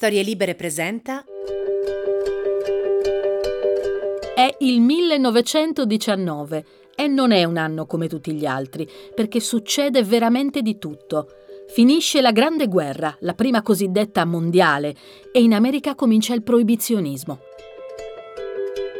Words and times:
Storie 0.00 0.22
Libere 0.22 0.54
presenta. 0.54 1.24
È 4.32 4.56
il 4.60 4.80
1919 4.80 6.64
e 6.94 7.08
non 7.08 7.32
è 7.32 7.42
un 7.42 7.56
anno 7.56 7.84
come 7.84 8.06
tutti 8.06 8.32
gli 8.32 8.46
altri, 8.46 8.88
perché 9.12 9.40
succede 9.40 10.04
veramente 10.04 10.62
di 10.62 10.78
tutto. 10.78 11.26
Finisce 11.66 12.20
la 12.20 12.30
Grande 12.30 12.68
Guerra, 12.68 13.16
la 13.22 13.34
prima 13.34 13.60
cosiddetta 13.60 14.24
mondiale, 14.24 14.94
e 15.32 15.42
in 15.42 15.52
America 15.52 15.96
comincia 15.96 16.32
il 16.32 16.44
proibizionismo. 16.44 17.40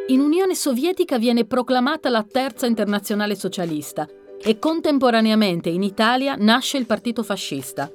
In 0.08 0.18
Unione 0.18 0.56
Sovietica 0.56 1.16
viene 1.16 1.44
proclamata 1.44 2.08
la 2.08 2.26
Terza 2.28 2.66
Internazionale 2.66 3.36
Socialista 3.36 4.04
e 4.42 4.58
contemporaneamente 4.58 5.68
in 5.68 5.84
Italia 5.84 6.34
nasce 6.36 6.76
il 6.76 6.86
Partito 6.86 7.22
Fascista. 7.22 7.88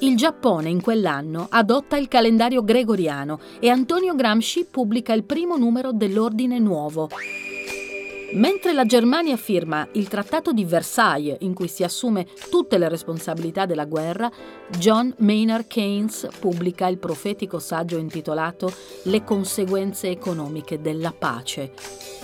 Il 0.00 0.16
Giappone 0.16 0.68
in 0.68 0.80
quell'anno 0.80 1.46
adotta 1.50 1.96
il 1.96 2.08
calendario 2.08 2.64
gregoriano 2.64 3.40
e 3.60 3.68
Antonio 3.68 4.14
Gramsci 4.14 4.66
pubblica 4.70 5.12
il 5.12 5.24
primo 5.24 5.56
numero 5.56 5.92
dell'Ordine 5.92 6.58
Nuovo. 6.58 7.08
Mentre 8.34 8.72
la 8.72 8.86
Germania 8.86 9.36
firma 9.36 9.86
il 9.92 10.08
Trattato 10.08 10.52
di 10.52 10.64
Versailles, 10.64 11.36
in 11.40 11.52
cui 11.52 11.68
si 11.68 11.84
assume 11.84 12.26
tutte 12.48 12.78
le 12.78 12.88
responsabilità 12.88 13.66
della 13.66 13.84
guerra, 13.84 14.30
John 14.78 15.14
Maynard 15.18 15.66
Keynes 15.66 16.28
pubblica 16.40 16.86
il 16.86 16.98
profetico 16.98 17.58
saggio 17.58 17.98
intitolato 17.98 18.72
Le 19.04 19.22
conseguenze 19.22 20.08
economiche 20.08 20.80
della 20.80 21.12
pace. 21.16 21.72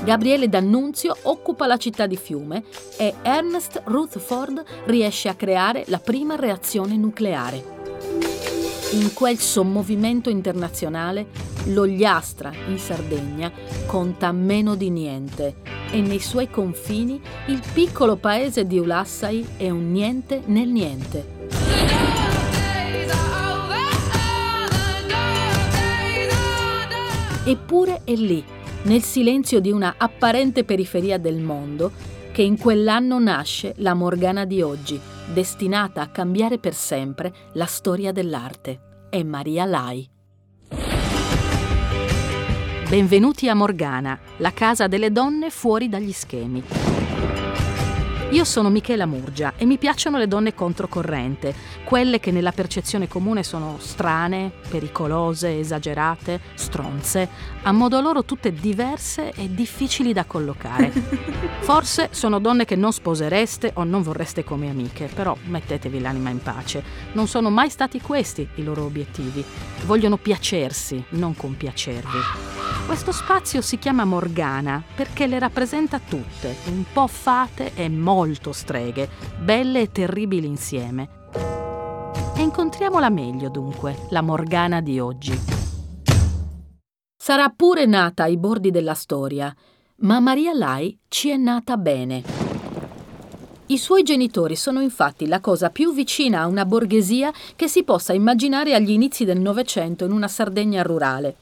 Gabriele 0.03 0.49
D'Annunzio 0.49 1.15
occupa 1.23 1.67
la 1.67 1.77
città 1.77 2.07
di 2.07 2.17
Fiume 2.17 2.65
e 2.97 3.15
Ernest 3.23 3.83
Rutherford 3.85 4.65
riesce 4.87 5.29
a 5.29 5.35
creare 5.35 5.85
la 5.89 5.99
prima 5.99 6.37
reazione 6.37 6.97
nucleare. 6.97 8.58
In 8.93 9.13
quel 9.13 9.37
sommovimento 9.37 10.31
internazionale, 10.31 11.27
l'Ogliastra 11.67 12.51
in 12.69 12.79
Sardegna 12.79 13.53
conta 13.85 14.33
meno 14.33 14.77
di 14.77 14.89
niente 14.89 15.57
e 15.91 16.01
nei 16.01 16.21
suoi 16.21 16.49
confini 16.49 17.21
il 17.49 17.61
piccolo 17.75 18.17
paese 18.17 18.67
di 18.67 18.79
Ulassai 18.79 19.47
è 19.59 19.69
un 19.69 19.93
niente 19.93 20.41
nel 20.47 20.69
niente. 20.69 21.37
Eppure 27.45 28.01
è 28.05 28.15
lì, 28.15 28.43
nel 28.85 29.03
silenzio 29.03 29.61
di 29.61 29.71
una 29.71 29.97
apparente 29.99 30.65
periferia 30.65 31.19
del 31.19 31.41
mondo, 31.41 31.93
che 32.39 32.45
in 32.45 32.57
quell'anno 32.57 33.19
nasce 33.19 33.75
la 33.79 33.95
Morgana 33.95 34.45
di 34.45 34.63
oggi, 34.63 35.01
destinata 35.35 36.03
a 36.03 36.07
cambiare 36.07 36.59
per 36.59 36.73
sempre 36.73 37.35
la 37.55 37.67
storia 37.67 38.13
dell'arte. 38.13 39.07
È 39.11 39.21
Maria 39.25 39.65
Lai. 39.65 40.09
Benvenuti 42.89 43.49
a 43.49 43.55
Morgana, 43.55 44.17
la 44.37 44.53
casa 44.53 44.87
delle 44.87 45.11
donne 45.11 45.51
fuori 45.51 45.89
dagli 45.89 46.13
schemi. 46.13 46.63
Io 48.31 48.45
sono 48.45 48.69
Michela 48.69 49.07
Murgia 49.07 49.55
e 49.57 49.65
mi 49.65 49.79
piacciono 49.79 50.19
le 50.19 50.29
donne 50.29 50.55
controcorrente, 50.55 51.55
quelle 51.83 52.21
che 52.21 52.31
nella 52.31 52.53
percezione 52.53 53.09
comune 53.09 53.43
sono 53.43 53.79
strane, 53.81 54.53
pericolose, 54.69 55.59
esagerate, 55.59 56.39
stronze, 56.53 57.27
a 57.63 57.73
modo 57.73 58.03
loro 58.03 58.25
tutte 58.25 58.53
diverse 58.53 59.33
e 59.33 59.55
difficili 59.55 60.13
da 60.13 60.27
collocare. 60.27 60.91
Forse 61.61 62.09
sono 62.13 62.39
donne 62.39 62.67
che 62.67 62.77
non 62.77 62.93
sposereste 62.93 63.71
o 63.77 63.85
non 63.85 64.03
vorreste 64.03 64.45
come 64.45 64.69
amiche, 64.69 65.09
però 65.13 65.35
mettetevi 65.47 65.99
l'anima 65.99 66.29
in 66.29 66.43
pace. 66.43 66.85
Non 67.13 67.29
sono 67.29 67.49
mai 67.49 67.71
stati 67.71 67.99
questi 67.99 68.47
i 68.57 68.63
loro 68.63 68.85
obiettivi. 68.85 69.43
Vogliono 69.87 70.19
piacersi, 70.19 71.03
non 71.11 71.35
compiacervi. 71.35 72.19
Questo 72.89 73.13
spazio 73.13 73.61
si 73.61 73.79
chiama 73.79 74.07
Morgana 74.07 74.83
perché 74.95 75.27
le 75.27 75.39
rappresenta 75.39 76.01
tutte, 76.01 76.57
un 76.69 76.85
po' 76.91 77.07
fate 77.07 77.73
e 77.75 77.87
molto 78.19 78.51
streghe, 78.51 79.09
belle 79.39 79.83
e 79.83 79.93
terribili 79.93 80.49
insieme. 80.49 81.09
E 82.35 82.43
incontriamola 82.43 83.09
meglio 83.11 83.49
dunque, 83.49 84.07
la 84.11 84.23
Morgana 84.23 84.81
di 84.81 84.99
oggi. 84.99 85.39
Sarà 87.17 87.49
pure 87.51 87.87
nata 87.87 88.25
ai 88.25 88.37
bordi 88.37 88.73
della 88.73 88.95
storia, 88.95 89.55
ma 89.99 90.19
Maria 90.19 90.53
Lai 90.53 90.99
ci 91.07 91.29
è 91.29 91.37
nata 91.37 91.77
bene. 91.77 92.25
I 93.67 93.79
suoi 93.79 94.03
genitori 94.03 94.57
sono 94.57 94.81
infatti 94.81 95.27
la 95.27 95.39
cosa 95.39 95.71
più 95.71 95.93
vicina 95.93 96.41
a 96.41 96.47
una 96.47 96.65
borghesia 96.65 97.33
che 97.55 97.69
si 97.69 97.85
possa 97.85 98.15
immaginare 98.15 98.75
agli 98.75 98.91
inizi 98.91 99.25
del 99.25 99.39
Novecento 99.39 100.05
in 100.05 100.11
una 100.11 100.27
Sardegna 100.27 100.83
rurale. 100.83 101.37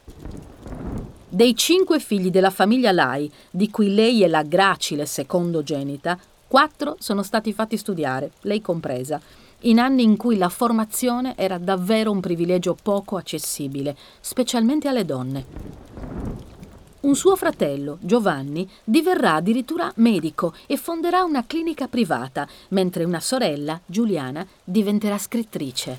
Dei 1.28 1.54
cinque 1.56 2.00
figli 2.00 2.30
della 2.30 2.50
famiglia 2.50 2.92
Lai, 2.92 3.30
di 3.50 3.70
cui 3.70 3.94
lei 3.94 4.22
è 4.22 4.26
la 4.26 4.42
gracile 4.42 5.06
secondogenita, 5.06 6.18
quattro 6.56 6.96
sono 7.00 7.22
stati 7.22 7.52
fatti 7.52 7.76
studiare, 7.76 8.30
lei 8.40 8.62
compresa, 8.62 9.20
in 9.64 9.78
anni 9.78 10.04
in 10.04 10.16
cui 10.16 10.38
la 10.38 10.48
formazione 10.48 11.36
era 11.36 11.58
davvero 11.58 12.10
un 12.10 12.20
privilegio 12.20 12.74
poco 12.82 13.18
accessibile, 13.18 13.94
specialmente 14.20 14.88
alle 14.88 15.04
donne. 15.04 15.44
Un 17.00 17.14
suo 17.14 17.36
fratello, 17.36 17.98
Giovanni, 18.00 18.66
diverrà 18.82 19.34
addirittura 19.34 19.92
medico 19.96 20.54
e 20.66 20.78
fonderà 20.78 21.24
una 21.24 21.44
clinica 21.44 21.88
privata, 21.88 22.48
mentre 22.68 23.04
una 23.04 23.20
sorella, 23.20 23.78
Giuliana, 23.84 24.46
diventerà 24.64 25.18
scrittrice. 25.18 25.98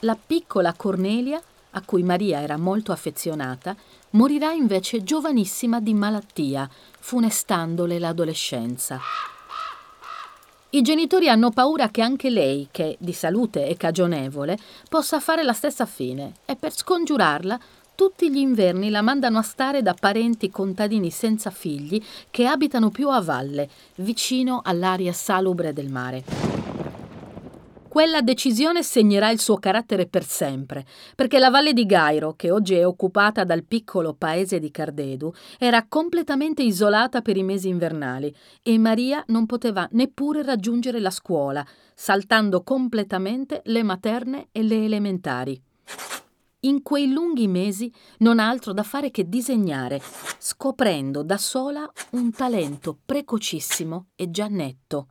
La 0.00 0.16
piccola 0.16 0.72
Cornelia 0.72 1.38
a 1.70 1.82
cui 1.84 2.02
Maria 2.02 2.40
era 2.40 2.56
molto 2.56 2.92
affezionata, 2.92 3.76
morirà 4.10 4.52
invece 4.52 5.02
giovanissima 5.02 5.80
di 5.80 5.94
malattia, 5.94 6.68
funestandole 6.98 7.98
l'adolescenza. 7.98 9.00
I 10.70 10.82
genitori 10.82 11.30
hanno 11.30 11.50
paura 11.50 11.88
che 11.88 12.02
anche 12.02 12.28
lei, 12.28 12.68
che 12.70 12.96
di 13.00 13.14
salute 13.14 13.66
è 13.66 13.76
cagionevole, 13.76 14.58
possa 14.88 15.18
fare 15.18 15.42
la 15.42 15.54
stessa 15.54 15.86
fine 15.86 16.34
e 16.44 16.56
per 16.56 16.74
scongiurarla 16.74 17.58
tutti 17.94 18.30
gli 18.30 18.36
inverni 18.36 18.90
la 18.90 19.02
mandano 19.02 19.38
a 19.38 19.42
stare 19.42 19.82
da 19.82 19.92
parenti 19.92 20.50
contadini 20.50 21.10
senza 21.10 21.50
figli 21.50 22.00
che 22.30 22.46
abitano 22.46 22.90
più 22.90 23.08
a 23.08 23.20
valle, 23.20 23.68
vicino 23.96 24.60
all'aria 24.62 25.12
salubre 25.12 25.72
del 25.72 25.88
mare. 25.88 26.47
Quella 27.98 28.20
decisione 28.20 28.84
segnerà 28.84 29.28
il 29.30 29.40
suo 29.40 29.56
carattere 29.56 30.06
per 30.06 30.24
sempre, 30.24 30.86
perché 31.16 31.40
la 31.40 31.50
valle 31.50 31.72
di 31.72 31.84
Gairo, 31.84 32.34
che 32.34 32.52
oggi 32.52 32.74
è 32.74 32.86
occupata 32.86 33.42
dal 33.42 33.64
piccolo 33.64 34.14
paese 34.14 34.60
di 34.60 34.70
Cardedu, 34.70 35.34
era 35.58 35.84
completamente 35.88 36.62
isolata 36.62 37.22
per 37.22 37.36
i 37.36 37.42
mesi 37.42 37.66
invernali 37.66 38.32
e 38.62 38.78
Maria 38.78 39.24
non 39.26 39.46
poteva 39.46 39.88
neppure 39.90 40.44
raggiungere 40.44 41.00
la 41.00 41.10
scuola, 41.10 41.66
saltando 41.92 42.62
completamente 42.62 43.62
le 43.64 43.82
materne 43.82 44.46
e 44.52 44.62
le 44.62 44.84
elementari. 44.84 45.60
In 46.60 46.82
quei 46.84 47.10
lunghi 47.10 47.48
mesi 47.48 47.92
non 48.18 48.38
ha 48.38 48.48
altro 48.48 48.72
da 48.72 48.84
fare 48.84 49.10
che 49.10 49.28
disegnare, 49.28 50.00
scoprendo 50.38 51.24
da 51.24 51.36
sola 51.36 51.90
un 52.10 52.30
talento 52.30 52.96
precocissimo 53.04 54.10
e 54.14 54.30
già 54.30 54.46
netto. 54.46 55.08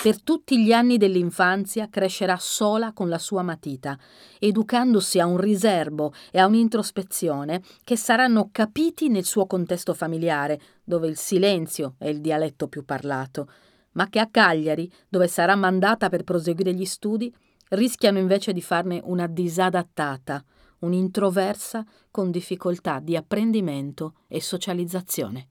Per 0.00 0.22
tutti 0.22 0.62
gli 0.62 0.72
anni 0.72 0.96
dell'infanzia 0.96 1.88
crescerà 1.88 2.36
sola 2.38 2.92
con 2.92 3.08
la 3.08 3.18
sua 3.18 3.42
matita, 3.42 3.98
educandosi 4.38 5.18
a 5.18 5.26
un 5.26 5.38
riservo 5.38 6.14
e 6.30 6.38
a 6.38 6.46
un'introspezione 6.46 7.62
che 7.82 7.96
saranno 7.96 8.48
capiti 8.52 9.08
nel 9.08 9.24
suo 9.24 9.46
contesto 9.46 9.94
familiare, 9.94 10.60
dove 10.84 11.08
il 11.08 11.16
silenzio 11.16 11.96
è 11.98 12.06
il 12.06 12.20
dialetto 12.20 12.68
più 12.68 12.84
parlato, 12.84 13.50
ma 13.92 14.08
che 14.08 14.20
a 14.20 14.28
Cagliari, 14.30 14.90
dove 15.08 15.26
sarà 15.26 15.56
mandata 15.56 16.08
per 16.08 16.22
proseguire 16.22 16.72
gli 16.72 16.86
studi, 16.86 17.34
rischiano 17.70 18.18
invece 18.18 18.52
di 18.52 18.62
farne 18.62 19.00
una 19.02 19.26
disadattata, 19.26 20.42
un'introversa 20.78 21.84
con 22.10 22.30
difficoltà 22.30 23.00
di 23.00 23.16
apprendimento 23.16 24.14
e 24.28 24.40
socializzazione. 24.40 25.48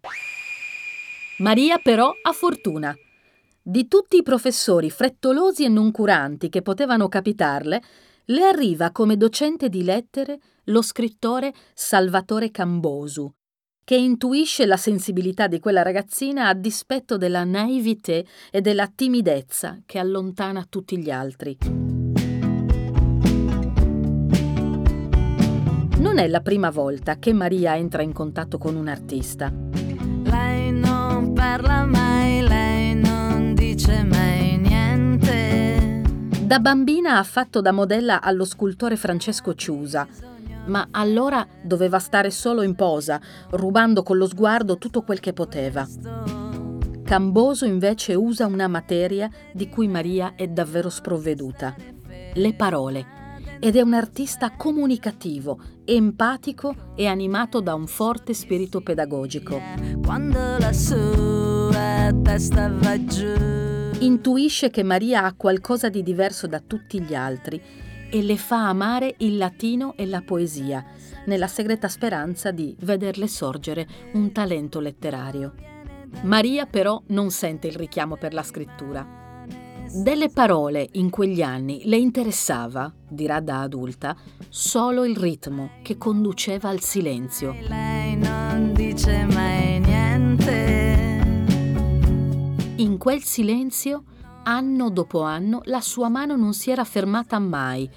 Maria 1.39 1.77
però 1.77 2.11
ha 2.21 2.31
fortuna 2.31 2.95
di 3.69 3.89
tutti 3.89 4.15
i 4.15 4.23
professori 4.23 4.89
frettolosi 4.89 5.65
e 5.65 5.67
noncuranti 5.67 6.47
che 6.47 6.61
potevano 6.61 7.09
capitarle, 7.09 7.81
le 8.27 8.45
arriva 8.45 8.91
come 8.91 9.17
docente 9.17 9.67
di 9.67 9.83
lettere 9.83 10.39
lo 10.65 10.81
scrittore 10.81 11.53
Salvatore 11.73 12.49
Cambosu, 12.49 13.29
che 13.83 13.97
intuisce 13.97 14.65
la 14.65 14.77
sensibilità 14.77 15.47
di 15.47 15.59
quella 15.59 15.81
ragazzina 15.81 16.47
a 16.47 16.53
dispetto 16.53 17.17
della 17.17 17.43
naivete 17.43 18.25
e 18.51 18.61
della 18.61 18.87
timidezza 18.87 19.81
che 19.85 19.99
allontana 19.99 20.65
tutti 20.69 20.97
gli 20.97 21.11
altri. 21.11 21.57
Non 25.97 26.19
è 26.19 26.27
la 26.29 26.39
prima 26.39 26.69
volta 26.69 27.17
che 27.17 27.33
Maria 27.33 27.75
entra 27.75 28.01
in 28.01 28.13
contatto 28.13 28.57
con 28.57 28.77
un 28.77 28.87
artista. 28.87 29.51
Lei 30.23 30.71
non 30.71 31.33
parla 31.33 31.83
mai, 31.85 32.41
lei 32.47 32.56
dice 33.87 34.03
mai 34.03 34.57
niente. 34.57 36.01
Da 36.41 36.59
bambina 36.59 37.17
ha 37.19 37.23
fatto 37.23 37.61
da 37.61 37.71
modella 37.71 38.21
allo 38.21 38.43
scultore 38.43 38.97
Francesco 38.97 39.55
Ciusa, 39.55 40.05
ma 40.65 40.89
allora 40.91 41.47
doveva 41.61 41.97
stare 41.99 42.29
solo 42.29 42.63
in 42.63 42.75
posa, 42.75 43.19
rubando 43.51 44.03
con 44.03 44.17
lo 44.17 44.27
sguardo 44.27 44.77
tutto 44.77 45.03
quel 45.03 45.21
che 45.21 45.31
poteva. 45.31 45.87
Camboso 47.03 47.63
invece 47.63 48.13
usa 48.13 48.45
una 48.45 48.67
materia 48.67 49.29
di 49.53 49.69
cui 49.69 49.87
Maria 49.87 50.33
è 50.35 50.47
davvero 50.47 50.89
sprovveduta, 50.89 51.73
le 52.33 52.53
parole, 52.53 53.05
ed 53.59 53.75
è 53.75 53.81
un 53.81 53.93
artista 53.93 54.51
comunicativo, 54.55 55.59
empatico 55.85 56.93
e 56.95 57.07
animato 57.07 57.59
da 57.59 57.73
un 57.73 57.87
forte 57.87 58.33
spirito 58.33 58.81
pedagogico. 58.81 59.59
Quando 60.03 60.57
la 60.57 60.73
sua 60.73 62.13
testa 62.21 62.69
va 62.71 63.03
giù. 63.03 63.33
Intuisce 63.99 64.69
che 64.69 64.83
Maria 64.83 65.23
ha 65.23 65.33
qualcosa 65.33 65.89
di 65.89 66.03
diverso 66.03 66.45
da 66.45 66.59
tutti 66.59 67.01
gli 67.01 67.15
altri 67.15 67.61
e 68.09 68.21
le 68.21 68.37
fa 68.37 68.69
amare 68.69 69.15
il 69.19 69.37
latino 69.37 69.95
e 69.97 70.05
la 70.05 70.21
poesia, 70.21 70.85
nella 71.25 71.47
segreta 71.47 71.87
speranza 71.87 72.51
di 72.51 72.75
vederle 72.81 73.27
sorgere 73.27 73.87
un 74.13 74.31
talento 74.31 74.79
letterario. 74.79 75.53
Maria 76.21 76.65
però 76.65 77.01
non 77.07 77.31
sente 77.31 77.67
il 77.67 77.75
richiamo 77.75 78.15
per 78.15 78.33
la 78.33 78.43
scrittura. 78.43 79.16
Delle 79.99 80.29
parole 80.29 80.87
in 80.93 81.09
quegli 81.09 81.41
anni 81.41 81.81
le 81.85 81.97
interessava, 81.97 82.93
dirà 83.09 83.39
da 83.39 83.61
adulta, 83.61 84.15
solo 84.47 85.03
il 85.03 85.17
ritmo 85.17 85.71
che 85.81 85.97
conduceva 85.97 86.69
al 86.69 86.81
silenzio. 86.81 87.55
Lei 87.67 88.15
non 88.15 88.73
dice 88.73 89.25
mai 89.25 89.79
niente. 89.79 91.19
In 92.75 92.97
quel 92.99 93.23
silenzio, 93.23 94.03
anno 94.43 94.91
dopo 94.91 95.23
anno, 95.23 95.61
la 95.65 95.81
sua 95.81 96.09
mano 96.09 96.35
non 96.35 96.53
si 96.53 96.69
era 96.69 96.83
fermata 96.83 97.39
mai, 97.39 97.89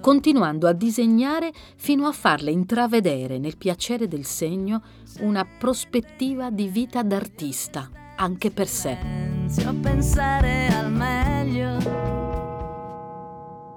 continuando 0.00 0.66
a 0.66 0.72
disegnare 0.72 1.52
fino 1.76 2.08
a 2.08 2.12
farle 2.12 2.50
intravedere 2.50 3.38
nel 3.38 3.56
piacere 3.56 4.08
del 4.08 4.24
segno 4.24 4.82
una 5.20 5.46
prospettiva 5.46 6.50
di 6.50 6.66
vita 6.66 7.04
d'artista, 7.04 7.88
anche 8.16 8.50
per 8.50 8.68
sé. 8.68 8.98
Inizio 9.02 9.68
a 9.68 9.74
pensare 9.80 10.68
al 10.68 10.92
meglio. 10.92 11.78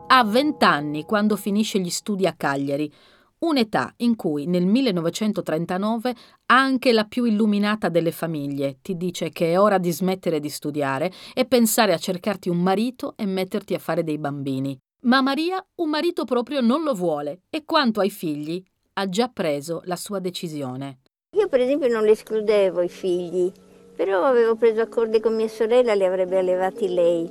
Ha 0.08 0.24
20 0.24 0.64
anni 0.64 1.04
quando 1.04 1.36
finisce 1.36 1.80
gli 1.80 1.90
studi 1.90 2.26
a 2.26 2.34
Cagliari, 2.34 2.92
un'età 3.40 3.94
in 3.98 4.16
cui 4.16 4.46
nel 4.48 4.66
1939 4.66 6.16
anche 6.48 6.92
la 6.92 7.04
più 7.04 7.26
illuminata 7.26 7.90
delle 7.90 8.12
famiglie 8.12 8.80
ti 8.82 8.96
dice 8.96 9.30
che 9.30 9.52
è 9.52 9.60
ora 9.60 9.78
di 9.78 9.92
smettere 9.92 10.40
di 10.40 10.50
studiare 10.50 11.12
e 11.34 11.46
pensare 11.46 11.94
a 11.94 11.98
cercarti 11.98 12.50
un 12.50 12.58
marito 12.58 13.14
e 13.18 13.26
metterti 13.26 13.74
a 13.74 13.80
fare 13.80 14.04
dei 14.04 14.18
bambini. 14.18 14.78
Ma 15.02 15.22
Maria 15.22 15.64
un 15.76 15.90
marito 15.90 16.24
proprio 16.26 16.62
non 16.62 16.84
lo 16.84 16.94
vuole 16.94 17.42
e 17.50 17.64
quanto 17.66 18.00
ai 18.00 18.10
figli 18.10 18.64
ha 18.94 19.08
già 19.10 19.28
preso 19.28 19.82
la 19.86 19.96
sua 19.96 20.20
decisione. 20.20 21.00
Io 21.38 21.48
per 21.50 21.60
esempio 21.60 21.88
non 21.88 22.04
le 22.04 22.12
escludevo 22.12 22.82
i 22.82 22.90
figli, 22.90 23.52
però 23.98 24.24
avevo 24.24 24.56
preso 24.56 24.82
accordi 24.82 25.20
con 25.20 25.36
mia 25.36 25.48
sorella, 25.48 25.96
li 25.96 26.06
avrebbe 26.06 26.38
allevati 26.38 26.94
lei. 26.94 27.28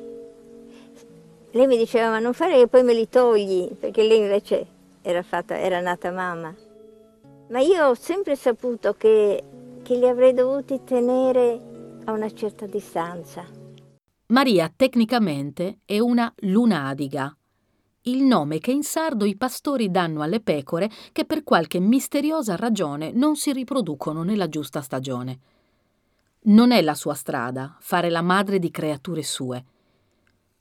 Lei 1.52 1.66
mi 1.68 1.76
diceva 1.76 2.10
ma 2.10 2.18
non 2.18 2.32
fare 2.32 2.58
che 2.58 2.66
poi 2.66 2.82
me 2.82 2.92
li 2.92 3.08
togli, 3.08 3.70
perché 3.78 4.02
lei 4.02 4.18
invece 4.18 4.66
era, 5.00 5.22
fatta, 5.22 5.56
era 5.56 5.80
nata 5.80 6.10
mamma. 6.10 6.52
Ma 7.50 7.60
io 7.60 7.86
ho 7.86 7.94
sempre 7.94 8.34
saputo 8.34 8.94
che, 8.94 9.44
che 9.82 9.94
li 9.94 10.08
avrei 10.08 10.34
dovuti 10.34 10.80
tenere 10.82 11.60
a 12.04 12.10
una 12.10 12.30
certa 12.32 12.66
distanza. 12.66 13.44
Maria 14.26 14.68
tecnicamente 14.74 15.78
è 15.84 16.00
una 16.00 16.30
lunadiga, 16.38 17.32
il 18.08 18.22
nome 18.22 18.58
che 18.58 18.70
in 18.70 18.82
sardo 18.82 19.24
i 19.24 19.36
pastori 19.36 19.90
danno 19.90 20.22
alle 20.22 20.40
pecore 20.40 20.90
che 21.12 21.24
per 21.24 21.42
qualche 21.42 21.80
misteriosa 21.80 22.56
ragione 22.56 23.12
non 23.12 23.36
si 23.36 23.52
riproducono 23.52 24.22
nella 24.22 24.48
giusta 24.48 24.80
stagione. 24.80 25.38
Non 26.46 26.70
è 26.70 26.80
la 26.80 26.94
sua 26.94 27.14
strada 27.14 27.76
fare 27.80 28.08
la 28.08 28.22
madre 28.22 28.60
di 28.60 28.70
creature 28.70 29.22
sue. 29.24 29.64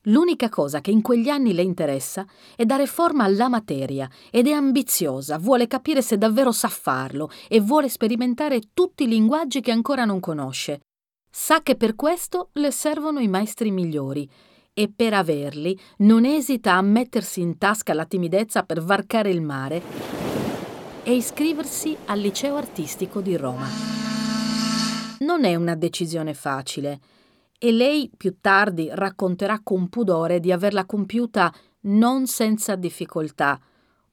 L'unica 0.08 0.50
cosa 0.50 0.82
che 0.82 0.90
in 0.90 1.02
quegli 1.02 1.30
anni 1.30 1.54
le 1.54 1.62
interessa 1.62 2.26
è 2.56 2.66
dare 2.66 2.88
forma 2.88 3.24
alla 3.24 3.50
materia 3.50 4.10
ed 4.32 4.48
è 4.48 4.52
ambiziosa, 4.52 5.38
vuole 5.38 5.68
capire 5.68 6.02
se 6.02 6.18
davvero 6.18 6.52
sa 6.52 6.70
farlo 6.70 7.30
e 7.48 7.60
vuole 7.60 7.90
sperimentare 7.90 8.62
tutti 8.74 9.04
i 9.04 9.08
linguaggi 9.08 9.62
che 9.62 9.72
ancora 9.72 10.06
non 10.06 10.20
conosce. 10.20 10.82
Sa 11.30 11.62
che 11.62 11.76
per 11.76 11.96
questo 11.96 12.50
le 12.54 12.72
servono 12.72 13.20
i 13.20 13.28
maestri 13.28 13.70
migliori 13.70 14.28
e 14.74 14.92
per 14.94 15.14
averli 15.14 15.80
non 15.98 16.26
esita 16.26 16.74
a 16.74 16.82
mettersi 16.82 17.42
in 17.42 17.60
tasca 17.60 17.94
la 17.94 18.06
timidezza 18.06 18.64
per 18.64 18.82
varcare 18.82 19.30
il 19.30 19.42
mare 19.42 19.82
e 21.04 21.14
iscriversi 21.14 21.96
al 22.06 22.20
liceo 22.20 22.56
artistico 22.56 23.22
di 23.22 23.38
Roma. 23.38 24.15
Non 25.20 25.46
è 25.46 25.56
una 25.56 25.76
decisione 25.76 26.34
facile 26.34 27.00
e 27.58 27.72
lei 27.72 28.12
più 28.16 28.38
tardi 28.42 28.90
racconterà 28.92 29.62
con 29.64 29.88
pudore 29.88 30.40
di 30.40 30.52
averla 30.52 30.86
compiuta 30.86 31.54
non 31.82 32.28
senza 32.28 32.76
difficoltà, 32.76 33.60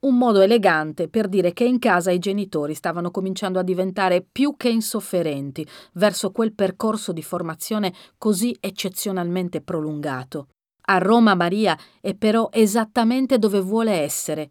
un 0.01 0.17
modo 0.17 0.41
elegante 0.41 1.09
per 1.09 1.29
dire 1.29 1.53
che 1.53 1.65
in 1.65 1.79
casa 1.79 2.11
i 2.11 2.19
genitori 2.19 2.75
stavano 2.75 3.11
cominciando 3.11 3.59
a 3.59 3.63
diventare 3.63 4.25
più 4.31 4.55
che 4.57 4.69
insofferenti 4.69 5.67
verso 5.95 6.31
quel 6.31 6.55
percorso 6.55 7.13
di 7.13 7.23
formazione 7.23 7.93
così 8.19 8.57
eccezionalmente 8.61 9.61
prolungato. 9.61 10.49
A 10.87 10.99
Roma 10.99 11.35
Maria 11.35 11.79
è 12.01 12.15
però 12.15 12.49
esattamente 12.53 13.39
dove 13.39 13.61
vuole 13.61 13.93
essere, 13.93 14.51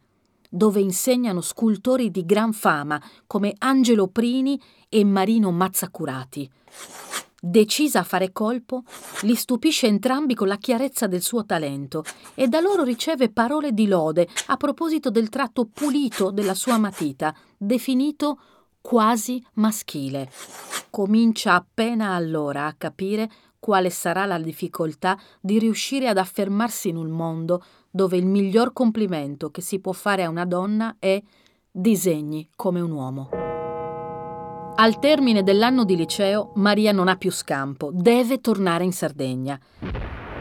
dove 0.54 0.82
insegnano 0.82 1.40
scultori 1.40 2.12
di 2.12 2.26
gran 2.26 2.52
fama 2.52 3.02
come 3.26 3.56
Angelo 3.60 4.08
Prini 4.08 4.62
e 4.90 5.06
Marino 5.06 5.50
Mazzacurati. 5.52 6.50
Decisa 7.44 8.02
a 8.02 8.04
fare 8.04 8.34
colpo, 8.34 8.84
li 9.22 9.34
stupisce 9.34 9.88
entrambi 9.88 10.36
con 10.36 10.48
la 10.48 10.58
chiarezza 10.58 11.08
del 11.08 11.22
suo 11.22 11.46
talento 11.46 12.04
e 12.36 12.48
da 12.48 12.60
loro 12.60 12.84
riceve 12.84 13.32
parole 13.32 13.72
di 13.72 13.88
lode 13.88 14.28
a 14.48 14.58
proposito 14.58 15.10
del 15.10 15.30
tratto 15.30 15.66
pulito 15.66 16.30
della 16.30 16.54
sua 16.54 16.78
matita, 16.78 17.34
definito 17.58 18.40
quasi 18.82 19.44
maschile. 19.54 20.30
Comincia 20.90 21.54
appena 21.54 22.14
allora 22.14 22.66
a 22.66 22.74
capire 22.74 23.32
quale 23.58 23.90
sarà 23.92 24.26
la 24.26 24.40
difficoltà 24.40 25.18
di 25.40 25.60
riuscire 25.60 26.08
ad 26.08 26.18
affermarsi 26.18 26.90
in 26.90 26.98
un 26.98 27.10
mondo 27.10 27.64
dove 27.92 28.18
il 28.18 28.26
miglior 28.26 28.74
complimento 28.74 29.52
che 29.52 29.62
si 29.62 29.80
può 29.80 29.92
fare 29.92 30.24
a 30.24 30.30
una 30.30 30.46
donna 30.46 30.96
è 30.98 31.22
disegni 31.70 32.50
come 32.56 32.80
un 32.80 32.92
uomo. 32.92 33.30
Al 34.74 35.00
termine 35.00 35.44
dell'anno 35.44 35.84
di 35.84 35.96
liceo, 35.96 36.54
Maria 36.56 36.92
non 36.92 37.08
ha 37.08 37.18
più 37.18 37.30
scampo, 37.30 37.92
deve 37.94 38.40
tornare 38.40 38.86
in 38.86 38.94
Sardegna. 38.94 39.60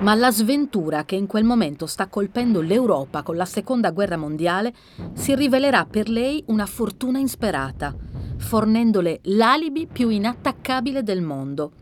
Ma 0.00 0.14
la 0.14 0.30
sventura 0.30 1.04
che 1.04 1.16
in 1.16 1.26
quel 1.26 1.44
momento 1.44 1.84
sta 1.84 2.06
colpendo 2.06 2.62
l'Europa 2.62 3.22
con 3.22 3.36
la 3.36 3.44
seconda 3.44 3.90
guerra 3.90 4.16
mondiale 4.16 4.72
si 5.12 5.34
rivelerà 5.34 5.84
per 5.84 6.08
lei 6.08 6.42
una 6.46 6.64
fortuna 6.64 7.18
insperata, 7.18 7.94
fornendole 8.38 9.20
l'alibi 9.24 9.86
più 9.86 10.08
inattaccabile 10.08 11.02
del 11.02 11.20
mondo. 11.20 11.72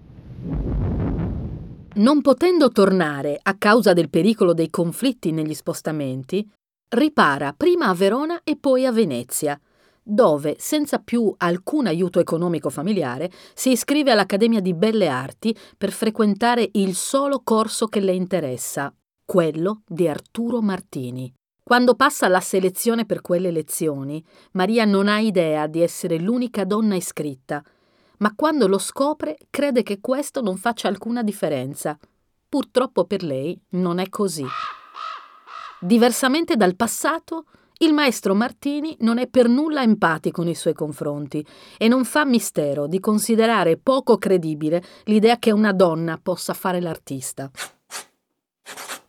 Non 1.99 2.21
potendo 2.21 2.69
tornare 2.71 3.41
a 3.43 3.57
causa 3.59 3.93
del 3.93 4.09
pericolo 4.09 4.55
dei 4.55 4.71
conflitti 4.71 5.33
negli 5.33 5.55
spostamenti, 5.55 6.49
ripara 6.91 7.53
prima 7.53 7.87
a 7.87 7.95
Verona 7.95 8.43
e 8.45 8.57
poi 8.57 8.87
a 8.87 8.93
Venezia, 8.93 9.61
dove, 10.01 10.55
senza 10.61 11.01
più 11.01 11.35
alcun 11.39 11.89
aiuto 11.89 12.21
economico 12.21 12.71
familiare, 12.71 13.33
si 13.53 13.73
iscrive 13.73 14.13
all'Accademia 14.13 14.61
di 14.61 14.75
Belle 14.75 15.09
Arti 15.09 15.57
per 15.77 15.91
frequentare 15.91 16.69
il 16.75 16.95
solo 16.95 17.41
corso 17.43 17.89
che 17.89 17.99
le 17.99 18.13
interessa, 18.13 18.95
quello 19.25 19.83
di 19.85 20.07
Arturo 20.07 20.63
Martini. 20.63 21.33
Quando 21.65 21.97
passa 21.97 22.29
la 22.29 22.41
selezione 22.41 23.07
per 23.07 23.23
quelle 23.23 23.51
lezioni, 23.51 24.25
Maria 24.53 24.85
non 24.85 25.09
ha 25.09 25.19
idea 25.19 25.67
di 25.67 25.83
essere 25.83 26.21
l'unica 26.21 26.65
donna 26.65 26.95
iscritta, 26.95 27.61
ma 28.19 28.33
quando 28.35 28.67
lo 28.67 28.79
scopre 28.79 29.37
crede 29.51 29.83
che 29.83 30.01
questo 30.01 30.41
non 30.41 30.57
faccia 30.57 30.89
alcuna 30.89 31.23
differenza. 31.23 31.99
Purtroppo 32.49 33.05
per 33.05 33.23
lei 33.23 33.61
non 33.71 33.99
è 33.99 34.09
così. 34.09 34.45
Diversamente 35.81 36.57
dal 36.57 36.77
passato, 36.77 37.45
il 37.81 37.93
maestro 37.93 38.35
Martini 38.35 38.97
non 39.01 39.19
è 39.19 39.29
per 39.29 39.49
nulla 39.49 39.83
empatico 39.83 40.43
nei 40.43 40.57
suoi 40.57 40.75
confronti 40.75 41.47
e 41.77 41.87
non 41.87 42.05
fa 42.05 42.25
mistero 42.25 42.89
di 42.89 42.99
considerare 42.99 43.77
poco 43.77 44.19
credibile 44.19 44.83
l'idea 45.05 45.39
che 45.39 45.53
una 45.53 45.73
donna 45.73 46.19
possa 46.21 46.55
fare 46.55 46.81
l'artista. 46.81 47.49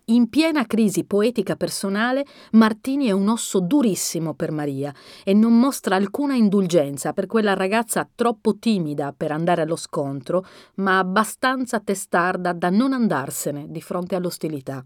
In 0.10 0.28
piena 0.28 0.66
crisi 0.66 1.04
poetica 1.04 1.56
personale, 1.56 2.26
Martini 2.54 3.06
è 3.06 3.12
un 3.12 3.30
osso 3.30 3.60
durissimo 3.60 4.34
per 4.34 4.52
Maria 4.52 4.92
e 5.24 5.36
non 5.36 5.60
mostra 5.60 5.98
alcuna 5.98 6.34
indulgenza 6.34 7.14
per 7.14 7.28
quella 7.28 7.54
ragazza 7.54 8.10
troppo 8.16 8.58
timida 8.58 9.14
per 9.16 9.32
andare 9.32 9.62
allo 9.62 9.76
scontro, 9.76 10.44
ma 10.76 10.98
abbastanza 10.98 11.80
testarda 11.80 12.54
da 12.54 12.72
non 12.72 12.94
andarsene 12.94 13.68
di 13.70 13.82
fronte 13.82 14.16
all'ostilità. 14.16 14.82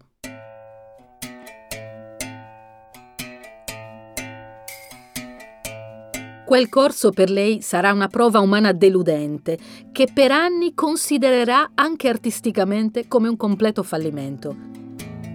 Quel 6.44 6.68
corso 6.68 7.10
per 7.12 7.30
lei 7.30 7.62
sarà 7.62 7.92
una 7.92 8.08
prova 8.08 8.40
umana 8.40 8.72
deludente, 8.72 9.58
che 9.90 10.06
per 10.12 10.30
anni 10.32 10.74
considererà 10.74 11.70
anche 11.74 12.10
artisticamente 12.10 13.08
come 13.08 13.28
un 13.28 13.38
completo 13.38 13.82
fallimento. 13.82 14.73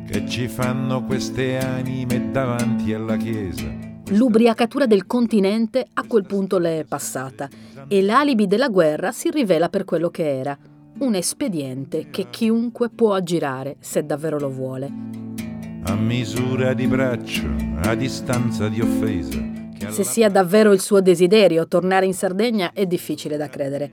Che 0.09 0.27
ci 0.27 0.47
fanno 0.47 1.03
queste 1.03 1.59
anime 1.59 2.31
davanti 2.31 2.93
alla 2.93 3.15
chiesa? 3.15 3.71
L'ubriacatura 4.07 4.87
del 4.87 5.05
continente 5.05 5.85
a 5.93 6.03
quel 6.07 6.25
punto 6.25 6.57
le 6.57 6.79
è 6.79 6.83
passata 6.83 7.47
e 7.87 8.01
l'alibi 8.01 8.47
della 8.47 8.69
guerra 8.69 9.11
si 9.11 9.29
rivela 9.29 9.69
per 9.69 9.85
quello 9.85 10.09
che 10.09 10.39
era, 10.39 10.57
un 10.97 11.13
espediente 11.13 12.07
che 12.09 12.25
chiunque 12.31 12.89
può 12.89 13.13
aggirare 13.13 13.75
se 13.81 14.03
davvero 14.03 14.39
lo 14.39 14.49
vuole. 14.49 14.91
A 15.83 15.93
misura 15.93 16.73
di 16.73 16.87
braccio, 16.87 17.47
a 17.83 17.93
distanza 17.93 18.67
di 18.67 18.81
offesa. 18.81 19.37
Se 19.89 20.03
sia 20.03 20.29
davvero 20.29 20.71
il 20.71 20.79
suo 20.79 21.01
desiderio 21.01 21.67
tornare 21.67 22.07
in 22.07 22.15
Sardegna 22.15 22.71
è 22.73 22.87
difficile 22.87 23.37
da 23.37 23.47
credere. 23.47 23.91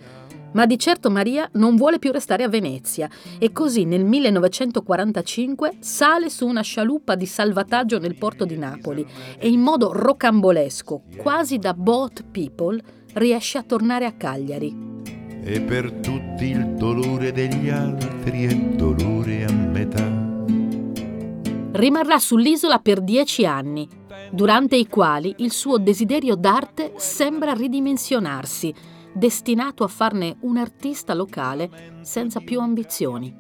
Ma 0.53 0.67
di 0.67 0.79
certo 0.79 1.11
Maria 1.11 1.49
non 1.55 1.76
vuole 1.76 1.99
più 1.99 2.12
restare 2.12 2.43
a 2.43 2.49
Venezia 2.49 3.09
e 3.38 3.53
così 3.53 3.85
nel 3.85 4.05
1945 4.05 5.76
sale 5.81 6.31
su 6.31 6.47
una 6.47 6.62
scialuppa 6.62 7.15
di 7.15 7.26
salvataggio 7.26 7.99
nel 7.99 8.17
porto 8.17 8.45
di 8.45 8.57
Napoli 8.57 9.07
e 9.38 9.49
in 9.49 9.61
modo 9.61 9.93
rocambolesco, 9.93 11.03
quasi 11.17 11.59
da 11.59 11.75
boat 11.75 12.25
people, 12.31 12.81
riesce 13.15 13.59
a 13.59 13.62
tornare 13.62 14.07
a 14.07 14.12
Cagliari. 14.12 14.95
E 15.43 15.61
per 15.61 15.93
tutti 15.93 16.47
il 16.47 16.75
dolore 16.75 17.33
degli 17.33 17.69
altri 17.69 18.47
è 18.47 18.55
dolore 18.55 19.45
a 19.45 19.53
metà. 19.53 20.25
Rimarrà 21.73 22.19
sull'isola 22.19 22.79
per 22.79 23.03
dieci 23.03 23.45
anni, 23.45 23.87
durante 24.31 24.76
i 24.76 24.88
quali 24.88 25.35
il 25.38 25.53
suo 25.53 25.79
desiderio 25.79 26.35
d'arte 26.35 26.95
sembra 26.97 27.53
ridimensionarsi 27.53 28.75
destinato 29.16 29.82
a 29.82 29.88
farne 29.88 30.37
un 30.40 30.58
artista 30.58 31.14
locale 31.14 31.99
senza 32.02 32.40
più 32.40 32.61
ambizioni. 32.61 33.35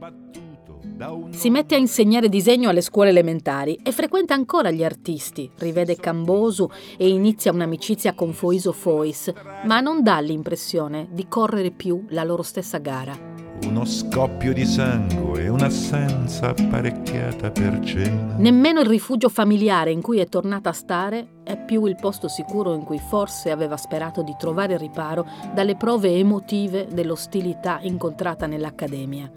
Si 1.28 1.50
mette 1.50 1.74
a 1.74 1.78
insegnare 1.78 2.30
disegno 2.30 2.70
alle 2.70 2.80
scuole 2.80 3.10
elementari 3.10 3.78
e 3.82 3.92
frequenta 3.92 4.32
ancora 4.32 4.70
gli 4.70 4.82
artisti, 4.82 5.50
rivede 5.58 5.96
Cambosu 5.96 6.70
e 6.96 7.08
inizia 7.08 7.52
un'amicizia 7.52 8.14
con 8.14 8.32
Foiso 8.32 8.72
Fois, 8.72 9.30
ma 9.64 9.80
non 9.80 10.02
dà 10.02 10.18
l'impressione 10.20 11.08
di 11.10 11.26
correre 11.28 11.70
più 11.70 12.06
la 12.08 12.24
loro 12.24 12.42
stessa 12.42 12.78
gara 12.78 13.35
uno 13.64 13.84
scoppio 13.84 14.52
di 14.52 14.64
sangue 14.64 15.44
e 15.44 15.48
un'assenza 15.48 16.48
apparecchiata 16.48 17.50
per 17.50 17.80
cena. 17.80 18.36
Nemmeno 18.36 18.80
il 18.80 18.86
rifugio 18.86 19.28
familiare 19.28 19.90
in 19.90 20.02
cui 20.02 20.18
è 20.18 20.26
tornata 20.28 20.70
a 20.70 20.72
stare 20.72 21.40
è 21.42 21.56
più 21.56 21.84
il 21.86 21.96
posto 21.96 22.28
sicuro 22.28 22.74
in 22.74 22.84
cui 22.84 22.98
forse 22.98 23.50
aveva 23.50 23.76
sperato 23.76 24.22
di 24.22 24.34
trovare 24.38 24.76
riparo 24.76 25.26
dalle 25.54 25.76
prove 25.76 26.10
emotive 26.10 26.86
dell'ostilità 26.90 27.78
incontrata 27.82 28.46
nell'accademia. 28.46 29.30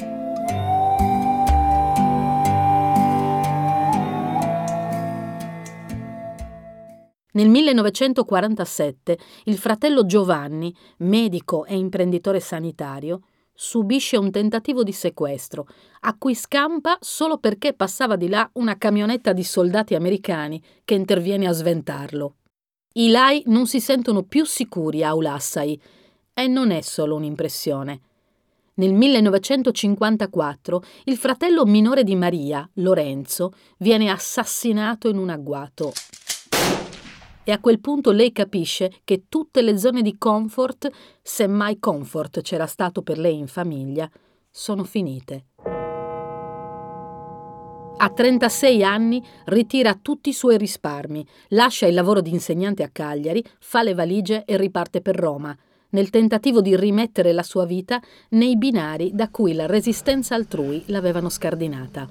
Nel 7.32 7.48
1947 7.48 9.18
il 9.46 9.58
fratello 9.58 10.06
Giovanni, 10.06 10.76
medico 10.98 11.64
e 11.64 11.78
imprenditore 11.78 12.40
sanitario, 12.40 13.22
subisce 13.62 14.16
un 14.16 14.32
tentativo 14.32 14.84
di 14.84 14.94
sequestro, 14.94 15.68
a 16.01 16.16
cui 16.18 16.34
scampa 16.34 16.98
solo 17.01 17.39
perché 17.39 17.74
passava 17.74 18.16
di 18.16 18.30
là 18.30 18.50
una 18.54 18.78
camionetta 18.78 19.34
di 19.34 19.44
soldati 19.44 19.96
americani 19.96 20.63
che 20.86 20.94
interviene 20.94 21.46
a 21.46 21.51
sventarlo. 21.51 22.36
I 22.94 23.10
Lai 23.10 23.44
non 23.48 23.68
si 23.68 23.82
sentono 23.82 24.24
più 24.24 24.46
sicuri 24.46 25.04
a 25.04 25.13
Ulassai 25.13 25.78
e 26.34 26.48
non 26.48 26.72
è 26.72 26.80
solo 26.80 27.16
un'impressione. 27.16 28.00
Nel 28.75 28.94
1954 28.94 30.84
il 31.04 31.18
fratello 31.18 31.66
minore 31.66 32.06
di 32.06 32.16
Maria, 32.16 32.68
Lorenzo, 32.75 33.51
viene 33.80 34.10
assassinato 34.10 35.10
in 35.10 35.18
un 35.18 35.30
agguato 35.32 35.92
e 37.50 37.51
a 37.51 37.60
quel 37.60 37.79
punto 37.79 38.12
lei 38.12 38.32
capisce 38.32 39.00
che 39.03 39.24
tutte 39.27 39.63
le 39.63 39.75
zone 39.75 40.03
di 40.03 40.20
comfort, 40.20 40.88
se 41.20 41.48
mai 41.48 41.79
comfort 41.79 42.41
c'era 42.41 42.68
stato 42.68 43.01
per 43.01 43.18
lei 43.18 43.39
in 43.39 43.48
famiglia, 43.48 44.08
sono 44.51 44.84
finite. 44.84 45.46
A 47.98 48.10
36 48.12 48.84
anni 48.84 49.24
ritira 49.46 49.98
tutti 50.00 50.29
i 50.29 50.34
suoi 50.34 50.60
risparmi, 50.60 51.25
lascia 51.48 51.88
il 51.88 51.96
lavoro 51.96 52.22
di 52.22 52.29
insegnante 52.29 52.84
a 52.84 52.89
Cagliari, 52.89 53.44
fa 53.58 53.82
le 53.82 53.96
valigie 53.96 54.46
e 54.46 54.56
riparte 54.56 55.01
per 55.01 55.15
Roma, 55.15 55.58
nel 55.89 56.12
tentativo 56.12 56.62
di 56.62 56.75
rimettere 56.75 57.34
la 57.34 57.41
sua 57.41 57.65
vita 57.65 58.00
nei 58.29 58.58
binari 58.58 59.10
da 59.15 59.29
cui 59.29 59.53
la 59.53 59.65
resistenza 59.65 60.36
altrui 60.36 60.84
l'avevano 60.86 61.29
scardinata. 61.29 62.08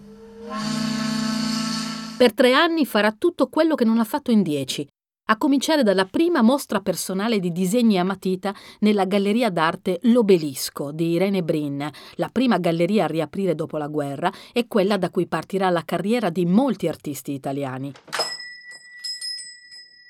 Per 2.18 2.34
tre 2.34 2.52
anni 2.54 2.84
farà 2.84 3.12
tutto 3.16 3.46
quello 3.46 3.76
che 3.76 3.84
non 3.84 4.00
ha 4.00 4.04
fatto 4.04 4.32
in 4.32 4.42
dieci, 4.42 4.84
a 5.30 5.36
cominciare 5.36 5.82
dalla 5.82 6.06
prima 6.06 6.42
mostra 6.42 6.80
personale 6.80 7.38
di 7.38 7.52
disegni 7.52 7.98
a 7.98 8.04
matita 8.04 8.54
nella 8.80 9.04
galleria 9.04 9.50
d'arte 9.50 9.98
L'Obelisco 10.02 10.90
di 10.90 11.10
Irene 11.10 11.42
Brin, 11.42 11.88
la 12.14 12.28
prima 12.30 12.58
galleria 12.58 13.04
a 13.04 13.08
riaprire 13.08 13.54
dopo 13.54 13.76
la 13.76 13.88
guerra 13.88 14.32
e 14.52 14.66
quella 14.66 14.96
da 14.96 15.10
cui 15.10 15.26
partirà 15.26 15.68
la 15.70 15.84
carriera 15.84 16.30
di 16.30 16.46
molti 16.46 16.88
artisti 16.88 17.32
italiani. 17.32 17.92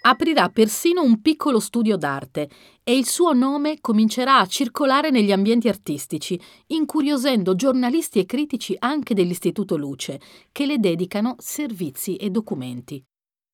Aprirà 0.01 0.49
persino 0.49 1.03
un 1.03 1.21
piccolo 1.21 1.59
studio 1.59 1.97
d'arte 1.97 2.49
e 2.85 2.97
il 2.97 3.05
suo 3.05 3.33
nome 3.33 3.79
comincerà 3.81 4.39
a 4.39 4.47
circolare 4.47 5.11
negli 5.11 5.33
ambienti 5.33 5.69
artistici, 5.69 6.41
incuriosendo 6.69 7.55
giornalisti 7.57 8.21
e 8.21 8.25
critici 8.25 8.75
anche 8.79 9.13
dell'Istituto 9.13 9.77
Luce, 9.77 10.21
che 10.53 10.65
le 10.65 10.79
dedicano 10.79 11.35
servizi 11.39 12.17
e 12.17 12.31
documenti 12.31 13.05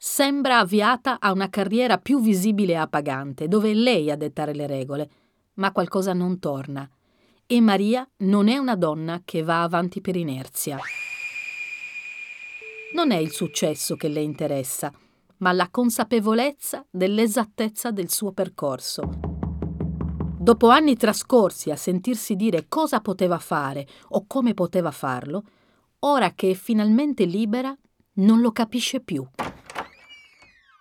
sembra 0.07 0.59
avviata 0.59 1.19
a 1.19 1.33
una 1.33 1.49
carriera 1.49 1.97
più 1.97 2.21
visibile 2.21 2.75
e 2.75 2.77
appagante, 2.77 3.49
dove 3.49 3.71
è 3.71 3.75
lei 3.75 4.11
a 4.11 4.17
dettare 4.17 4.55
le 4.55 4.67
regole, 4.67 5.11
ma 5.55 5.73
qualcosa 5.73 6.13
non 6.13 6.39
torna. 6.39 6.87
E 7.47 7.61
Maria 7.63 8.07
non 8.19 8.49
è 8.49 8.59
una 8.59 8.77
donna 8.77 9.23
che 9.25 9.43
va 9.43 9.63
avanti 9.63 10.03
per 10.03 10.15
inerzia. 10.15 10.79
Non 12.93 13.13
è 13.13 13.17
il 13.17 13.33
successo 13.33 13.97
che 13.97 14.09
le 14.09 14.21
interessa, 14.21 14.93
ma 15.39 15.53
la 15.53 15.71
consapevolezza 15.71 16.85
dell'esattezza 16.91 17.91
del 17.91 18.11
suo 18.11 18.33
percorso. 18.33 19.09
Dopo 20.39 20.69
anni 20.69 20.97
trascorsi 20.97 21.71
a 21.71 21.77
sentirsi 21.77 22.37
dire 22.37 22.67
cosa 22.69 23.01
poteva 23.01 23.39
fare 23.39 23.87
o 24.09 24.27
come 24.27 24.53
poteva 24.53 24.91
farlo, 24.91 25.45
ora 26.01 26.33
che 26.33 26.51
è 26.51 26.55
finalmente 26.55 27.25
libera, 27.25 27.75
non 28.17 28.43
lo 28.43 28.53
capisce 28.53 29.01
più. 29.01 29.27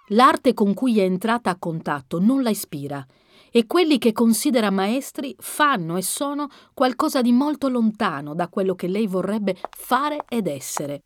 L'arte 0.08 0.54
con 0.54 0.74
cui 0.74 1.00
è 1.00 1.04
entrata 1.04 1.50
a 1.50 1.58
contatto 1.58 2.20
non 2.20 2.44
la 2.44 2.50
ispira 2.50 3.06
e 3.52 3.66
quelli 3.66 3.98
che 4.00 4.12
considera 4.12 4.70
maestri 4.70 5.34
fanno 5.40 5.96
e 5.96 6.02
sono 6.02 6.50
qualcosa 6.74 7.22
di 7.22 7.32
molto 7.32 7.70
lontano 7.70 8.34
da 8.34 8.50
quello 8.50 8.76
che 8.76 8.88
lei 8.88 9.08
vorrebbe 9.08 9.56
fare 9.70 10.26
ed 10.28 10.48
essere. 10.48 11.04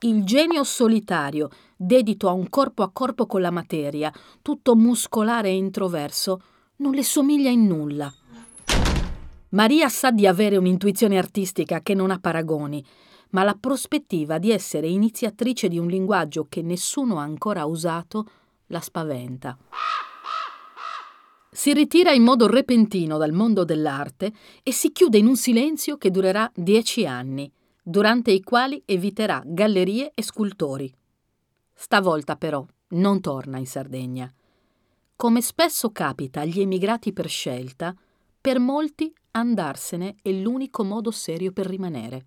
Il 0.00 0.24
genio 0.24 0.64
solitario, 0.64 1.48
dedito 1.76 2.28
a 2.28 2.32
un 2.32 2.48
corpo 2.50 2.82
a 2.82 2.90
corpo 2.92 3.26
con 3.26 3.40
la 3.40 3.52
materia, 3.52 4.12
tutto 4.42 4.74
muscolare 4.74 5.48
e 5.48 5.56
introverso, 5.56 6.42
non 6.76 6.92
le 6.92 7.04
somiglia 7.04 7.50
in 7.50 7.66
nulla. 7.66 8.12
Maria 9.50 9.88
sa 9.88 10.10
di 10.10 10.26
avere 10.26 10.56
un'intuizione 10.56 11.16
artistica 11.16 11.80
che 11.80 11.94
non 11.94 12.10
ha 12.10 12.18
paragoni 12.18 12.84
ma 13.32 13.42
la 13.42 13.54
prospettiva 13.54 14.38
di 14.38 14.50
essere 14.50 14.88
iniziatrice 14.88 15.68
di 15.68 15.78
un 15.78 15.88
linguaggio 15.88 16.46
che 16.48 16.62
nessuno 16.62 17.18
ha 17.18 17.22
ancora 17.22 17.64
usato 17.64 18.26
la 18.66 18.80
spaventa. 18.80 19.56
Si 21.50 21.74
ritira 21.74 22.12
in 22.12 22.22
modo 22.22 22.46
repentino 22.46 23.18
dal 23.18 23.32
mondo 23.32 23.64
dell'arte 23.64 24.32
e 24.62 24.72
si 24.72 24.90
chiude 24.90 25.18
in 25.18 25.26
un 25.26 25.36
silenzio 25.36 25.98
che 25.98 26.10
durerà 26.10 26.50
dieci 26.54 27.06
anni, 27.06 27.50
durante 27.82 28.30
i 28.30 28.42
quali 28.42 28.82
eviterà 28.86 29.42
gallerie 29.44 30.12
e 30.14 30.22
scultori. 30.22 30.92
Stavolta 31.74 32.36
però 32.36 32.64
non 32.90 33.20
torna 33.20 33.58
in 33.58 33.66
Sardegna. 33.66 34.32
Come 35.14 35.42
spesso 35.42 35.90
capita 35.90 36.40
agli 36.40 36.60
emigrati 36.60 37.12
per 37.12 37.28
scelta, 37.28 37.94
per 38.40 38.58
molti 38.58 39.12
andarsene 39.32 40.16
è 40.22 40.30
l'unico 40.32 40.84
modo 40.84 41.10
serio 41.10 41.52
per 41.52 41.66
rimanere. 41.66 42.24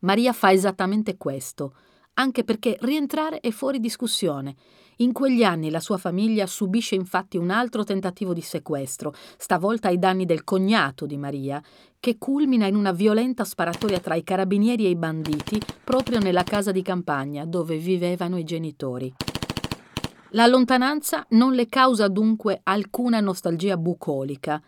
Maria 0.00 0.32
fa 0.32 0.52
esattamente 0.52 1.16
questo, 1.16 1.74
anche 2.14 2.44
perché 2.44 2.76
rientrare 2.80 3.40
è 3.40 3.50
fuori 3.50 3.80
discussione. 3.80 4.54
In 5.00 5.12
quegli 5.12 5.44
anni 5.44 5.70
la 5.70 5.78
sua 5.78 5.96
famiglia 5.96 6.46
subisce 6.46 6.96
infatti 6.96 7.36
un 7.36 7.50
altro 7.50 7.84
tentativo 7.84 8.32
di 8.32 8.40
sequestro, 8.40 9.14
stavolta 9.36 9.88
ai 9.88 9.98
danni 9.98 10.24
del 10.24 10.42
cognato 10.42 11.06
di 11.06 11.16
Maria, 11.16 11.62
che 12.00 12.18
culmina 12.18 12.66
in 12.66 12.74
una 12.74 12.92
violenta 12.92 13.44
sparatoria 13.44 14.00
tra 14.00 14.16
i 14.16 14.24
carabinieri 14.24 14.86
e 14.86 14.90
i 14.90 14.96
banditi 14.96 15.60
proprio 15.84 16.18
nella 16.18 16.42
casa 16.42 16.72
di 16.72 16.82
campagna 16.82 17.44
dove 17.44 17.76
vivevano 17.76 18.38
i 18.38 18.44
genitori. 18.44 19.14
La 20.32 20.46
lontananza 20.46 21.24
non 21.30 21.54
le 21.54 21.68
causa 21.68 22.08
dunque 22.08 22.60
alcuna 22.64 23.20
nostalgia 23.20 23.76
bucolica. 23.76 24.60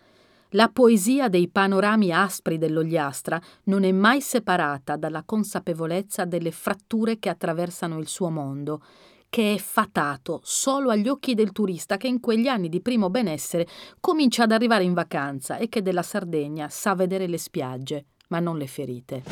La 0.55 0.67
poesia 0.67 1.29
dei 1.29 1.47
panorami 1.47 2.11
aspri 2.11 2.57
dell'Ogliastra 2.57 3.41
non 3.65 3.85
è 3.85 3.91
mai 3.93 4.19
separata 4.19 4.97
dalla 4.97 5.23
consapevolezza 5.23 6.25
delle 6.25 6.51
fratture 6.51 7.19
che 7.19 7.29
attraversano 7.29 7.97
il 7.97 8.07
suo 8.07 8.29
mondo, 8.29 8.83
che 9.29 9.53
è 9.53 9.57
fatato 9.57 10.41
solo 10.43 10.89
agli 10.89 11.07
occhi 11.07 11.35
del 11.35 11.53
turista 11.53 11.95
che 11.95 12.07
in 12.07 12.19
quegli 12.19 12.47
anni 12.47 12.67
di 12.67 12.81
primo 12.81 13.09
benessere 13.09 13.65
comincia 14.01 14.43
ad 14.43 14.51
arrivare 14.51 14.83
in 14.83 14.93
vacanza 14.93 15.55
e 15.55 15.69
che 15.69 15.81
della 15.81 16.03
Sardegna 16.03 16.67
sa 16.67 16.95
vedere 16.95 17.27
le 17.27 17.37
spiagge, 17.37 18.07
ma 18.27 18.41
non 18.41 18.57
le 18.57 18.67
ferite. 18.67 19.23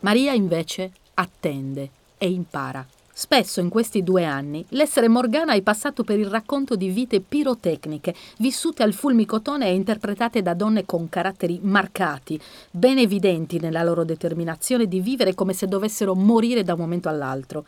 Maria 0.00 0.32
invece 0.32 0.90
attende 1.14 1.90
e 2.18 2.28
impara. 2.28 2.84
Spesso 3.20 3.58
in 3.58 3.68
questi 3.68 4.04
due 4.04 4.24
anni 4.24 4.64
l'essere 4.68 5.08
Morgana 5.08 5.54
è 5.54 5.60
passato 5.60 6.04
per 6.04 6.20
il 6.20 6.28
racconto 6.28 6.76
di 6.76 6.88
vite 6.88 7.20
pirotecniche, 7.20 8.14
vissute 8.36 8.84
al 8.84 8.92
fulmicotone 8.92 9.66
e 9.66 9.74
interpretate 9.74 10.40
da 10.40 10.54
donne 10.54 10.86
con 10.86 11.08
caratteri 11.08 11.58
marcati, 11.60 12.40
ben 12.70 12.96
evidenti 12.96 13.58
nella 13.58 13.82
loro 13.82 14.04
determinazione 14.04 14.86
di 14.86 15.00
vivere 15.00 15.34
come 15.34 15.52
se 15.52 15.66
dovessero 15.66 16.14
morire 16.14 16.62
da 16.62 16.74
un 16.74 16.78
momento 16.78 17.08
all'altro. 17.08 17.64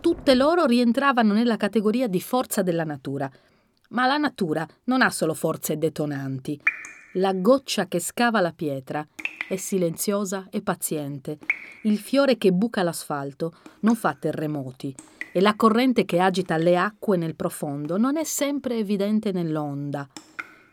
Tutte 0.00 0.34
loro 0.34 0.64
rientravano 0.64 1.32
nella 1.32 1.56
categoria 1.56 2.08
di 2.08 2.20
forza 2.20 2.62
della 2.62 2.82
natura. 2.82 3.30
Ma 3.90 4.04
la 4.06 4.16
natura 4.16 4.66
non 4.86 5.00
ha 5.02 5.10
solo 5.10 5.34
forze 5.34 5.78
detonanti. 5.78 6.60
La 7.12 7.32
goccia 7.32 7.86
che 7.86 8.00
scava 8.00 8.40
la 8.40 8.52
pietra 8.52 9.06
è 9.48 9.56
silenziosa 9.56 10.48
e 10.50 10.60
paziente. 10.60 11.38
Il 11.84 11.96
fiore 11.98 12.36
che 12.36 12.52
buca 12.52 12.82
l'asfalto 12.82 13.54
non 13.80 13.96
fa 13.96 14.12
terremoti 14.12 14.94
e 15.32 15.40
la 15.40 15.56
corrente 15.56 16.04
che 16.04 16.20
agita 16.20 16.58
le 16.58 16.76
acque 16.76 17.16
nel 17.16 17.34
profondo 17.34 17.96
non 17.96 18.18
è 18.18 18.24
sempre 18.24 18.76
evidente 18.76 19.32
nell'onda. 19.32 20.06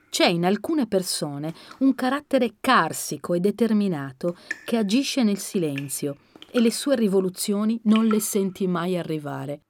C'è 0.10 0.27
in 0.27 0.44
alcune 0.44 0.88
persone 0.88 1.54
un 1.80 1.96
carattere 1.96 2.56
carsico 2.60 3.34
e 3.34 3.39
determinato 3.39 4.36
che 4.65 4.75
agisce 4.75 5.24
nel 5.24 5.38
silenzio 5.38 6.18
e 6.51 6.60
le 6.60 6.72
sue 6.72 6.98
rivoluzioni 6.98 7.80
non 7.84 8.08
le 8.08 8.20
senti 8.20 8.68
mai 8.68 8.98
arrivare. 8.98 9.62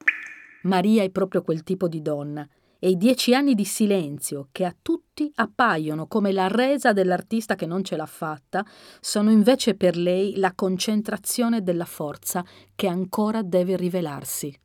Maria 0.63 1.03
è 1.03 1.11
proprio 1.11 1.43
quel 1.43 1.61
tipo 1.61 1.87
di 1.87 2.01
donna 2.01 2.47
e 2.85 2.89
i 2.89 2.97
dieci 2.97 3.33
anni 3.33 3.55
di 3.55 3.65
silenzio, 3.65 4.49
che 4.51 4.63
a 4.63 4.75
tutti 4.79 5.31
appaiono 5.37 6.05
come 6.05 6.31
la 6.31 6.45
resa 6.45 6.93
dell'artista 6.93 7.55
che 7.55 7.65
non 7.65 7.83
ce 7.83 7.95
l'ha 7.95 8.05
fatta, 8.05 8.63
sono 8.99 9.31
invece 9.31 9.73
per 9.73 9.97
lei 9.97 10.35
la 10.37 10.51
concentrazione 10.53 11.63
della 11.63 11.85
forza 11.85 12.45
che 12.75 12.85
ancora 12.85 13.41
deve 13.41 13.75
rivelarsi. 13.75 14.55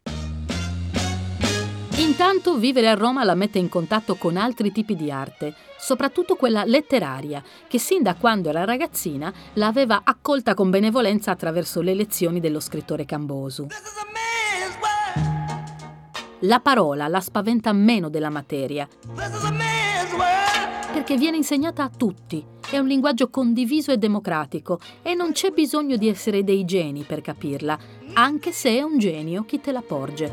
Intanto 1.96 2.58
vivere 2.58 2.90
a 2.90 2.94
Roma 2.94 3.24
la 3.24 3.34
mette 3.34 3.58
in 3.58 3.70
contatto 3.70 4.16
con 4.16 4.36
altri 4.36 4.70
tipi 4.70 4.96
di 4.96 5.10
arte, 5.10 5.54
soprattutto 5.78 6.34
quella 6.34 6.64
letteraria, 6.64 7.42
che 7.68 7.78
sin 7.78 8.02
da 8.02 8.16
quando 8.16 8.50
era 8.50 8.66
ragazzina 8.66 9.32
l'aveva 9.54 10.02
accolta 10.04 10.52
con 10.52 10.68
benevolenza 10.68 11.30
attraverso 11.30 11.80
le 11.80 11.94
lezioni 11.94 12.38
dello 12.38 12.60
scrittore 12.60 13.06
Cambosu. 13.06 13.68
La 16.44 16.60
parola 16.60 17.06
la 17.06 17.20
spaventa 17.20 17.70
meno 17.72 18.08
della 18.08 18.30
materia, 18.30 18.88
perché 20.90 21.18
viene 21.18 21.36
insegnata 21.36 21.82
a 21.82 21.90
tutti, 21.94 22.42
è 22.70 22.78
un 22.78 22.86
linguaggio 22.86 23.28
condiviso 23.28 23.92
e 23.92 23.98
democratico 23.98 24.80
e 25.02 25.12
non 25.12 25.32
c'è 25.32 25.50
bisogno 25.50 25.96
di 25.96 26.08
essere 26.08 26.42
dei 26.42 26.64
geni 26.64 27.02
per 27.02 27.20
capirla, 27.20 27.78
anche 28.14 28.52
se 28.52 28.70
è 28.70 28.80
un 28.80 28.98
genio 28.98 29.44
chi 29.44 29.60
te 29.60 29.70
la 29.70 29.82
porge. 29.82 30.32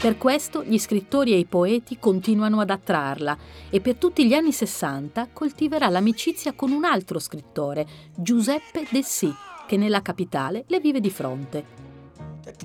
Per 0.00 0.16
questo 0.16 0.64
gli 0.64 0.78
scrittori 0.78 1.34
e 1.34 1.36
i 1.36 1.44
poeti 1.44 1.98
continuano 1.98 2.60
ad 2.60 2.70
attrarla 2.70 3.36
e 3.68 3.82
per 3.82 3.96
tutti 3.96 4.26
gli 4.26 4.32
anni 4.32 4.52
60 4.52 5.28
coltiverà 5.34 5.90
l'amicizia 5.90 6.54
con 6.54 6.70
un 6.70 6.84
altro 6.84 7.18
scrittore, 7.18 7.86
Giuseppe 8.16 8.86
Dessì, 8.88 9.30
che 9.66 9.76
nella 9.76 10.00
capitale 10.00 10.64
le 10.68 10.80
vive 10.80 11.00
di 11.00 11.10
fronte. 11.10 11.88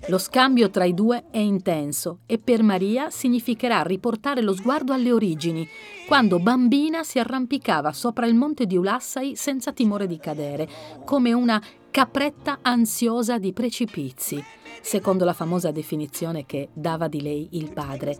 Lo 0.07 0.17
scambio 0.17 0.69
tra 0.69 0.85
i 0.85 0.93
due 0.93 1.25
è 1.31 1.37
intenso 1.37 2.19
e 2.25 2.37
per 2.37 2.63
Maria 2.63 3.09
significherà 3.09 3.81
riportare 3.81 4.41
lo 4.41 4.53
sguardo 4.53 4.93
alle 4.93 5.11
origini, 5.11 5.67
quando 6.07 6.39
bambina 6.39 7.03
si 7.03 7.19
arrampicava 7.19 7.91
sopra 7.91 8.25
il 8.27 8.35
monte 8.35 8.65
di 8.65 8.77
Ulassai 8.77 9.35
senza 9.35 9.71
timore 9.73 10.07
di 10.07 10.17
cadere, 10.17 10.67
come 11.03 11.33
una 11.33 11.61
capretta 11.91 12.59
ansiosa 12.61 13.37
di 13.37 13.53
precipizi, 13.53 14.43
secondo 14.81 15.25
la 15.25 15.33
famosa 15.33 15.71
definizione 15.71 16.45
che 16.45 16.69
dava 16.73 17.07
di 17.07 17.21
lei 17.21 17.47
il 17.51 17.71
padre. 17.71 18.17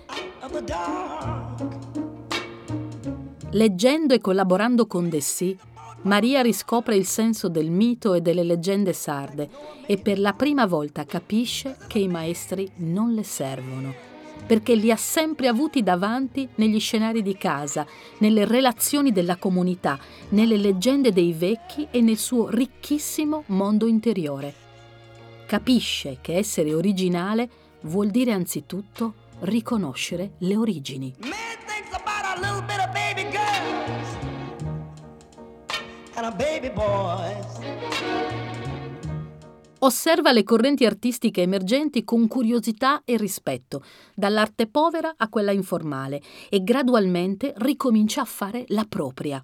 Leggendo 3.52 4.14
e 4.14 4.20
collaborando 4.20 4.88
con 4.88 5.10
Dessì, 5.10 5.58
Maria 6.06 6.42
riscopre 6.42 6.96
il 6.96 7.06
senso 7.06 7.50
del 7.50 7.72
mito 7.72 8.14
e 8.14 8.22
delle 8.22 8.44
leggende 8.44 8.94
sarde 8.94 9.50
e 9.88 9.98
per 9.98 10.20
la 10.20 10.34
prima 10.34 10.68
volta 10.68 11.04
capisce 11.04 11.78
che 11.88 11.98
i 11.98 12.08
maestri 12.08 12.72
non 12.78 13.14
le 13.14 13.24
servono, 13.24 13.92
perché 14.46 14.76
li 14.76 14.92
ha 14.92 14.98
sempre 14.98 15.48
avuti 15.48 15.82
davanti 15.82 16.48
negli 16.56 16.80
scenari 16.80 17.24
di 17.24 17.36
casa, 17.36 17.88
nelle 18.20 18.46
relazioni 18.46 19.12
della 19.12 19.38
comunità, 19.38 19.98
nelle 20.30 20.58
leggende 20.58 21.12
dei 21.12 21.34
vecchi 21.34 21.88
e 21.90 22.02
nel 22.02 22.18
suo 22.18 22.50
ricchissimo 22.50 23.46
mondo 23.48 23.88
interiore. 23.88 24.54
Capisce 25.48 26.20
che 26.22 26.36
essere 26.36 26.76
originale 26.76 27.50
vuol 27.82 28.10
dire 28.12 28.32
anzitutto 28.32 29.14
riconoscere 29.40 30.34
le 30.38 30.56
origini. 30.56 31.16
Osserva 39.80 40.32
le 40.32 40.44
correnti 40.44 40.86
artistiche 40.86 41.42
emergenti 41.42 42.04
con 42.04 42.28
curiosità 42.28 43.02
e 43.04 43.18
rispetto, 43.18 43.84
dall'arte 44.16 44.68
povera 44.68 45.14
a 45.18 45.28
quella 45.28 45.52
informale, 45.52 46.22
e 46.50 46.64
gradualmente 46.64 47.54
ricomincia 47.58 48.22
a 48.22 48.26
fare 48.26 48.64
la 48.70 48.86
propria. 48.88 49.44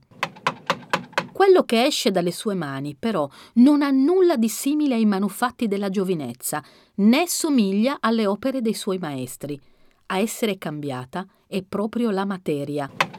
Quello 1.32 1.64
che 1.64 1.84
esce 1.84 2.10
dalle 2.12 2.32
sue 2.32 2.54
mani, 2.54 2.96
però, 2.96 3.28
non 3.56 3.82
ha 3.82 3.90
nulla 3.90 4.38
di 4.38 4.48
simile 4.48 4.96
ai 4.96 5.06
manufatti 5.06 5.68
della 5.68 5.90
giovinezza, 5.90 6.64
né 6.96 7.28
somiglia 7.28 7.98
alle 8.00 8.26
opere 8.26 8.62
dei 8.62 8.74
suoi 8.74 8.98
maestri. 8.98 9.60
A 10.08 10.20
essere 10.20 10.58
cambiata 10.58 11.26
è 11.48 11.62
proprio 11.64 12.12
la 12.12 12.26
materia. 12.26 13.11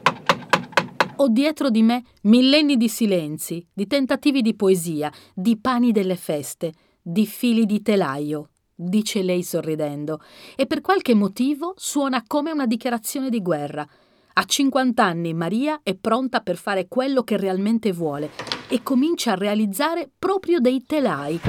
Ho 1.23 1.29
dietro 1.29 1.69
di 1.69 1.83
me 1.83 2.03
millenni 2.23 2.75
di 2.75 2.89
silenzi, 2.89 3.65
di 3.73 3.87
tentativi 3.87 4.41
di 4.41 4.55
poesia, 4.55 5.09
di 5.33 5.57
pani 5.57 5.93
delle 5.93 6.17
feste, 6.17 6.73
di 7.01 7.25
fili 7.25 7.65
di 7.65 7.81
telaio, 7.81 8.49
dice 8.75 9.23
lei 9.23 9.41
sorridendo, 9.41 10.19
e 10.57 10.67
per 10.67 10.81
qualche 10.81 11.13
motivo 11.13 11.75
suona 11.77 12.25
come 12.27 12.51
una 12.51 12.65
dichiarazione 12.65 13.29
di 13.29 13.41
guerra. 13.41 13.87
A 14.33 14.43
50 14.43 15.01
anni 15.01 15.33
Maria 15.33 15.79
è 15.81 15.95
pronta 15.95 16.41
per 16.41 16.57
fare 16.57 16.89
quello 16.89 17.23
che 17.23 17.37
realmente 17.37 17.93
vuole 17.93 18.31
e 18.67 18.83
comincia 18.83 19.31
a 19.31 19.35
realizzare 19.35 20.11
proprio 20.19 20.59
dei 20.59 20.83
telai. 20.85 21.39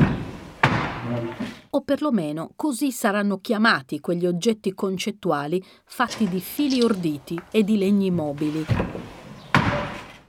O 1.71 1.81
perlomeno 1.81 2.53
così 2.55 2.93
saranno 2.93 3.39
chiamati 3.41 3.99
quegli 3.99 4.25
oggetti 4.25 4.73
concettuali 4.73 5.61
fatti 5.85 6.29
di 6.29 6.39
fili 6.39 6.81
orditi 6.81 7.37
e 7.51 7.65
di 7.65 7.77
legni 7.77 8.13
mobili. 8.13 9.24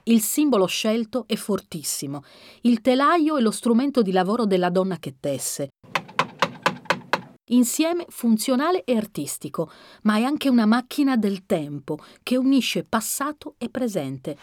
Il 0.08 0.22
simbolo 0.22 0.66
scelto 0.66 1.24
è 1.26 1.34
fortissimo. 1.34 2.22
Il 2.60 2.80
telaio 2.80 3.38
è 3.38 3.40
lo 3.40 3.50
strumento 3.50 4.02
di 4.02 4.12
lavoro 4.12 4.46
della 4.46 4.70
donna 4.70 4.98
che 5.00 5.16
tesse. 5.18 5.70
Insieme 7.50 8.04
funzionale 8.08 8.84
e 8.84 8.96
artistico, 8.96 9.68
ma 10.02 10.16
è 10.18 10.22
anche 10.22 10.48
una 10.48 10.64
macchina 10.64 11.16
del 11.16 11.44
tempo 11.44 11.98
che 12.22 12.36
unisce 12.36 12.84
passato 12.84 13.56
e 13.58 13.68
presente. 13.68 14.36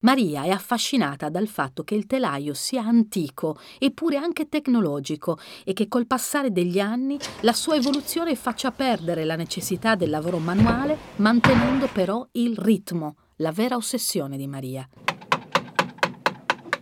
Maria 0.00 0.44
è 0.44 0.50
affascinata 0.50 1.28
dal 1.28 1.46
fatto 1.46 1.84
che 1.84 1.94
il 1.94 2.06
telaio 2.06 2.54
sia 2.54 2.82
antico 2.82 3.58
eppure 3.78 4.16
anche 4.16 4.48
tecnologico 4.48 5.38
e 5.64 5.74
che 5.74 5.88
col 5.88 6.06
passare 6.06 6.50
degli 6.50 6.78
anni 6.78 7.18
la 7.40 7.52
sua 7.52 7.76
evoluzione 7.76 8.36
faccia 8.36 8.70
perdere 8.70 9.24
la 9.26 9.36
necessità 9.36 9.96
del 9.96 10.08
lavoro 10.08 10.38
manuale, 10.38 10.96
mantenendo 11.16 11.88
però 11.88 12.26
il 12.32 12.56
ritmo, 12.56 13.16
la 13.36 13.52
vera 13.52 13.76
ossessione 13.76 14.36
di 14.36 14.46
Maria. 14.46 14.88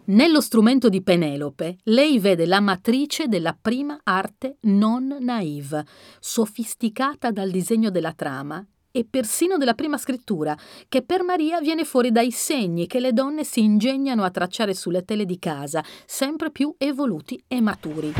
Nello 0.07 0.41
strumento 0.43 0.91
di 0.91 1.03
Penelope, 1.03 1.79
lei 1.85 2.19
vede 2.19 2.45
la 2.45 2.61
matrice 2.61 3.27
della 3.27 3.57
prima 3.59 3.99
arte 4.03 4.59
non 4.63 5.17
naive, 5.21 5.87
sofisticata 6.21 7.31
dal 7.31 7.51
disegno 7.51 7.91
della 7.91 8.13
trama 8.13 8.65
e 8.91 9.07
persino 9.09 9.57
della 9.57 9.75
prima 9.75 9.97
scrittura, 9.97 10.57
che 10.89 11.03
per 11.03 11.23
Maria 11.23 11.59
viene 11.61 11.85
fuori 11.85 12.13
dai 12.13 12.31
segni 12.31 12.87
che 12.87 13.01
le 13.01 13.13
donne 13.13 13.45
si 13.45 13.61
ingegnano 13.61 14.23
a 14.23 14.31
tracciare 14.31 14.75
sulle 14.75 15.05
tele 15.05 15.25
di 15.25 15.39
casa, 15.39 15.83
sempre 16.05 16.51
più 16.51 16.75
evoluti 16.77 17.43
e 17.49 17.61
maturi. 17.61 18.13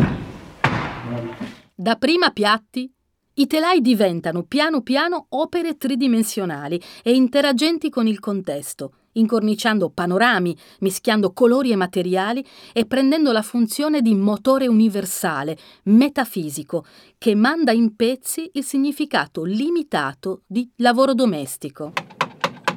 Da 1.75 1.97
prima 1.97 2.31
piatti, 2.31 2.91
i 3.35 3.47
telai 3.47 3.81
diventano 3.81 4.45
piano 4.45 4.83
piano 4.83 5.27
opere 5.31 5.77
tridimensionali 5.77 6.81
e 7.03 7.15
interagenti 7.15 7.91
con 7.91 8.07
il 8.07 8.21
contesto, 8.21 8.93
incorniciando 9.15 9.91
panorami, 9.91 10.57
mischiando 10.81 11.33
colori 11.33 11.73
e 11.73 11.77
materiali 11.77 12.45
e 12.73 12.87
prendendo 12.87 13.33
la 13.33 13.43
funzione 13.43 14.03
di 14.03 14.15
motore 14.15 14.69
universale, 14.69 15.59
metafisico, 15.85 16.85
che 17.19 17.35
manda 17.35 17.73
in 17.73 17.97
pezzi 17.97 18.51
il 18.55 18.65
significato 18.65 19.43
limitato 19.43 20.43
di 20.47 20.71
lavoro 20.77 21.13
domestico. 21.13 21.93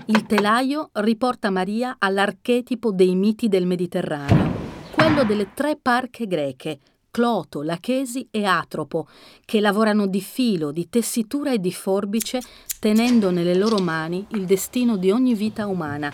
Il 0.08 0.26
telaio 0.26 0.90
riporta 0.94 1.50
Maria 1.50 1.98
all'archetipo 2.00 2.92
dei 2.92 3.14
miti 3.14 3.48
del 3.48 3.66
Mediterraneo, 3.66 4.54
quello 4.92 5.24
delle 5.24 5.54
tre 5.54 5.78
parche 5.80 6.26
greche, 6.26 6.80
Cloto, 7.18 7.64
Lachesi 7.64 8.28
e 8.30 8.46
Atropo, 8.46 9.08
che 9.44 9.60
lavorano 9.60 10.06
di 10.06 10.22
filo, 10.22 10.72
di 10.72 10.88
tessitura 10.88 11.52
e 11.52 11.58
di 11.58 11.74
forbice, 11.74 12.40
tenendo 12.80 13.32
nelle 13.32 13.56
loro 13.56 13.80
mani 13.80 14.24
il 14.34 14.46
destino 14.46 14.98
di 14.98 15.10
ogni 15.10 15.34
vita 15.34 15.66
umana. 15.66 16.14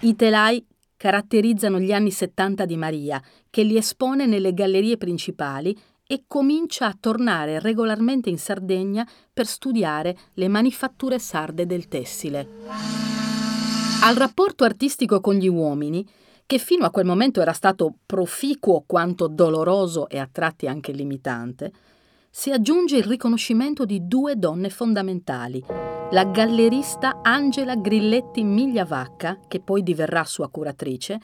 I 0.00 0.16
telai 0.16 0.66
caratterizzano 0.96 1.78
gli 1.78 1.92
anni 1.92 2.10
70 2.10 2.64
di 2.64 2.76
Maria, 2.76 3.22
che 3.50 3.62
li 3.62 3.76
espone 3.76 4.26
nelle 4.26 4.52
gallerie 4.52 4.96
principali 4.96 5.78
e 6.04 6.24
comincia 6.26 6.86
a 6.86 6.96
tornare 6.98 7.60
regolarmente 7.60 8.30
in 8.30 8.38
Sardegna 8.38 9.08
per 9.32 9.46
studiare 9.46 10.18
le 10.34 10.48
manifatture 10.48 11.20
sarde 11.20 11.66
del 11.66 11.86
tessile. 11.86 12.48
Al 14.02 14.16
rapporto 14.16 14.64
artistico 14.64 15.20
con 15.20 15.34
gli 15.34 15.46
uomini 15.46 16.04
che 16.50 16.58
fino 16.58 16.84
a 16.84 16.90
quel 16.90 17.06
momento 17.06 17.40
era 17.40 17.52
stato 17.52 17.94
proficuo 18.04 18.82
quanto 18.84 19.28
doloroso 19.28 20.08
e 20.08 20.18
a 20.18 20.28
tratti 20.30 20.66
anche 20.66 20.90
limitante, 20.90 21.70
si 22.28 22.50
aggiunge 22.50 22.96
il 22.96 23.04
riconoscimento 23.04 23.84
di 23.84 24.08
due 24.08 24.36
donne 24.36 24.68
fondamentali, 24.68 25.64
la 26.10 26.24
gallerista 26.24 27.20
Angela 27.22 27.76
Grilletti 27.76 28.42
Migliavacca, 28.42 29.42
che 29.46 29.60
poi 29.60 29.84
diverrà 29.84 30.24
sua 30.24 30.48
curatrice, 30.48 31.20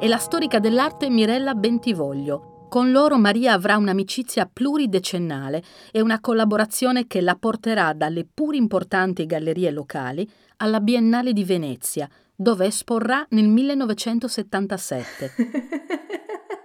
e 0.00 0.08
la 0.08 0.16
storica 0.16 0.58
dell'arte 0.58 1.10
Mirella 1.10 1.52
Bentivoglio. 1.52 2.55
Con 2.68 2.90
loro 2.90 3.16
Maria 3.16 3.52
avrà 3.52 3.76
un'amicizia 3.76 4.50
pluridecennale 4.52 5.62
e 5.92 6.00
una 6.00 6.20
collaborazione 6.20 7.06
che 7.06 7.20
la 7.20 7.36
porterà 7.36 7.92
dalle 7.92 8.26
pur 8.26 8.54
importanti 8.54 9.24
gallerie 9.24 9.70
locali 9.70 10.28
alla 10.58 10.80
Biennale 10.80 11.32
di 11.32 11.44
Venezia, 11.44 12.08
dove 12.34 12.66
esporrà 12.66 13.24
nel 13.30 13.48
1977. 13.48 15.32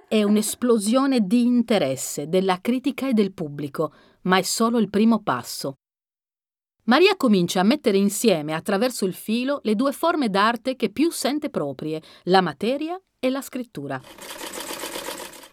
È 0.07 0.23
un'esplosione 0.23 1.21
di 1.21 1.43
interesse 1.43 2.27
della 2.27 2.59
critica 2.59 3.07
e 3.07 3.13
del 3.13 3.31
pubblico, 3.31 3.93
ma 4.23 4.37
è 4.37 4.41
solo 4.41 4.79
il 4.79 4.89
primo 4.89 5.21
passo. 5.21 5.75
Maria 6.85 7.15
comincia 7.15 7.61
a 7.61 7.63
mettere 7.63 7.97
insieme 7.97 8.53
attraverso 8.53 9.05
il 9.05 9.13
filo 9.13 9.59
le 9.63 9.75
due 9.75 9.91
forme 9.93 10.29
d'arte 10.29 10.75
che 10.75 10.89
più 10.89 11.11
sente 11.11 11.49
proprie, 11.49 12.01
la 12.23 12.41
materia 12.41 12.99
e 13.19 13.29
la 13.29 13.41
scrittura. 13.41 14.01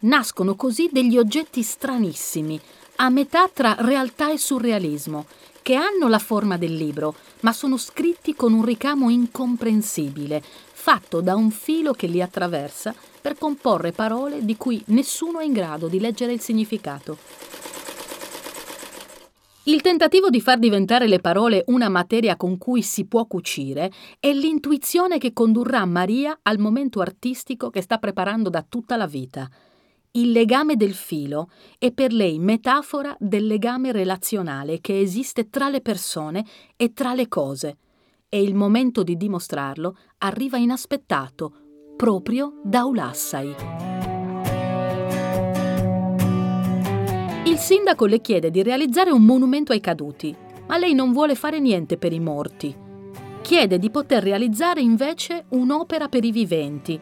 Nascono 0.00 0.54
così 0.54 0.88
degli 0.92 1.18
oggetti 1.18 1.60
stranissimi, 1.62 2.60
a 2.96 3.08
metà 3.08 3.50
tra 3.52 3.74
realtà 3.80 4.30
e 4.30 4.38
surrealismo, 4.38 5.26
che 5.60 5.74
hanno 5.74 6.06
la 6.06 6.20
forma 6.20 6.56
del 6.56 6.72
libro, 6.72 7.16
ma 7.40 7.52
sono 7.52 7.76
scritti 7.76 8.36
con 8.36 8.52
un 8.52 8.64
ricamo 8.64 9.10
incomprensibile, 9.10 10.40
fatto 10.40 11.20
da 11.20 11.34
un 11.34 11.50
filo 11.50 11.92
che 11.92 12.06
li 12.06 12.22
attraversa 12.22 12.94
per 13.20 13.36
comporre 13.36 13.90
parole 13.90 14.44
di 14.44 14.56
cui 14.56 14.80
nessuno 14.86 15.40
è 15.40 15.44
in 15.44 15.52
grado 15.52 15.88
di 15.88 15.98
leggere 15.98 16.32
il 16.32 16.40
significato. 16.40 17.18
Il 19.64 19.82
tentativo 19.82 20.30
di 20.30 20.40
far 20.40 20.60
diventare 20.60 21.08
le 21.08 21.18
parole 21.18 21.64
una 21.66 21.88
materia 21.88 22.36
con 22.36 22.56
cui 22.56 22.82
si 22.82 23.04
può 23.04 23.26
cucire 23.26 23.92
è 24.20 24.32
l'intuizione 24.32 25.18
che 25.18 25.32
condurrà 25.32 25.84
Maria 25.84 26.38
al 26.42 26.58
momento 26.58 27.00
artistico 27.00 27.68
che 27.68 27.82
sta 27.82 27.98
preparando 27.98 28.48
da 28.48 28.64
tutta 28.66 28.96
la 28.96 29.06
vita– 29.08 29.50
il 30.18 30.32
legame 30.32 30.74
del 30.74 30.94
filo 30.94 31.48
è 31.78 31.92
per 31.92 32.12
lei 32.12 32.40
metafora 32.40 33.16
del 33.20 33.46
legame 33.46 33.92
relazionale 33.92 34.80
che 34.80 34.98
esiste 34.98 35.48
tra 35.48 35.68
le 35.68 35.80
persone 35.80 36.44
e 36.76 36.92
tra 36.92 37.14
le 37.14 37.28
cose 37.28 37.76
e 38.28 38.42
il 38.42 38.54
momento 38.54 39.04
di 39.04 39.16
dimostrarlo 39.16 39.96
arriva 40.18 40.58
inaspettato, 40.58 41.52
proprio 41.96 42.60
da 42.64 42.84
Ulassai. 42.84 43.54
Il 47.44 47.56
sindaco 47.56 48.06
le 48.06 48.20
chiede 48.20 48.50
di 48.50 48.62
realizzare 48.62 49.10
un 49.10 49.22
monumento 49.22 49.72
ai 49.72 49.80
caduti, 49.80 50.34
ma 50.66 50.76
lei 50.78 50.94
non 50.94 51.12
vuole 51.12 51.36
fare 51.36 51.60
niente 51.60 51.96
per 51.96 52.12
i 52.12 52.20
morti. 52.20 52.76
Chiede 53.40 53.78
di 53.78 53.88
poter 53.88 54.22
realizzare 54.22 54.80
invece 54.80 55.46
un'opera 55.50 56.08
per 56.08 56.24
i 56.24 56.32
viventi. 56.32 57.00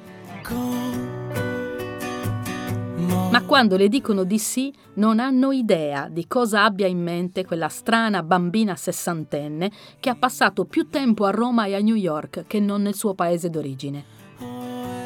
Ma 2.98 3.42
quando 3.44 3.76
le 3.76 3.88
dicono 3.88 4.24
di 4.24 4.38
sì, 4.38 4.72
non 4.94 5.18
hanno 5.18 5.52
idea 5.52 6.09
di 6.09 6.26
cosa 6.26 6.64
abbia 6.64 6.87
in 6.87 7.02
mente 7.02 7.44
quella 7.44 7.68
strana 7.68 8.22
bambina 8.22 8.74
sessantenne 8.76 9.70
che 10.00 10.09
ha 10.09 10.14
passato 10.14 10.64
più 10.64 10.88
tempo 10.88 11.26
a 11.26 11.30
Roma 11.30 11.66
e 11.66 11.74
a 11.74 11.80
New 11.80 11.94
York 11.94 12.44
che 12.46 12.61
non 12.61 12.82
nel 12.82 12.94
suo 12.94 13.14
paese 13.14 13.50
d'origine. 13.50 14.04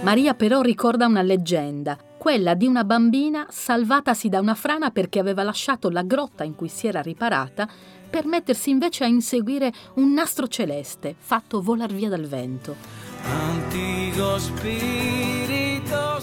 Maria 0.03 0.35
però 0.35 0.61
ricorda 0.61 1.07
una 1.07 1.23
leggenda, 1.23 1.99
quella 2.17 2.55
di 2.55 2.67
una 2.67 2.85
bambina 2.85 3.47
salvatasi 3.51 4.29
da 4.29 4.41
una 4.41 4.55
frana 4.55 4.91
perché 4.91 5.19
aveva 5.19 5.43
lasciato 5.43 5.91
la 5.91 6.03
grotta 6.03 6.45
in 6.45 6.55
cui 6.55 6.69
si 6.69 6.87
era 6.87 7.01
riparata 7.01 7.69
per 8.09 8.27
mettersi 8.27 8.71
invece 8.71 9.05
a 9.05 9.09
inseguire 9.09 9.73
un 9.95 10.13
nastro 10.13 10.47
celeste 10.47 11.15
fatto 11.19 11.61
volar 11.61 11.93
via 11.93 12.09
dal 12.09 12.27
vento. 12.27 12.77
Antico 13.25 14.39
spirito 14.39 15.70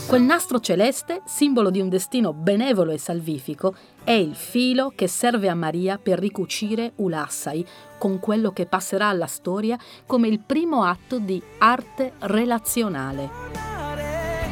Quel 0.08 0.22
nastro 0.22 0.62
celeste, 0.62 1.22
simbolo 1.26 1.70
di 1.70 1.82
un 1.82 1.90
destino 1.90 2.32
benevolo 2.32 2.92
e 2.92 2.98
salvifico, 2.98 3.76
è 4.04 4.12
il 4.12 4.36
filo 4.36 4.94
che 4.96 5.08
serve 5.08 5.50
a 5.50 5.56
Maria 5.56 6.00
per 6.02 6.18
ricucire 6.18 6.94
Ulassai 6.96 7.66
con 7.98 8.20
quello 8.20 8.52
che 8.52 8.66
passerà 8.66 9.08
alla 9.08 9.28
storia 9.28 9.78
come 10.06 10.30
il 10.30 10.40
primo 10.40 10.84
atto 10.84 11.20
di 11.20 11.42
arte 11.58 12.14
relazionale. 12.20 13.77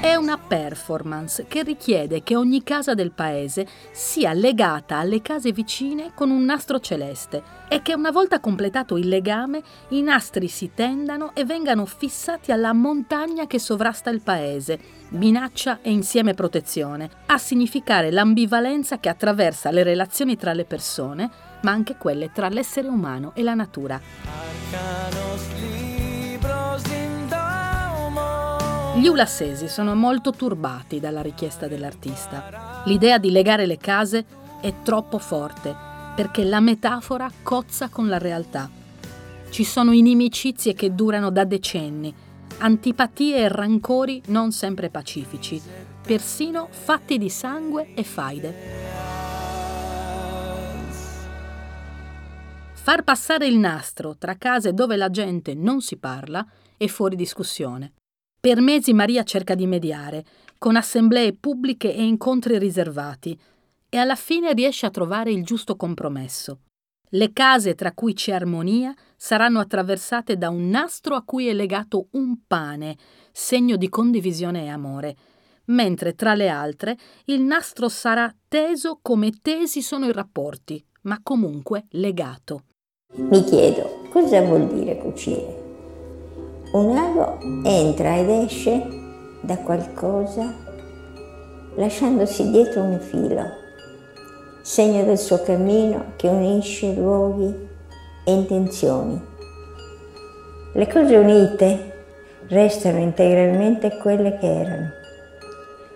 È 0.05 0.13
una 0.13 0.37
performance 0.37 1.47
che 1.47 1.63
richiede 1.63 2.21
che 2.21 2.35
ogni 2.35 2.61
casa 2.61 2.93
del 2.93 3.09
paese 3.09 3.65
sia 3.91 4.33
legata 4.33 4.97
alle 4.97 5.19
case 5.23 5.51
vicine 5.51 6.11
con 6.13 6.29
un 6.29 6.45
nastro 6.45 6.79
celeste 6.79 7.41
e 7.67 7.81
che 7.81 7.95
una 7.95 8.11
volta 8.11 8.39
completato 8.39 8.97
il 8.97 9.07
legame 9.07 9.63
i 9.89 10.03
nastri 10.03 10.47
si 10.47 10.69
tendano 10.75 11.31
e 11.33 11.43
vengano 11.43 11.87
fissati 11.87 12.51
alla 12.51 12.71
montagna 12.71 13.47
che 13.47 13.57
sovrasta 13.57 14.11
il 14.11 14.21
paese, 14.21 14.77
minaccia 15.09 15.79
e 15.81 15.89
insieme 15.89 16.35
protezione, 16.35 17.09
a 17.25 17.39
significare 17.39 18.11
l'ambivalenza 18.11 18.99
che 18.99 19.09
attraversa 19.09 19.71
le 19.71 19.81
relazioni 19.81 20.37
tra 20.37 20.53
le 20.53 20.65
persone, 20.65 21.31
ma 21.63 21.71
anche 21.71 21.95
quelle 21.97 22.31
tra 22.31 22.47
l'essere 22.47 22.89
umano 22.89 23.31
e 23.33 23.41
la 23.41 23.55
natura. 23.55 23.99
Gli 28.97 29.07
ulassesi 29.07 29.67
sono 29.67 29.93
molto 29.93 30.31
turbati 30.31 31.01
dalla 31.01 31.21
richiesta 31.21 31.67
dell'artista. 31.67 32.83
L'idea 32.85 33.17
di 33.17 33.29
legare 33.29 33.65
le 33.65 33.77
case 33.77 34.25
è 34.61 34.73
troppo 34.83 35.17
forte 35.17 35.75
perché 36.15 36.45
la 36.45 36.61
metafora 36.61 37.29
cozza 37.43 37.89
con 37.89 38.07
la 38.07 38.17
realtà. 38.17 38.69
Ci 39.49 39.65
sono 39.65 39.91
inimicizie 39.91 40.73
che 40.73 40.95
durano 40.95 41.29
da 41.29 41.43
decenni, 41.43 42.13
antipatie 42.59 43.35
e 43.35 43.47
rancori 43.49 44.21
non 44.27 44.53
sempre 44.53 44.89
pacifici, 44.89 45.61
persino 46.01 46.69
fatti 46.71 47.17
di 47.17 47.29
sangue 47.29 47.93
e 47.95 48.03
faide. 48.03 48.55
Far 52.71 53.03
passare 53.03 53.45
il 53.47 53.57
nastro 53.57 54.15
tra 54.15 54.35
case 54.35 54.73
dove 54.73 54.95
la 54.95 55.09
gente 55.09 55.53
non 55.53 55.81
si 55.81 55.97
parla 55.97 56.45
è 56.77 56.87
fuori 56.87 57.17
discussione. 57.17 57.91
Per 58.45 58.61
mesi 58.61 58.93
Maria 58.93 59.23
cerca 59.23 59.55
di 59.55 59.65
mediare, 59.65 60.23
con 60.59 60.75
assemblee 60.75 61.33
pubbliche 61.33 61.91
e 61.91 62.03
incontri 62.03 62.59
riservati, 62.59 63.35
e 63.89 63.97
alla 63.97 64.13
fine 64.13 64.53
riesce 64.53 64.85
a 64.85 64.91
trovare 64.91 65.31
il 65.31 65.43
giusto 65.43 65.75
compromesso. 65.75 66.59
Le 67.09 67.33
case 67.33 67.73
tra 67.73 67.91
cui 67.91 68.13
c'è 68.13 68.33
armonia 68.33 68.93
saranno 69.15 69.59
attraversate 69.59 70.37
da 70.37 70.49
un 70.49 70.69
nastro 70.69 71.15
a 71.15 71.23
cui 71.23 71.47
è 71.47 71.53
legato 71.53 72.09
un 72.11 72.45
pane, 72.45 72.97
segno 73.31 73.77
di 73.77 73.89
condivisione 73.89 74.65
e 74.65 74.67
amore, 74.67 75.15
mentre 75.69 76.13
tra 76.13 76.35
le 76.35 76.47
altre 76.47 76.97
il 77.25 77.41
nastro 77.41 77.89
sarà 77.89 78.31
teso 78.47 78.99
come 79.01 79.31
tesi 79.41 79.81
sono 79.81 80.05
i 80.05 80.11
rapporti, 80.11 80.85
ma 81.01 81.19
comunque 81.23 81.87
legato. 81.93 82.65
Mi 83.15 83.43
chiedo 83.43 84.05
cosa 84.11 84.39
vuol 84.41 84.67
dire 84.67 84.99
cucire 84.99 85.64
un 86.75 86.97
ago 86.97 87.37
entra 87.63 88.17
ed 88.17 88.29
esce 88.29 88.85
da 89.39 89.57
qualcosa 89.59 90.53
lasciandosi 91.75 92.51
dietro 92.51 92.81
un 92.81 92.99
filo, 92.99 93.43
segno 94.61 95.05
del 95.05 95.17
suo 95.17 95.41
cammino 95.41 96.13
che 96.17 96.27
unisce 96.27 96.93
luoghi 96.93 97.67
e 98.25 98.31
intenzioni. 98.33 99.21
Le 100.73 100.87
cose 100.91 101.15
unite 101.15 101.93
restano 102.47 102.97
integralmente 102.97 103.97
quelle 103.97 104.37
che 104.37 104.59
erano, 104.59 104.89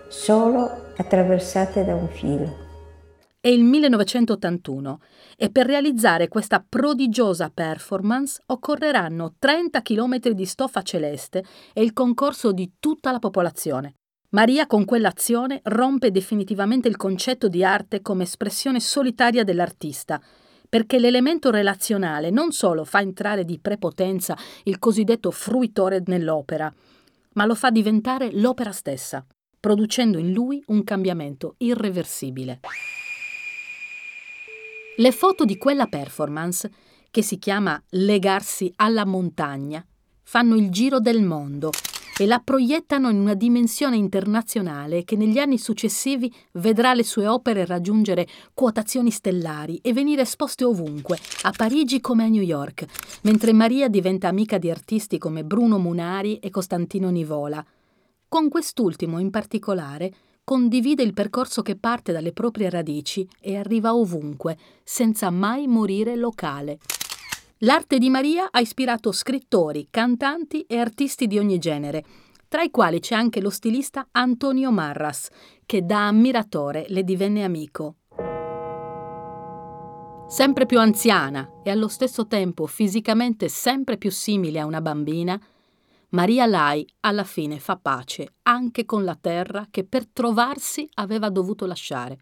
solo 0.08 0.70
attraversate 0.96 1.84
da 1.84 1.94
un 1.94 2.08
filo. 2.08 2.68
È 3.42 3.48
il 3.48 3.64
1981 3.64 5.00
e 5.34 5.48
per 5.48 5.64
realizzare 5.64 6.28
questa 6.28 6.62
prodigiosa 6.68 7.48
performance 7.48 8.38
occorreranno 8.44 9.36
30 9.38 9.80
km 9.80 10.18
di 10.32 10.44
stoffa 10.44 10.82
celeste 10.82 11.42
e 11.72 11.82
il 11.82 11.94
concorso 11.94 12.52
di 12.52 12.72
tutta 12.78 13.10
la 13.10 13.18
popolazione. 13.18 13.94
Maria 14.32 14.66
con 14.66 14.84
quell'azione 14.84 15.60
rompe 15.64 16.10
definitivamente 16.10 16.88
il 16.88 16.98
concetto 16.98 17.48
di 17.48 17.64
arte 17.64 18.02
come 18.02 18.24
espressione 18.24 18.78
solitaria 18.78 19.42
dell'artista, 19.42 20.20
perché 20.68 20.98
l'elemento 20.98 21.50
relazionale 21.50 22.28
non 22.28 22.52
solo 22.52 22.84
fa 22.84 23.00
entrare 23.00 23.46
di 23.46 23.58
prepotenza 23.58 24.36
il 24.64 24.78
cosiddetto 24.78 25.30
fruitore 25.30 26.02
nell'opera, 26.04 26.70
ma 27.32 27.46
lo 27.46 27.54
fa 27.54 27.70
diventare 27.70 28.32
l'opera 28.32 28.72
stessa, 28.72 29.24
producendo 29.58 30.18
in 30.18 30.30
lui 30.34 30.62
un 30.66 30.84
cambiamento 30.84 31.54
irreversibile. 31.56 32.60
Le 34.96 35.12
foto 35.12 35.44
di 35.44 35.56
quella 35.56 35.86
performance, 35.86 36.70
che 37.10 37.22
si 37.22 37.38
chiama 37.38 37.80
Legarsi 37.90 38.72
alla 38.76 39.06
montagna, 39.06 39.84
fanno 40.22 40.56
il 40.56 40.70
giro 40.70 41.00
del 41.00 41.22
mondo 41.22 41.70
e 42.18 42.26
la 42.26 42.40
proiettano 42.40 43.08
in 43.08 43.18
una 43.18 43.34
dimensione 43.34 43.96
internazionale 43.96 45.04
che 45.04 45.16
negli 45.16 45.38
anni 45.38 45.56
successivi 45.56 46.30
vedrà 46.52 46.92
le 46.92 47.02
sue 47.02 47.26
opere 47.26 47.64
raggiungere 47.64 48.26
quotazioni 48.52 49.10
stellari 49.10 49.78
e 49.80 49.94
venire 49.94 50.22
esposte 50.22 50.64
ovunque, 50.64 51.18
a 51.42 51.52
Parigi 51.56 52.00
come 52.00 52.24
a 52.24 52.28
New 52.28 52.42
York, 52.42 52.84
mentre 53.22 53.54
Maria 53.54 53.88
diventa 53.88 54.28
amica 54.28 54.58
di 54.58 54.70
artisti 54.70 55.16
come 55.16 55.44
Bruno 55.44 55.78
Munari 55.78 56.36
e 56.40 56.50
Costantino 56.50 57.08
Nivola. 57.08 57.64
Con 58.28 58.48
quest'ultimo 58.50 59.18
in 59.18 59.30
particolare 59.30 60.12
condivide 60.50 61.04
il 61.04 61.12
percorso 61.12 61.62
che 61.62 61.76
parte 61.76 62.10
dalle 62.10 62.32
proprie 62.32 62.68
radici 62.70 63.24
e 63.40 63.56
arriva 63.56 63.94
ovunque, 63.94 64.58
senza 64.82 65.30
mai 65.30 65.68
morire 65.68 66.16
locale. 66.16 66.78
L'arte 67.58 67.98
di 67.98 68.10
Maria 68.10 68.48
ha 68.50 68.58
ispirato 68.58 69.12
scrittori, 69.12 69.86
cantanti 69.92 70.62
e 70.62 70.76
artisti 70.78 71.28
di 71.28 71.38
ogni 71.38 71.58
genere, 71.58 72.04
tra 72.48 72.62
i 72.62 72.70
quali 72.72 72.98
c'è 72.98 73.14
anche 73.14 73.40
lo 73.40 73.48
stilista 73.48 74.08
Antonio 74.10 74.72
Marras, 74.72 75.28
che 75.64 75.86
da 75.86 76.08
ammiratore 76.08 76.86
le 76.88 77.04
divenne 77.04 77.44
amico. 77.44 77.94
Sempre 80.26 80.66
più 80.66 80.80
anziana 80.80 81.60
e 81.62 81.70
allo 81.70 81.86
stesso 81.86 82.26
tempo 82.26 82.66
fisicamente 82.66 83.48
sempre 83.48 83.96
più 83.98 84.10
simile 84.10 84.58
a 84.58 84.66
una 84.66 84.80
bambina, 84.80 85.40
Maria 86.10 86.44
Lai 86.46 86.84
alla 87.00 87.22
fine 87.22 87.60
fa 87.60 87.76
pace 87.76 88.34
anche 88.42 88.84
con 88.84 89.04
la 89.04 89.16
terra 89.20 89.68
che 89.70 89.84
per 89.84 90.08
trovarsi 90.08 90.88
aveva 90.94 91.28
dovuto 91.28 91.66
lasciare. 91.66 92.18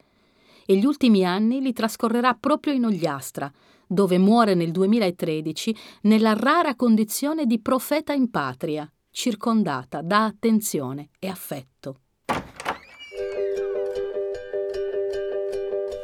E 0.66 0.76
gli 0.76 0.84
ultimi 0.84 1.24
anni 1.24 1.62
li 1.62 1.72
trascorrerà 1.72 2.34
proprio 2.34 2.74
in 2.74 2.84
Ogliastra, 2.84 3.50
dove 3.86 4.18
muore 4.18 4.52
nel 4.54 4.72
2013 4.72 5.74
nella 6.02 6.34
rara 6.34 6.74
condizione 6.74 7.46
di 7.46 7.60
profeta 7.60 8.12
in 8.12 8.28
patria, 8.28 8.90
circondata 9.10 10.02
da 10.02 10.24
attenzione 10.26 11.08
e 11.18 11.28
affetto. 11.28 12.00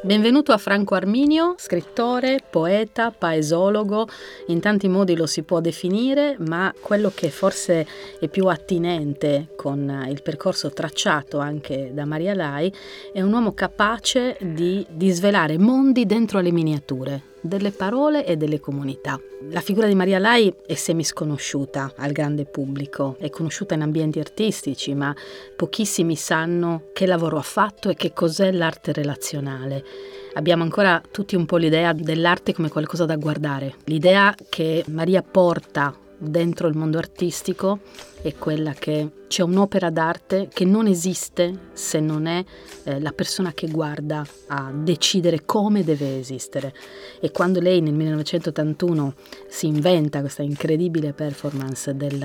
Benvenuto 0.05 0.53
a 0.53 0.59
Franco 0.59 0.95
Arminio, 0.95 1.55
scrittore, 1.57 2.41
poeta, 2.51 3.11
paesologo, 3.11 4.07
in 4.49 4.61
tanti 4.61 4.87
modi 4.87 5.17
lo 5.17 5.25
si 5.25 5.45
può 5.45 5.61
definire, 5.61 6.37
ma 6.41 6.75
quello 6.79 7.11
che 7.15 7.31
forse 7.31 7.87
è 8.21 8.29
più 8.29 8.49
attinente 8.49 9.55
con 9.57 10.05
il 10.07 10.21
percorso 10.21 10.69
tracciato 10.75 11.39
anche 11.39 11.93
da 11.95 12.05
Maria 12.05 12.35
Lai 12.35 12.71
è 13.15 13.23
un 13.23 13.33
uomo 13.33 13.55
capace 13.55 14.37
di, 14.43 14.87
di 14.91 15.09
svelare 15.09 15.57
mondi 15.57 16.05
dentro 16.05 16.41
le 16.41 16.53
miniature, 16.53 17.23
delle 17.45 17.73
parole 17.73 18.25
e 18.25 18.37
delle 18.37 18.59
comunità. 18.59 19.21
La 19.51 19.61
figura 19.61 19.87
di 19.87 19.95
Maria 19.95 20.19
Lai 20.19 20.53
è 20.67 20.75
semisconosciuta 20.75 21.93
al 21.97 22.13
grande 22.13 22.47
pubblico, 22.47 23.17
è 23.19 23.29
conosciuta 23.29 23.75
in 23.75 23.83
ambienti 23.83 24.19
artistici, 24.19 24.95
ma 24.95 25.15
pochissimi 25.55 26.17
sanno 26.17 26.85
che 26.95 27.05
lavoro 27.05 27.37
ha 27.37 27.43
fatto 27.43 27.91
e 27.91 27.95
che 27.95 28.15
cos'è 28.15 28.51
l'arte 28.51 28.93
relazionale. 28.93 29.85
Abbiamo 30.35 30.63
ancora 30.63 31.03
tutti 31.11 31.37
un 31.37 31.45
po' 31.45 31.59
l'idea 31.59 31.93
dell'arte 31.93 32.55
come 32.55 32.71
qualcosa 32.71 33.05
da 33.05 33.17
guardare, 33.17 33.75
l'idea 33.85 34.35
che 34.49 34.83
Maria 34.89 35.23
porta 35.23 35.95
dentro 36.25 36.69
il 36.69 36.77
mondo 36.77 36.99
artistico 36.99 37.81
è 38.23 38.35
quella 38.37 38.73
che 38.73 39.11
c'è 39.29 39.43
un'opera 39.43 39.91
d'arte 39.91 40.49
che 40.51 40.65
non 40.65 40.87
esiste 40.87 41.71
se 41.73 42.01
non 42.01 42.27
è 42.27 42.43
eh, 42.85 43.01
la 43.01 43.13
persona 43.13 43.53
che 43.53 43.69
guarda 43.69 44.25
a 44.47 44.71
decidere 44.73 45.45
come 45.45 45.85
deve 45.85 46.19
esistere. 46.19 46.73
E 47.21 47.31
quando 47.31 47.61
lei 47.61 47.81
nel 47.81 47.93
1981 47.93 49.15
si 49.49 49.67
inventa 49.67 50.21
questa 50.21 50.43
incredibile 50.43 51.13
performance 51.13 51.95
del 51.95 52.19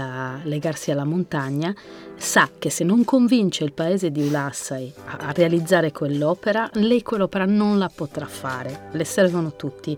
legarsi 0.43 0.91
alla 0.91 1.03
montagna, 1.03 1.75
sa 2.15 2.49
che 2.57 2.69
se 2.69 2.83
non 2.83 3.03
convince 3.03 3.63
il 3.63 3.73
paese 3.73 4.12
di 4.12 4.21
Ulassai 4.21 4.93
a, 5.05 5.17
a 5.17 5.31
realizzare 5.31 5.91
quell'opera, 5.91 6.69
lei 6.73 7.01
quell'opera 7.01 7.45
non 7.45 7.77
la 7.77 7.91
potrà 7.93 8.25
fare, 8.25 8.89
le 8.91 9.03
servono 9.03 9.55
tutti 9.55 9.97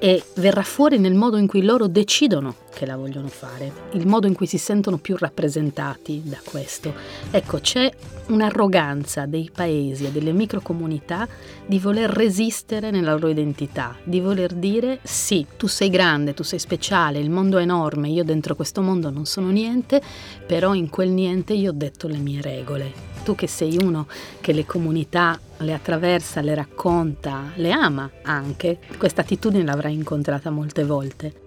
e 0.00 0.22
verrà 0.36 0.62
fuori 0.62 0.98
nel 0.98 1.14
modo 1.14 1.36
in 1.36 1.46
cui 1.46 1.62
loro 1.62 1.86
decidono 1.86 2.54
che 2.72 2.86
la 2.86 2.96
vogliono 2.96 3.28
fare, 3.28 3.70
il 3.92 4.06
modo 4.06 4.26
in 4.26 4.34
cui 4.34 4.46
si 4.46 4.56
sentono 4.56 4.96
più 4.96 5.14
rappresentati 5.18 6.22
da 6.24 6.38
questo. 6.42 6.94
Ecco, 7.30 7.58
c'è 7.58 7.92
un'arroganza 8.28 9.26
dei 9.26 9.50
paesi 9.54 10.06
e 10.06 10.10
delle 10.10 10.32
microcomunità 10.32 11.28
di 11.66 11.78
voler 11.78 12.08
resistere 12.08 12.90
nella 12.90 13.12
loro 13.12 13.28
identità, 13.28 13.94
di 14.02 14.20
voler 14.20 14.54
dire 14.54 15.00
sì, 15.02 15.46
tu 15.58 15.66
sei 15.66 15.90
grande, 15.90 16.32
tu 16.32 16.44
sei 16.44 16.58
speciale, 16.58 17.18
il 17.18 17.28
mondo 17.28 17.58
è 17.58 17.62
enorme, 17.62 18.08
io 18.08 18.24
dentro 18.24 18.56
questo 18.56 18.80
mondo 18.80 19.10
non 19.10 19.26
sono 19.26 19.50
niente, 19.50 20.00
però 20.46 20.72
in 20.72 20.88
quel 20.88 21.10
niente 21.10 21.52
io 21.52 21.70
ho 21.70 21.74
detto 21.74 22.08
le 22.08 22.16
mie 22.16 22.40
regole. 22.40 23.09
Tu 23.22 23.34
che 23.34 23.46
sei 23.46 23.76
uno 23.80 24.06
che 24.40 24.52
le 24.52 24.64
comunità 24.64 25.38
le 25.58 25.74
attraversa, 25.74 26.40
le 26.40 26.54
racconta, 26.54 27.52
le 27.56 27.70
ama 27.70 28.10
anche, 28.22 28.78
questa 28.96 29.20
attitudine 29.20 29.62
l'avrai 29.62 29.94
incontrata 29.94 30.50
molte 30.50 30.84
volte. 30.84 31.42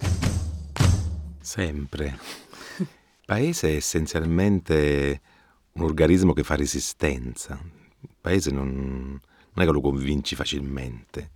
Sempre. 1.40 2.18
Il 2.78 2.88
paese 3.26 3.70
è 3.70 3.76
essenzialmente 3.76 5.22
un 5.74 5.84
organismo 5.84 6.34
che 6.34 6.44
fa 6.44 6.56
resistenza. 6.56 7.60
Il 8.02 8.16
paese 8.22 8.52
non, 8.52 8.70
non 8.70 9.64
è 9.64 9.66
che 9.66 9.72
lo 9.72 9.82
convinci 9.82 10.36
facilmente, 10.36 11.32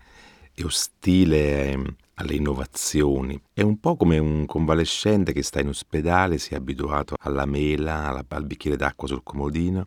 è 0.54 0.64
ostile 0.64 1.96
alle 2.16 2.34
innovazioni. 2.36 3.42
È 3.54 3.62
un 3.62 3.80
po' 3.80 3.96
come 3.96 4.18
un 4.18 4.46
convalescente 4.46 5.34
che 5.34 5.44
sta 5.44 5.60
in 5.60 5.70
ospedale, 5.70 6.38
si 6.38 6.54
è 6.54 6.58
abituato 6.58 7.16
alla 7.20 7.46
mela, 7.46 8.24
al 8.28 8.46
bicchiere 8.46 8.78
d'acqua 8.78 9.08
sul 9.08 9.24
comodino 9.24 9.86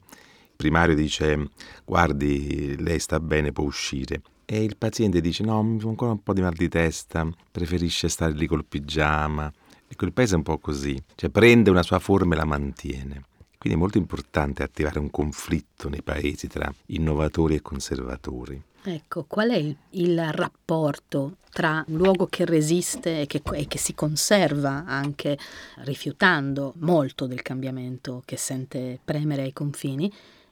primario 0.61 0.95
dice 0.95 1.49
guardi 1.87 2.77
lei 2.83 2.99
sta 2.99 3.19
bene 3.19 3.51
può 3.51 3.65
uscire. 3.65 4.21
E 4.45 4.63
il 4.63 4.77
paziente 4.77 5.23
dice 5.23 5.43
no 5.43 5.77
fa 5.79 5.89
ancora 5.89 6.11
un 6.11 6.23
po' 6.23 6.35
di 6.35 6.43
mal 6.43 6.53
di 6.53 6.69
testa 6.69 7.27
preferisce 7.51 8.11
stare 8.11 8.33
lì 8.33 8.47
col 8.47 8.67
pigiama. 8.67 9.51
Ecco 9.89 10.05
il 10.05 10.13
paese 10.13 10.35
è 10.35 10.37
un 10.37 10.43
po' 10.43 10.59
così 10.59 11.03
cioè 11.15 11.31
prende 11.31 11.71
una 11.71 11.83
sua 11.83 11.99
forma 11.99 12.35
e 12.35 12.37
la 12.37 12.45
mantiene. 12.45 13.25
Quindi 13.57 13.79
è 13.79 13.81
molto 13.81 13.99
importante 13.99 14.63
attivare 14.63 14.99
un 14.99 15.11
conflitto 15.11 15.89
nei 15.89 16.03
paesi 16.03 16.47
tra 16.47 16.71
innovatori 16.87 17.55
e 17.55 17.63
conservatori. 17.63 18.63
Ecco, 18.83 19.25
qual 19.25 19.51
è 19.51 19.57
il, 19.57 19.77
il, 19.91 20.33
rapporto 20.33 21.37
tra 21.51 21.85
un 21.89 21.99
luogo 21.99 22.27
che 22.27 22.47
resiste 22.47 23.23
e 23.23 23.27
che, 23.27 23.43
e 23.53 23.67
che, 23.67 23.77
si 23.77 23.95
conserva 23.95 24.85
anche 24.87 25.39
rifiutando 25.81 26.73
molto 26.79 27.27
del 27.27 27.43
cambiamento 27.43 28.23
che 28.25 28.39
sente 28.39 28.99
premere 29.05 29.43
ai 29.43 29.53
confini 29.53 30.11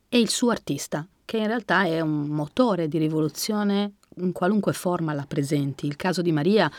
e 0.08 0.18
il 0.18 0.28
suo 0.28 0.50
artista, 0.50 1.06
che 1.24 1.36
in 1.36 1.46
realtà 1.46 1.84
è 1.84 2.00
un 2.00 2.26
motore 2.28 2.88
di 2.88 2.98
rivoluzione 2.98 3.92
in 4.20 4.32
qualunque 4.32 4.72
forma 4.72 5.12
la 5.12 5.26
presenti. 5.26 5.86
Il 5.86 5.96
caso 5.96 6.22
di 6.22 6.32
Maria 6.32 6.70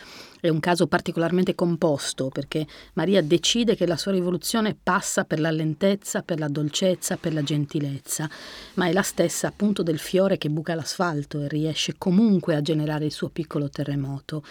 è 0.41 0.49
un 0.49 0.59
caso 0.59 0.87
particolarmente 0.87 1.55
composto 1.55 2.29
perché 2.29 2.65
Maria 2.93 3.21
decide 3.21 3.75
che 3.75 3.85
la 3.85 3.97
sua 3.97 4.11
rivoluzione 4.11 4.75
passa 4.81 5.23
per 5.23 5.39
la 5.39 5.51
lentezza, 5.51 6.21
per 6.21 6.39
la 6.39 6.47
dolcezza, 6.47 7.17
per 7.17 7.33
la 7.33 7.43
gentilezza, 7.43 8.29
ma 8.75 8.87
è 8.87 8.93
la 8.93 9.03
stessa 9.03 9.47
appunto 9.47 9.83
del 9.83 9.99
fiore 9.99 10.37
che 10.37 10.49
buca 10.49 10.75
l'asfalto 10.75 11.41
e 11.41 11.47
riesce 11.47 11.95
comunque 11.97 12.55
a 12.55 12.61
generare 12.61 13.05
il 13.05 13.11
suo 13.11 13.29
piccolo 13.29 13.69
terremoto. 13.69 14.43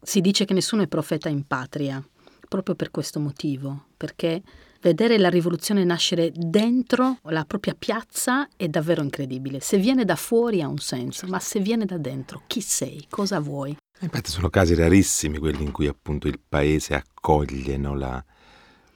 Si 0.00 0.20
dice 0.20 0.44
che 0.44 0.54
nessuno 0.54 0.82
è 0.82 0.86
profeta 0.86 1.28
in 1.28 1.46
patria, 1.46 2.02
proprio 2.48 2.74
per 2.74 2.90
questo 2.90 3.20
motivo, 3.20 3.86
perché 3.96 4.42
vedere 4.84 5.16
la 5.16 5.30
rivoluzione 5.30 5.82
nascere 5.82 6.30
dentro 6.34 7.16
la 7.22 7.46
propria 7.46 7.74
piazza 7.74 8.46
è 8.54 8.68
davvero 8.68 9.02
incredibile. 9.02 9.60
Se 9.60 9.78
viene 9.78 10.04
da 10.04 10.14
fuori 10.14 10.60
ha 10.60 10.68
un 10.68 10.76
senso, 10.76 11.26
ma 11.26 11.38
se 11.40 11.58
viene 11.58 11.86
da 11.86 11.96
dentro, 11.96 12.42
chi 12.46 12.60
sei? 12.60 13.06
Cosa 13.08 13.40
vuoi? 13.40 13.74
Infatti 14.00 14.30
sono 14.30 14.50
casi 14.50 14.74
rarissimi 14.74 15.38
quelli 15.38 15.62
in 15.62 15.72
cui 15.72 15.86
appunto 15.86 16.28
il 16.28 16.38
paese 16.46 16.94
accoglie 16.94 17.78
no, 17.78 17.96
la, 17.96 18.22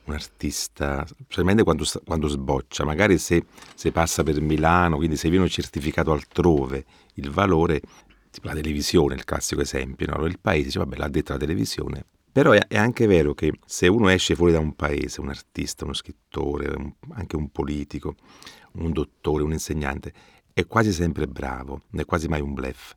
un 0.04 0.12
artista, 0.12 1.06
specialmente 1.06 1.62
quando, 1.62 1.86
quando 2.04 2.28
sboccia, 2.28 2.84
magari 2.84 3.16
se, 3.16 3.46
se, 3.74 3.90
passa 3.90 4.22
per 4.22 4.38
Milano, 4.42 4.96
quindi 4.96 5.16
se 5.16 5.30
viene 5.30 5.48
certificato 5.48 6.12
altrove 6.12 6.84
il 7.14 7.30
valore, 7.30 7.80
tipo 8.30 8.48
la 8.48 8.54
televisione, 8.54 9.14
il 9.14 9.24
classico 9.24 9.62
esempio, 9.62 10.06
no? 10.06 10.26
il 10.26 10.38
paese 10.38 10.64
dice 10.64 10.78
vabbè 10.80 10.96
l'ha 10.96 11.08
detto 11.08 11.32
la 11.32 11.38
televisione, 11.38 12.04
però 12.38 12.52
è, 12.52 12.76
anche 12.76 13.08
vero 13.08 13.34
che 13.34 13.52
se 13.66 13.88
uno 13.88 14.08
esce 14.10 14.36
fuori 14.36 14.52
da 14.52 14.60
un 14.60 14.76
paese, 14.76 15.20
un 15.20 15.28
artista, 15.28 15.82
uno 15.82 15.92
scrittore, 15.92 16.72
un, 16.72 16.92
anche 17.14 17.34
un 17.34 17.50
politico, 17.50 18.14
un 18.74 18.92
dottore, 18.92 19.42
un 19.42 19.50
insegnante, 19.50 20.12
è 20.52 20.64
quasi 20.64 20.92
sempre 20.92 21.26
bravo, 21.26 21.82
non 21.88 22.02
è 22.02 22.04
quasi 22.04 22.28
mai 22.28 22.40
un 22.40 22.54
blef, 22.54 22.94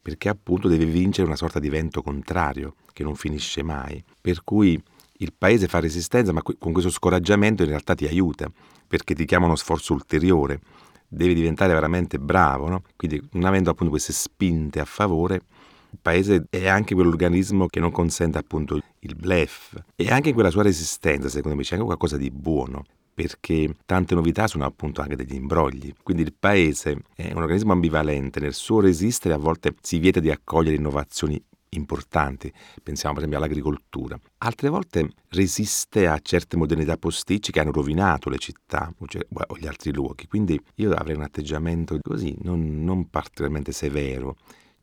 perché 0.00 0.30
appunto 0.30 0.68
deve 0.68 0.86
vincere 0.86 1.26
una 1.26 1.36
sorta 1.36 1.58
di 1.58 1.68
vento 1.68 2.00
contrario 2.00 2.76
che 2.94 3.02
non 3.02 3.14
finisce 3.14 3.62
mai. 3.62 4.02
Per 4.22 4.42
cui 4.42 4.82
il 5.18 5.34
paese 5.36 5.68
fa 5.68 5.80
resistenza, 5.80 6.32
ma 6.32 6.40
con 6.40 6.72
questo 6.72 6.90
scoraggiamento 6.90 7.64
in 7.64 7.68
realtà 7.68 7.94
ti 7.94 8.06
aiuta, 8.06 8.50
perché 8.86 9.14
ti 9.14 9.26
chiama 9.26 9.44
uno 9.44 9.56
sforzo 9.56 9.92
ulteriore. 9.92 10.60
Devi 11.06 11.34
diventare 11.34 11.74
veramente 11.74 12.18
bravo, 12.18 12.70
no? 12.70 12.82
Quindi 12.96 13.22
non 13.32 13.44
avendo 13.44 13.68
appunto 13.68 13.90
queste 13.90 14.14
spinte 14.14 14.80
a 14.80 14.86
favore, 14.86 15.42
il 15.90 15.98
paese 16.00 16.44
è 16.50 16.66
anche 16.66 16.94
quell'organismo 16.94 17.66
che 17.66 17.80
non 17.80 17.90
consente 17.90 18.38
appunto 18.38 18.80
il 19.00 19.14
blef 19.14 19.76
e 19.96 20.10
anche 20.10 20.32
quella 20.32 20.50
sua 20.50 20.62
resistenza, 20.62 21.28
secondo 21.28 21.56
me, 21.56 21.62
c'è 21.62 21.74
anche 21.74 21.86
qualcosa 21.86 22.16
di 22.16 22.30
buono 22.30 22.84
perché 23.18 23.74
tante 23.84 24.14
novità 24.14 24.46
sono 24.46 24.64
appunto 24.64 25.00
anche 25.00 25.16
degli 25.16 25.34
imbrogli. 25.34 25.92
Quindi 26.04 26.22
il 26.22 26.32
paese 26.38 26.98
è 27.16 27.32
un 27.32 27.42
organismo 27.42 27.72
ambivalente, 27.72 28.38
nel 28.38 28.54
suo 28.54 28.80
resistere 28.80 29.34
a 29.34 29.38
volte 29.38 29.74
si 29.80 29.98
vieta 29.98 30.20
di 30.20 30.30
accogliere 30.30 30.76
innovazioni 30.76 31.42
importanti, 31.70 32.52
pensiamo 32.82 33.14
per 33.14 33.24
esempio 33.24 33.44
all'agricoltura. 33.44 34.18
Altre 34.38 34.68
volte 34.68 35.10
resiste 35.30 36.06
a 36.06 36.18
certe 36.22 36.56
modernità 36.56 36.96
posticce 36.96 37.50
che 37.50 37.58
hanno 37.60 37.72
rovinato 37.72 38.30
le 38.30 38.38
città 38.38 38.92
cioè, 39.06 39.26
o 39.28 39.58
gli 39.58 39.66
altri 39.66 39.92
luoghi. 39.92 40.28
Quindi 40.28 40.58
io 40.76 40.92
avrei 40.92 41.16
un 41.16 41.22
atteggiamento 41.22 41.98
così, 42.00 42.36
non, 42.42 42.84
non 42.84 43.10
particolarmente 43.10 43.72
severo, 43.72 44.36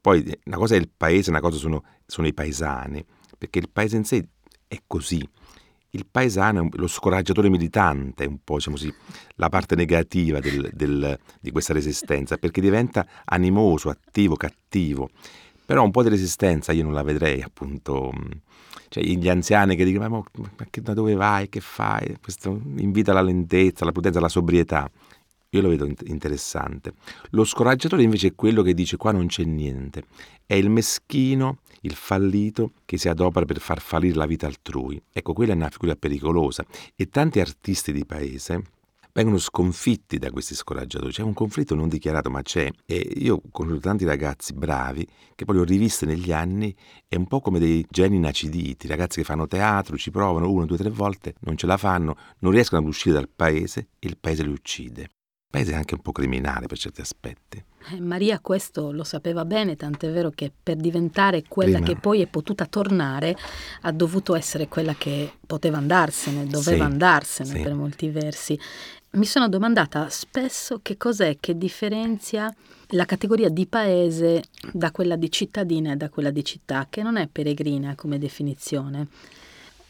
poi 0.06 0.22
eh, 0.22 0.40
una 0.46 0.58
cosa 0.58 0.76
è 0.76 0.78
il 0.78 0.92
paese, 0.96 1.32
una 1.32 1.40
cosa 1.40 1.58
sono, 1.58 1.84
sono 2.06 2.28
i 2.28 2.34
paesani, 2.36 3.04
perché 3.36 3.58
il 3.58 3.72
paese 3.72 3.96
in 3.98 4.04
sé 4.04 4.28
è 4.68 4.80
così. 4.86 5.28
Il 5.90 6.06
paesano 6.06 6.66
è 6.66 6.68
lo 6.74 6.86
scoraggiatore 6.86 7.50
militante, 7.50 8.26
un 8.26 8.38
po' 8.44 8.58
diciamo 8.58 8.76
così, 8.76 8.94
la 9.38 9.50
parte 9.50 9.74
negativa 9.74 10.40
del, 10.40 10.70
del, 10.74 11.18
di 11.42 11.50
questa 11.50 11.74
resistenza, 11.74 12.38
perché 12.38 12.62
diventa 12.62 13.08
animoso, 13.26 13.90
attivo, 13.90 14.36
cattivo. 14.36 15.10
Però 15.66 15.84
un 15.84 15.90
po' 15.90 16.04
di 16.04 16.10
resistenza 16.10 16.72
io 16.72 16.84
non 16.84 16.94
la 16.94 17.02
vedrei, 17.02 17.42
appunto. 17.42 18.14
Cioè, 18.90 19.04
gli 19.04 19.28
anziani 19.28 19.76
che 19.76 19.86
dicono: 19.86 20.08
Ma, 20.08 20.24
ma 20.36 20.68
che, 20.70 20.82
da 20.82 20.94
dove 20.94 21.16
vai? 21.16 21.50
Che 21.50 21.62
fai? 21.62 22.16
Questo 22.22 22.62
invita 22.76 23.10
alla 23.10 23.24
lentezza, 23.24 23.82
alla 23.82 23.92
prudenza, 23.92 24.20
alla 24.20 24.30
sobrietà. 24.30 24.88
Io 25.56 25.62
lo 25.62 25.70
vedo 25.70 25.90
interessante. 26.08 26.96
Lo 27.30 27.46
scoraggiatore 27.46 28.04
invece 28.04 28.28
è 28.28 28.36
quello 28.36 28.62
che 28.62 28.74
dice 28.74 28.98
qua 28.98 29.14
non 29.14 29.28
c'è 29.28 29.46
niente. 29.46 30.04
È 30.46 30.54
il 30.54 30.70
meschino, 30.70 31.60
il 31.82 31.94
fallito 31.94 32.74
che 32.84 32.98
si 32.98 33.08
adopera 33.08 33.46
per 33.46 33.62
far 33.62 33.80
fallire 33.80 34.16
la 34.16 34.26
vita 34.26 34.48
altrui. 34.48 35.02
Ecco, 35.14 35.32
quella 35.32 35.54
è 35.54 35.56
una 35.56 35.70
figura 35.70 35.96
pericolosa. 35.96 36.66
E 36.94 37.08
tanti 37.08 37.40
artisti 37.40 37.94
di 37.94 38.06
paese 38.06 38.64
vengono 39.14 39.38
sconfitti 39.38 40.18
da 40.18 40.30
questi 40.30 40.56
scoraggiatori. 40.56 41.14
C'è 41.14 41.22
un 41.22 41.32
conflitto 41.32 41.74
non 41.74 41.88
dichiarato, 41.88 42.30
ma 42.30 42.42
c'è. 42.42 42.70
E 42.86 43.14
io 43.16 43.42
conosco 43.50 43.80
tanti 43.80 44.04
ragazzi 44.04 44.52
bravi 44.52 45.08
che 45.36 45.46
poi 45.46 45.56
li 45.56 45.62
ho 45.62 45.64
rivisti 45.64 46.06
negli 46.06 46.34
anni, 46.34 46.76
è 47.08 47.16
un 47.16 47.28
po' 47.28 47.40
come 47.40 47.60
dei 47.60 47.86
geni 47.90 48.18
inaciditi, 48.18 48.88
ragazzi 48.88 49.20
che 49.20 49.26
fanno 49.26 49.48
teatro, 49.48 49.96
ci 49.96 50.12
provano 50.12 50.52
una, 50.52 50.66
due, 50.66 50.76
tre 50.76 50.90
volte, 50.90 51.36
non 51.42 51.56
ce 51.56 51.66
la 51.66 51.78
fanno, 51.78 52.18
non 52.40 52.52
riescono 52.52 52.82
ad 52.82 52.88
uscire 52.88 53.16
dal 53.16 53.30
paese 53.34 53.88
e 54.00 54.08
il 54.10 54.18
paese 54.18 54.44
li 54.44 54.52
uccide 54.52 55.12
paese 55.50 55.74
anche 55.74 55.96
un 55.96 56.02
po' 56.02 56.12
criminale 56.12 56.68
per 56.68 56.78
certi 56.78 57.02
aspetti. 57.02 57.64
Eh, 57.92 58.00
Maria 58.00 58.40
questo 58.40 58.92
lo 58.92 59.04
sapeva 59.04 59.46
bene, 59.46 59.76
tant'è 59.76 60.12
vero 60.12 60.32
che 60.32 60.52
per 60.62 60.76
diventare 60.76 61.44
quella 61.48 61.80
Prima. 61.80 61.94
che 61.94 62.00
poi 62.00 62.22
è 62.22 62.28
potuta 62.28 62.66
tornare 62.66 63.36
ha 63.82 63.92
dovuto 63.92 64.36
essere 64.36 64.68
quella 64.68 64.96
che 64.96 65.34
poteva 65.46 65.78
andarsene, 65.78 66.48
doveva 66.48 66.86
sì, 66.86 66.92
andarsene 66.92 67.50
sì. 67.50 67.62
per 67.62 67.74
molti 67.74 68.10
versi. 68.10 68.60
Mi 69.12 69.26
sono 69.26 69.48
domandata 69.48 70.10
spesso 70.10 70.80
che 70.82 70.98
cos'è 70.98 71.38
che 71.40 71.58
differenzia 71.58 72.54
la 72.90 73.06
categoria 73.06 73.50
di 73.50 73.66
paese 73.66 74.44
da 74.74 74.92
quella 74.92 75.16
di 75.16 75.32
cittadina 75.32 75.94
e 75.94 75.96
da 75.96 76.10
quella 76.10 76.32
di 76.32 76.44
città, 76.44 76.88
che 76.90 77.02
non 77.02 77.16
è 77.16 77.28
peregrina 77.28 77.96
come 77.96 78.18
definizione. 78.18 79.08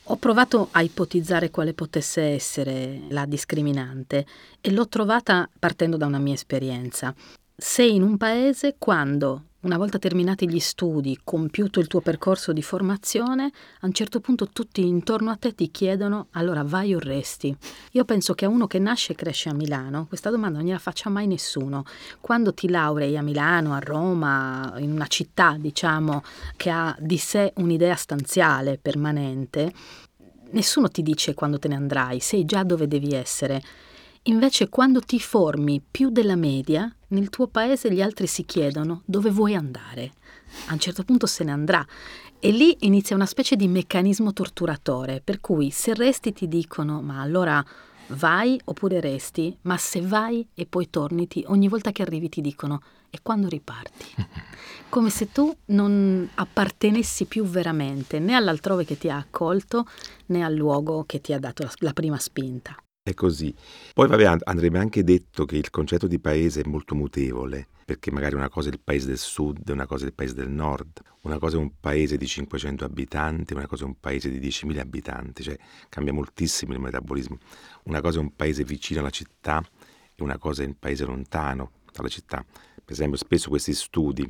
Ho 0.10 0.18
provato 0.18 0.68
a 0.72 0.84
ipotizzare 0.84 1.50
quale 1.50 1.74
potesse 1.74 2.22
essere 2.22 3.02
la 3.10 3.26
discriminante 3.26 4.26
e 4.62 4.72
l'ho 4.72 4.88
trovata 4.88 5.50
partendo 5.58 5.98
da 5.98 6.06
una 6.06 6.20
mia 6.20 6.36
esperienza. 6.36 7.12
Sei 7.56 7.96
in 7.96 8.04
un 8.04 8.16
paese 8.16 8.76
quando 8.78 9.46
una 9.66 9.78
volta 9.78 9.98
terminati 9.98 10.48
gli 10.48 10.60
studi, 10.60 11.20
compiuto 11.24 11.80
il 11.80 11.88
tuo 11.88 12.00
percorso 12.00 12.54
di 12.54 12.62
formazione, 12.62 13.52
a 13.80 13.88
un 13.88 13.94
certo 13.94 14.20
punto 14.20 14.50
tutti 14.50 14.86
intorno 14.86 15.32
a 15.32 15.38
te 15.38 15.56
ti 15.56 15.72
chiedono 15.72 16.28
allora 16.32 16.64
vai 16.64 16.94
o 16.94 17.00
resti. 17.00 17.56
Io 17.94 18.06
penso 18.06 18.36
che 18.36 18.46
a 18.46 18.50
uno 18.50 18.68
che 18.68 18.78
nasce 18.78 19.14
e 19.14 19.16
cresce 19.16 19.50
a 19.50 19.54
Milano, 19.54 20.06
questa 20.06 20.30
domanda 20.30 20.60
non 20.60 20.68
gliela 20.68 20.78
faccia 20.78 21.10
mai 21.10 21.26
nessuno. 21.26 21.84
Quando 22.22 22.54
ti 22.54 22.70
laurei 22.70 23.18
a 23.18 23.24
Milano, 23.24 23.74
a 23.74 23.80
Roma, 23.80 24.76
in 24.78 24.92
una 24.92 25.08
città, 25.08 25.58
diciamo, 25.60 26.22
che 26.56 26.70
ha 26.70 26.96
di 27.00 27.18
sé 27.18 27.52
un'idea 27.56 27.96
stanziale, 27.96 28.78
permanente, 28.80 29.74
nessuno 30.52 30.90
ti 30.90 31.02
dice 31.02 31.34
quando 31.34 31.58
te 31.58 31.70
ne 31.70 31.76
andrai, 31.76 32.20
sei 32.20 32.46
già 32.46 32.64
dove 32.64 32.88
devi 32.88 33.16
essere. 33.16 33.64
Invece 34.28 34.70
quando 34.70 35.02
ti 35.02 35.20
formi 35.20 35.82
più 35.90 36.12
della 36.12 36.36
media, 36.36 36.95
nel 37.16 37.30
tuo 37.30 37.48
paese 37.48 37.92
gli 37.92 38.02
altri 38.02 38.28
si 38.28 38.44
chiedono 38.44 39.02
dove 39.06 39.30
vuoi 39.32 39.56
andare. 39.56 40.12
A 40.68 40.74
un 40.74 40.80
certo 40.80 41.04
punto 41.04 41.26
se 41.26 41.44
ne 41.44 41.52
andrà 41.52 41.86
e 42.40 42.52
lì 42.52 42.78
inizia 42.82 43.16
una 43.16 43.26
specie 43.26 43.56
di 43.56 43.68
meccanismo 43.68 44.34
torturatore, 44.34 45.22
per 45.24 45.40
cui 45.40 45.72
se 45.72 45.94
resti 45.94 46.34
ti 46.34 46.48
dicono 46.48 47.02
ma 47.02 47.22
allora 47.22 47.64
vai 48.10 48.60
oppure 48.66 49.00
resti, 49.00 49.58
ma 49.62 49.78
se 49.78 50.02
vai 50.02 50.48
e 50.54 50.66
poi 50.66 50.90
torni, 50.90 51.28
ti, 51.28 51.44
ogni 51.48 51.68
volta 51.68 51.92
che 51.92 52.02
arrivi 52.02 52.30
ti 52.30 52.42
dicono 52.42 52.82
e 53.10 53.20
quando 53.24 53.48
riparti? 53.48 54.06
Come 54.90 55.10
se 55.10 55.32
tu 55.32 55.56
non 55.68 56.30
appartenessi 56.36 57.26
più 57.26 57.46
veramente 57.46 58.20
né 58.20 58.36
all'altrove 58.36 58.86
che 58.86 58.98
ti 58.98 59.10
ha 59.10 59.18
accolto 59.18 59.88
né 60.28 60.44
al 60.44 60.54
luogo 60.54 61.04
che 61.06 61.22
ti 61.22 61.34
ha 61.34 61.40
dato 61.40 61.64
la, 61.64 61.72
la 61.78 61.94
prima 61.94 62.20
spinta. 62.20 62.76
È 63.08 63.14
così. 63.14 63.54
Poi 63.94 64.08
vabbè, 64.08 64.38
andrebbe 64.46 64.80
anche 64.80 65.04
detto 65.04 65.46
che 65.46 65.58
il 65.58 65.70
concetto 65.70 66.08
di 66.08 66.18
paese 66.18 66.62
è 66.62 66.68
molto 66.68 66.96
mutevole, 66.96 67.68
perché 67.86 68.10
magari 68.10 68.34
una 68.34 68.50
cosa 68.50 68.70
è 68.70 68.72
il 68.72 68.80
paese 68.84 69.06
del 69.06 69.20
sud, 69.20 69.70
una 69.70 69.86
cosa 69.86 70.06
è 70.06 70.08
il 70.08 70.14
paese 70.16 70.34
del 70.34 70.50
nord, 70.50 71.04
una 71.22 71.38
cosa 71.38 71.58
è 71.58 71.60
un 71.60 71.74
paese 71.80 72.18
di 72.18 72.26
500 72.26 72.84
abitanti, 72.84 73.54
una 73.54 73.68
cosa 73.68 73.84
è 73.84 73.86
un 73.86 74.00
paese 74.00 74.32
di 74.32 74.40
10.000 74.40 74.80
abitanti, 74.80 75.44
cioè 75.44 75.56
cambia 75.88 76.14
moltissimo 76.14 76.74
il 76.74 76.80
metabolismo. 76.80 77.38
Una 77.84 78.02
cosa 78.02 78.18
è 78.18 78.22
un 78.22 78.36
paese 78.36 78.64
vicino 78.64 79.02
alla 79.02 79.12
città 79.12 79.64
e 80.16 80.24
una 80.24 80.40
cosa 80.40 80.64
è 80.64 80.66
un 80.66 80.80
paese 80.80 81.06
lontano 81.06 81.74
dalla 81.94 82.10
città. 82.10 82.44
Per 82.44 82.92
esempio, 82.92 83.18
spesso 83.18 83.50
questi 83.50 83.76
studi 83.76 84.28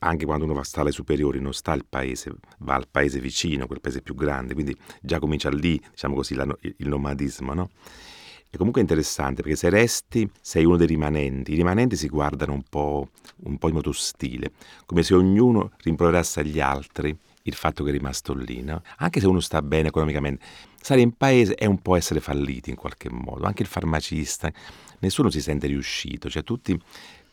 anche 0.00 0.24
quando 0.24 0.44
uno 0.44 0.54
va 0.54 0.60
a 0.60 0.64
sta 0.64 0.80
alle 0.80 0.92
superiori 0.92 1.40
non 1.40 1.52
sta 1.52 1.72
al 1.72 1.84
paese, 1.88 2.32
va 2.58 2.74
al 2.74 2.88
paese 2.90 3.20
vicino, 3.20 3.66
quel 3.66 3.80
paese 3.80 4.02
più 4.02 4.14
grande, 4.14 4.54
quindi 4.54 4.76
già 5.00 5.18
comincia 5.18 5.50
lì, 5.50 5.80
diciamo 5.90 6.14
così, 6.14 6.34
la, 6.34 6.46
il 6.60 6.88
nomadismo, 6.88 7.54
no? 7.54 7.70
E 8.48 8.56
comunque 8.58 8.80
è 8.80 8.84
interessante 8.84 9.42
perché 9.42 9.56
se 9.56 9.68
resti 9.68 10.30
sei 10.40 10.64
uno 10.64 10.76
dei 10.76 10.86
rimanenti, 10.86 11.52
i 11.52 11.56
rimanenti 11.56 11.96
si 11.96 12.08
guardano 12.08 12.52
un 12.52 12.62
po', 12.62 13.10
un 13.44 13.58
po 13.58 13.68
in 13.68 13.74
modo 13.74 13.90
ostile, 13.90 14.52
come 14.86 15.02
se 15.02 15.14
ognuno 15.14 15.72
rimproverasse 15.82 16.40
agli 16.40 16.60
altri 16.60 17.16
il 17.42 17.54
fatto 17.54 17.84
che 17.84 17.90
è 17.90 17.92
rimasto 17.92 18.34
lì, 18.34 18.62
no? 18.62 18.82
Anche 18.98 19.20
se 19.20 19.26
uno 19.26 19.40
sta 19.40 19.62
bene 19.62 19.88
economicamente, 19.88 20.44
stare 20.80 21.00
in 21.00 21.12
paese 21.12 21.54
è 21.54 21.64
un 21.64 21.80
po' 21.80 21.96
essere 21.96 22.20
falliti 22.20 22.70
in 22.70 22.76
qualche 22.76 23.10
modo, 23.10 23.46
anche 23.46 23.62
il 23.62 23.68
farmacista, 23.68 24.52
nessuno 25.00 25.30
si 25.30 25.40
sente 25.40 25.66
riuscito, 25.66 26.30
cioè 26.30 26.42
tutti 26.42 26.78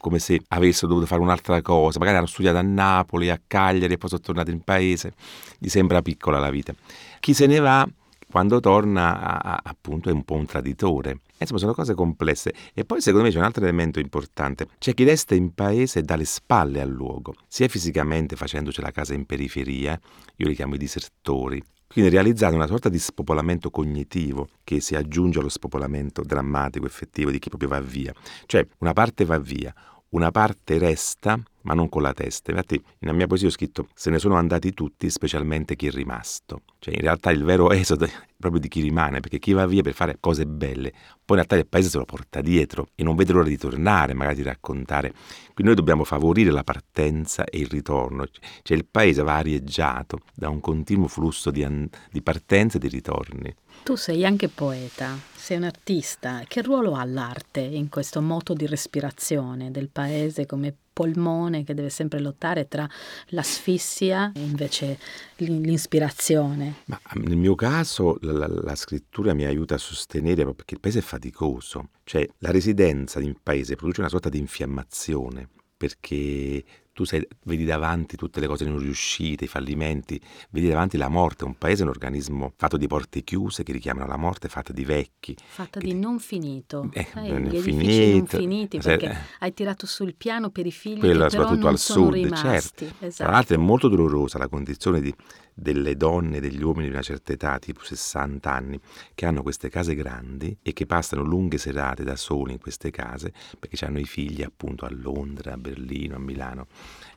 come 0.03 0.19
se 0.19 0.41
avessero 0.49 0.87
dovuto 0.87 1.05
fare 1.05 1.21
un'altra 1.21 1.61
cosa, 1.61 1.97
magari 1.97 2.17
hanno 2.17 2.25
studiato 2.25 2.57
a 2.57 2.61
Napoli, 2.61 3.29
a 3.29 3.39
Cagliari 3.47 3.93
e 3.93 3.97
poi 3.97 4.09
sono 4.09 4.19
tornati 4.19 4.51
in 4.51 4.59
paese, 4.59 5.13
gli 5.57 5.69
sembra 5.69 6.01
piccola 6.01 6.39
la 6.39 6.49
vita. 6.49 6.73
Chi 7.21 7.33
se 7.33 7.45
ne 7.45 7.59
va 7.59 7.87
quando 8.29 8.59
torna 8.59 9.41
a- 9.41 9.61
appunto 9.63 10.09
è 10.09 10.11
un 10.11 10.23
po' 10.23 10.33
un 10.33 10.45
traditore. 10.45 11.19
Insomma, 11.37 11.59
sono 11.59 11.73
cose 11.73 11.93
complesse. 11.93 12.53
E 12.73 12.83
poi 12.83 12.99
secondo 12.99 13.25
me 13.25 13.31
c'è 13.31 13.37
un 13.37 13.45
altro 13.45 13.63
elemento 13.63 13.99
importante. 13.99 14.67
C'è 14.77 14.93
chi 14.93 15.05
resta 15.05 15.35
in 15.35 15.53
paese 15.53 15.99
e 15.99 16.01
dà 16.01 16.17
le 16.17 16.25
spalle 16.25 16.81
al 16.81 16.89
luogo, 16.89 17.35
sia 17.47 17.69
fisicamente 17.69 18.35
facendoci 18.35 18.81
la 18.81 18.91
casa 18.91 19.13
in 19.13 19.25
periferia, 19.25 19.97
io 20.35 20.47
li 20.47 20.55
chiamo 20.55 20.75
i 20.75 20.79
disertori, 20.79 21.63
quindi 21.87 22.09
realizzare 22.09 22.55
una 22.55 22.65
sorta 22.65 22.89
di 22.89 22.97
spopolamento 22.97 23.69
cognitivo 23.69 24.49
che 24.63 24.81
si 24.81 24.95
aggiunge 24.95 25.37
allo 25.37 25.47
spopolamento 25.47 26.23
drammatico 26.23 26.87
effettivo 26.87 27.29
di 27.29 27.37
chi 27.37 27.49
proprio 27.49 27.69
va 27.69 27.79
via. 27.79 28.11
Cioè 28.47 28.67
una 28.79 28.93
parte 28.93 29.25
va 29.25 29.37
via, 29.37 29.71
una 30.13 30.31
parte 30.31 30.77
resta, 30.77 31.39
ma 31.61 31.73
non 31.73 31.89
con 31.89 32.01
la 32.01 32.13
testa. 32.13 32.51
Infatti, 32.51 32.81
nella 32.99 33.13
mia 33.13 33.27
poesia 33.27 33.47
ho 33.47 33.51
scritto: 33.51 33.87
Se 33.93 34.09
ne 34.09 34.19
sono 34.19 34.35
andati 34.35 34.73
tutti, 34.73 35.09
specialmente 35.09 35.75
chi 35.75 35.87
è 35.87 35.91
rimasto. 35.91 36.61
Cioè, 36.79 36.93
in 36.93 37.01
realtà 37.01 37.31
il 37.31 37.43
vero 37.43 37.71
esodo 37.71 38.05
è 38.05 38.11
proprio 38.37 38.61
di 38.61 38.67
chi 38.67 38.81
rimane, 38.81 39.19
perché 39.19 39.39
chi 39.39 39.53
va 39.53 39.65
via 39.65 39.81
per 39.81 39.93
fare 39.93 40.17
cose 40.19 40.45
belle, 40.45 40.91
poi 40.91 41.37
in 41.37 41.45
realtà 41.45 41.55
il 41.55 41.67
paese 41.67 41.89
se 41.89 41.97
lo 41.97 42.05
porta 42.05 42.41
dietro 42.41 42.89
e 42.95 43.03
non 43.03 43.15
vede 43.15 43.33
l'ora 43.33 43.47
di 43.47 43.57
tornare, 43.57 44.13
magari 44.13 44.35
di 44.35 44.43
raccontare. 44.43 45.11
Quindi 45.53 45.63
noi 45.63 45.75
dobbiamo 45.75 46.03
favorire 46.03 46.51
la 46.51 46.63
partenza 46.63 47.45
e 47.45 47.59
il 47.59 47.67
ritorno. 47.67 48.25
Cioè, 48.61 48.77
il 48.77 48.85
paese 48.85 49.23
va 49.23 49.35
arieggiato 49.35 50.19
da 50.33 50.49
un 50.49 50.59
continuo 50.59 51.07
flusso 51.07 51.51
di, 51.51 51.63
an- 51.63 51.89
di 52.11 52.21
partenze 52.21 52.77
e 52.77 52.79
di 52.79 52.87
ritorni. 52.87 53.53
Tu 53.83 53.95
sei 53.95 54.23
anche 54.25 54.47
poeta, 54.47 55.19
sei 55.35 55.57
un 55.57 55.63
artista. 55.63 56.43
Che 56.47 56.61
ruolo 56.61 56.93
ha 56.93 57.03
l'arte 57.03 57.59
in 57.59 57.89
questo 57.89 58.21
moto 58.21 58.53
di 58.53 58.65
respirazione 58.65 59.71
del 59.71 59.89
paese 59.89 60.45
come 60.45 60.73
polmone 60.93 61.65
che 61.65 61.73
deve 61.73 61.89
sempre 61.89 62.19
lottare 62.19 62.69
tra 62.69 62.87
l'asfissia 63.29 64.31
e 64.33 64.39
invece 64.39 64.97
l'in- 65.37 65.61
l'ispirazione? 65.63 66.75
Ma 66.85 66.99
nel 67.15 67.35
mio 67.35 67.55
caso 67.55 68.17
la, 68.21 68.47
la- 68.47 68.75
scrittura 68.75 69.33
mi 69.33 69.43
aiuta 69.43 69.75
a 69.75 69.79
sostenere 69.79 70.45
perché 70.53 70.75
il 70.75 70.79
paese 70.79 70.99
è 70.99 71.01
faticoso, 71.01 71.89
cioè 72.05 72.25
la 72.37 72.51
residenza 72.51 73.19
in 73.19 73.35
paese 73.43 73.75
produce 73.75 73.99
una 73.99 74.09
sorta 74.09 74.29
di 74.29 74.37
infiammazione 74.37 75.49
perché 75.75 76.63
tu 76.93 77.03
sei- 77.05 77.27
vedi 77.45 77.65
davanti 77.65 78.15
tutte 78.15 78.39
le 78.39 78.45
cose 78.47 78.65
non 78.65 78.77
riuscite, 78.77 79.45
i 79.45 79.47
fallimenti, 79.47 80.21
vedi 80.51 80.67
davanti 80.69 80.95
la 80.97 81.09
morte, 81.09 81.43
un 81.43 81.55
paese 81.57 81.81
è 81.81 81.85
un 81.85 81.89
organismo 81.89 82.53
fatto 82.55 82.77
di 82.77 82.85
porte 82.87 83.23
chiuse 83.23 83.63
che 83.63 83.71
richiamano 83.71 84.05
la 84.07 84.15
morte, 84.15 84.47
fatto 84.47 84.71
di 84.71 84.85
vecchi. 84.85 85.35
Fatta 85.43 85.79
di 85.79 85.95
non 85.95 86.19
finito, 86.19 86.89
Eh, 86.93 87.07
sai, 87.11 87.29
non 87.31 87.41
gli 87.41 87.55
edifici 87.57 87.77
finito. 87.79 88.17
non 88.17 88.27
finiti 88.27 88.77
perché 88.77 89.17
hai 89.39 89.53
tirato 89.53 89.85
sul 89.87 90.13
piano 90.15 90.51
per 90.51 90.65
i 90.67 90.71
figli 90.71 90.99
Quello 90.99 91.23
che 91.23 91.29
però 91.29 91.41
soprattutto 91.43 91.67
al 91.67 91.77
sono 91.79 92.05
sud, 92.05 92.13
rimasti. 92.13 92.85
certo. 92.85 92.95
Tra 92.97 93.07
Esatto. 93.07 93.31
l'altro 93.31 93.55
è 93.55 93.59
molto 93.59 93.87
dolorosa 93.87 94.37
la 94.37 94.47
condizione 94.47 95.01
di- 95.01 95.13
delle 95.55 95.95
donne 95.95 96.37
e 96.37 96.39
degli 96.41 96.61
uomini 96.63 96.85
di 96.87 96.93
una 96.93 97.01
certa 97.03 97.31
età, 97.33 97.59
tipo 97.59 97.83
60 97.83 98.51
anni, 98.51 98.79
che 99.15 99.25
hanno 99.25 99.41
queste 99.43 99.69
case 99.69 99.93
grandi 99.95 100.55
e 100.61 100.73
che 100.73 100.85
passano 100.85 101.21
lunghe 101.23 101.57
serate 101.57 102.03
da 102.03 102.15
soli 102.15 102.53
in 102.53 102.59
queste 102.59 102.89
case 102.91 103.33
perché 103.59 103.83
hanno 103.85 103.99
i 103.99 104.05
figli 104.05 104.41
appunto 104.43 104.85
a 104.85 104.89
Londra, 104.91 105.53
a 105.53 105.57
Berlino, 105.57 106.15
a 106.15 106.19
Milano. 106.19 106.67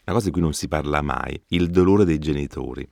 Una 0.04 0.14
cosa 0.14 0.26
di 0.26 0.30
cui 0.32 0.40
non 0.40 0.52
si 0.52 0.68
parla 0.68 1.02
mai, 1.02 1.40
il 1.48 1.68
dolore 1.70 2.04
dei 2.04 2.18
genitori, 2.18 2.86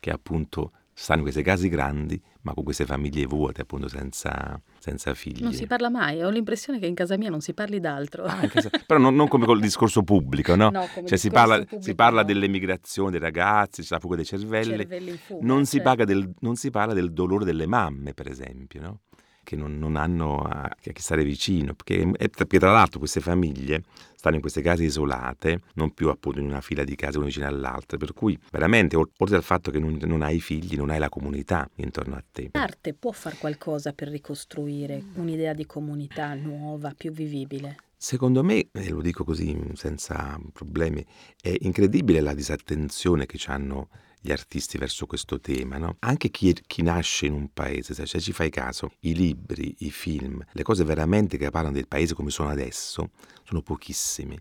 che 0.00 0.10
appunto 0.10 0.72
stanno 0.92 1.18
in 1.18 1.24
queste 1.24 1.42
case 1.42 1.68
grandi 1.68 2.20
ma 2.46 2.54
con 2.54 2.62
queste 2.62 2.86
famiglie 2.86 3.26
vuote, 3.26 3.62
appunto 3.62 3.88
senza, 3.88 4.58
senza 4.78 5.12
figli. 5.14 5.42
Non 5.42 5.52
si 5.52 5.66
parla 5.66 5.90
mai, 5.90 6.22
ho 6.22 6.30
l'impressione 6.30 6.78
che 6.78 6.86
in 6.86 6.94
casa 6.94 7.16
mia 7.16 7.28
non 7.28 7.40
si 7.40 7.52
parli 7.54 7.80
d'altro. 7.80 8.22
Ah, 8.22 8.38
anche 8.38 8.60
se- 8.60 8.70
però 8.86 9.00
non, 9.00 9.16
non 9.16 9.26
come 9.26 9.46
col 9.46 9.58
discorso 9.60 10.02
pubblico, 10.04 10.54
no? 10.54 10.70
No, 10.76 10.88
Cioè 11.04 11.18
si 11.18 11.28
parla, 11.28 11.56
pubblico, 11.58 11.82
si 11.82 11.94
parla 11.96 12.20
no. 12.20 12.26
dell'emigrazione 12.26 13.10
dei 13.10 13.18
ragazzi, 13.20 13.82
c'è 13.82 13.88
la 13.90 13.98
fuga 13.98 14.14
dei 14.14 14.24
cervelli, 14.24 14.86
fuga, 15.18 15.44
non, 15.44 15.66
si 15.66 15.80
paga 15.80 16.04
del- 16.04 16.32
non 16.38 16.54
si 16.54 16.70
parla 16.70 16.94
del 16.94 17.12
dolore 17.12 17.44
delle 17.44 17.66
mamme, 17.66 18.14
per 18.14 18.28
esempio, 18.28 18.80
no? 18.80 19.00
che 19.42 19.54
non, 19.54 19.78
non 19.78 19.94
hanno 19.96 20.38
a, 20.40 20.62
a 20.62 20.76
chi 20.92 21.00
stare 21.02 21.22
vicino, 21.24 21.74
perché, 21.74 22.04
perché 22.28 22.58
tra 22.58 22.72
l'altro 22.72 22.98
queste 22.98 23.20
famiglie 23.20 23.82
stanno 24.26 24.36
in 24.36 24.40
queste 24.40 24.60
case 24.60 24.82
isolate, 24.82 25.60
non 25.74 25.94
più 25.94 26.08
appunto 26.08 26.40
in 26.40 26.46
una 26.46 26.60
fila 26.60 26.82
di 26.82 26.96
case 26.96 27.18
una 27.18 27.26
vicino 27.26 27.46
all'altra, 27.46 27.96
per 27.96 28.12
cui 28.12 28.36
veramente 28.50 28.96
ol- 28.96 29.10
oltre 29.18 29.36
al 29.36 29.44
fatto 29.44 29.70
che 29.70 29.78
non, 29.78 29.98
non 30.02 30.22
hai 30.22 30.40
figli, 30.40 30.76
non 30.76 30.90
hai 30.90 30.98
la 30.98 31.08
comunità 31.08 31.68
intorno 31.76 32.16
a 32.16 32.24
te. 32.32 32.50
L'arte 32.52 32.92
può 32.92 33.12
fare 33.12 33.36
qualcosa 33.36 33.92
per 33.92 34.08
ricostruire 34.08 35.00
un'idea 35.14 35.52
di 35.52 35.64
comunità 35.64 36.34
nuova, 36.34 36.92
più 36.96 37.12
vivibile. 37.12 37.76
Secondo 37.96 38.42
me, 38.42 38.68
e 38.72 38.90
lo 38.90 39.00
dico 39.00 39.24
così 39.24 39.56
senza 39.74 40.38
problemi, 40.52 41.04
è 41.40 41.54
incredibile 41.60 42.20
la 42.20 42.34
disattenzione 42.34 43.26
che 43.26 43.38
hanno 43.46 43.88
gli 44.26 44.32
artisti 44.32 44.76
verso 44.76 45.06
questo 45.06 45.40
tema. 45.40 45.78
no? 45.78 45.96
Anche 46.00 46.30
chi, 46.30 46.54
chi 46.66 46.82
nasce 46.82 47.26
in 47.26 47.32
un 47.32 47.52
paese, 47.52 47.94
se 47.94 48.20
ci 48.20 48.32
fai 48.32 48.50
caso, 48.50 48.90
i 49.00 49.14
libri, 49.14 49.74
i 49.78 49.90
film, 49.90 50.44
le 50.50 50.62
cose 50.64 50.82
veramente 50.82 51.38
che 51.38 51.48
parlano 51.50 51.74
del 51.74 51.86
paese 51.86 52.14
come 52.14 52.30
sono 52.30 52.48
adesso, 52.48 53.10
sono 53.44 53.62
pochissimi. 53.62 54.38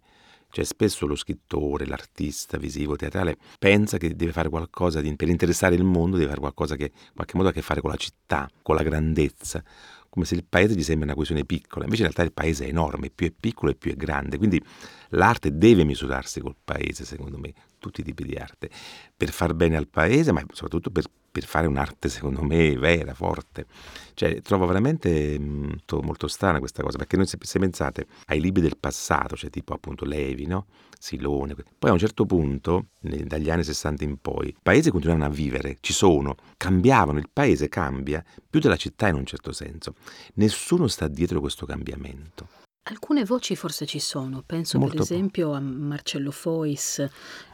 Cioè 0.50 0.64
spesso 0.64 1.06
lo 1.06 1.16
scrittore, 1.16 1.86
l'artista 1.86 2.58
visivo, 2.58 2.96
teatrale, 2.96 3.38
pensa 3.60 3.98
che 3.98 4.16
deve 4.16 4.32
fare 4.32 4.50
qualcosa 4.50 5.02
di, 5.02 5.14
per 5.16 5.28
interessare 5.28 5.76
il 5.76 5.84
mondo, 5.84 6.16
deve 6.16 6.30
fare 6.30 6.40
qualcosa 6.40 6.76
che 6.76 6.86
in 6.86 7.14
qualche 7.14 7.36
modo 7.36 7.50
ha 7.50 7.52
a 7.52 7.54
che 7.54 7.62
fare 7.62 7.82
con 7.82 7.90
la 7.90 7.98
città, 7.98 8.50
con 8.62 8.76
la 8.76 8.84
grandezza, 8.84 9.62
come 10.10 10.26
se 10.26 10.36
il 10.36 10.46
paese 10.48 10.74
gli 10.74 10.84
sembra 10.84 11.08
una 11.08 11.16
questione 11.16 11.44
piccola. 11.44 11.84
Invece 11.84 12.04
in 12.04 12.10
realtà 12.10 12.24
il 12.24 12.32
paese 12.32 12.66
è 12.66 12.70
enorme, 12.70 13.10
più 13.10 13.28
è 13.28 13.34
piccolo 13.38 13.72
e 13.72 13.76
più 13.76 13.92
è 13.92 13.96
grande. 13.96 14.38
Quindi 14.38 14.64
l'arte 15.10 15.58
deve 15.58 15.84
misurarsi 15.84 16.40
col 16.40 16.56
paese, 16.64 17.04
secondo 17.04 17.38
me, 17.38 17.54
tutti 17.86 18.02
i 18.02 18.04
tipi 18.04 18.24
di 18.24 18.36
arte, 18.36 18.70
per 19.16 19.30
far 19.30 19.54
bene 19.54 19.78
al 19.78 19.88
paese, 19.88 20.32
ma 20.32 20.44
soprattutto 20.52 20.90
per, 20.90 21.06
per 21.32 21.44
fare 21.44 21.68
un'arte, 21.68 22.10
secondo 22.10 22.42
me, 22.42 22.76
vera, 22.78 23.14
forte. 23.14 23.66
Cioè, 24.14 24.42
trovo 24.42 24.66
veramente 24.66 25.38
molto, 25.40 26.02
molto 26.02 26.28
strana 26.28 26.60
questa 26.60 26.82
cosa, 26.82 26.98
perché 26.98 27.18
noi 27.18 27.28
se, 27.28 27.38
se 27.40 27.60
pensate 27.60 28.08
ai 28.28 28.42
libri 28.42 28.62
del 28.62 28.78
passato, 28.78 29.36
cioè 29.36 29.50
tipo 29.50 29.74
appunto 29.74 30.06
Levi, 30.06 30.46
no? 30.46 30.66
Silone, 30.98 31.56
poi 31.78 31.90
a 31.92 31.94
un 31.94 32.00
certo 32.00 32.26
punto, 32.26 32.88
dagli 33.00 33.50
anni 33.50 33.64
60 33.64 34.04
in 34.04 34.18
poi, 34.18 34.48
i 34.48 34.56
paesi 34.62 34.90
continuavano 34.90 35.30
a 35.30 35.36
vivere, 35.36 35.78
ci 35.82 35.94
sono, 35.94 36.36
cambiavano, 36.58 37.20
il 37.20 37.30
paese 37.32 37.70
cambia 37.70 38.24
più 38.50 38.60
della 38.60 38.78
città 38.78 39.08
in 39.10 39.16
un 39.16 39.26
certo 39.26 39.52
senso. 39.52 39.94
Nessuno 40.36 40.88
sta 40.88 41.08
dietro 41.08 41.40
questo 41.40 41.66
cambiamento. 41.66 42.65
Alcune 42.88 43.24
voci 43.26 43.56
forse 43.56 43.88
ci 43.88 43.98
sono, 43.98 44.44
penso 44.46 44.78
per 44.78 44.88
Molto 44.90 44.98
po'. 44.98 45.04
esempio 45.12 45.54
a 45.54 45.60
Marcello 45.60 46.30
Fois 46.30 47.04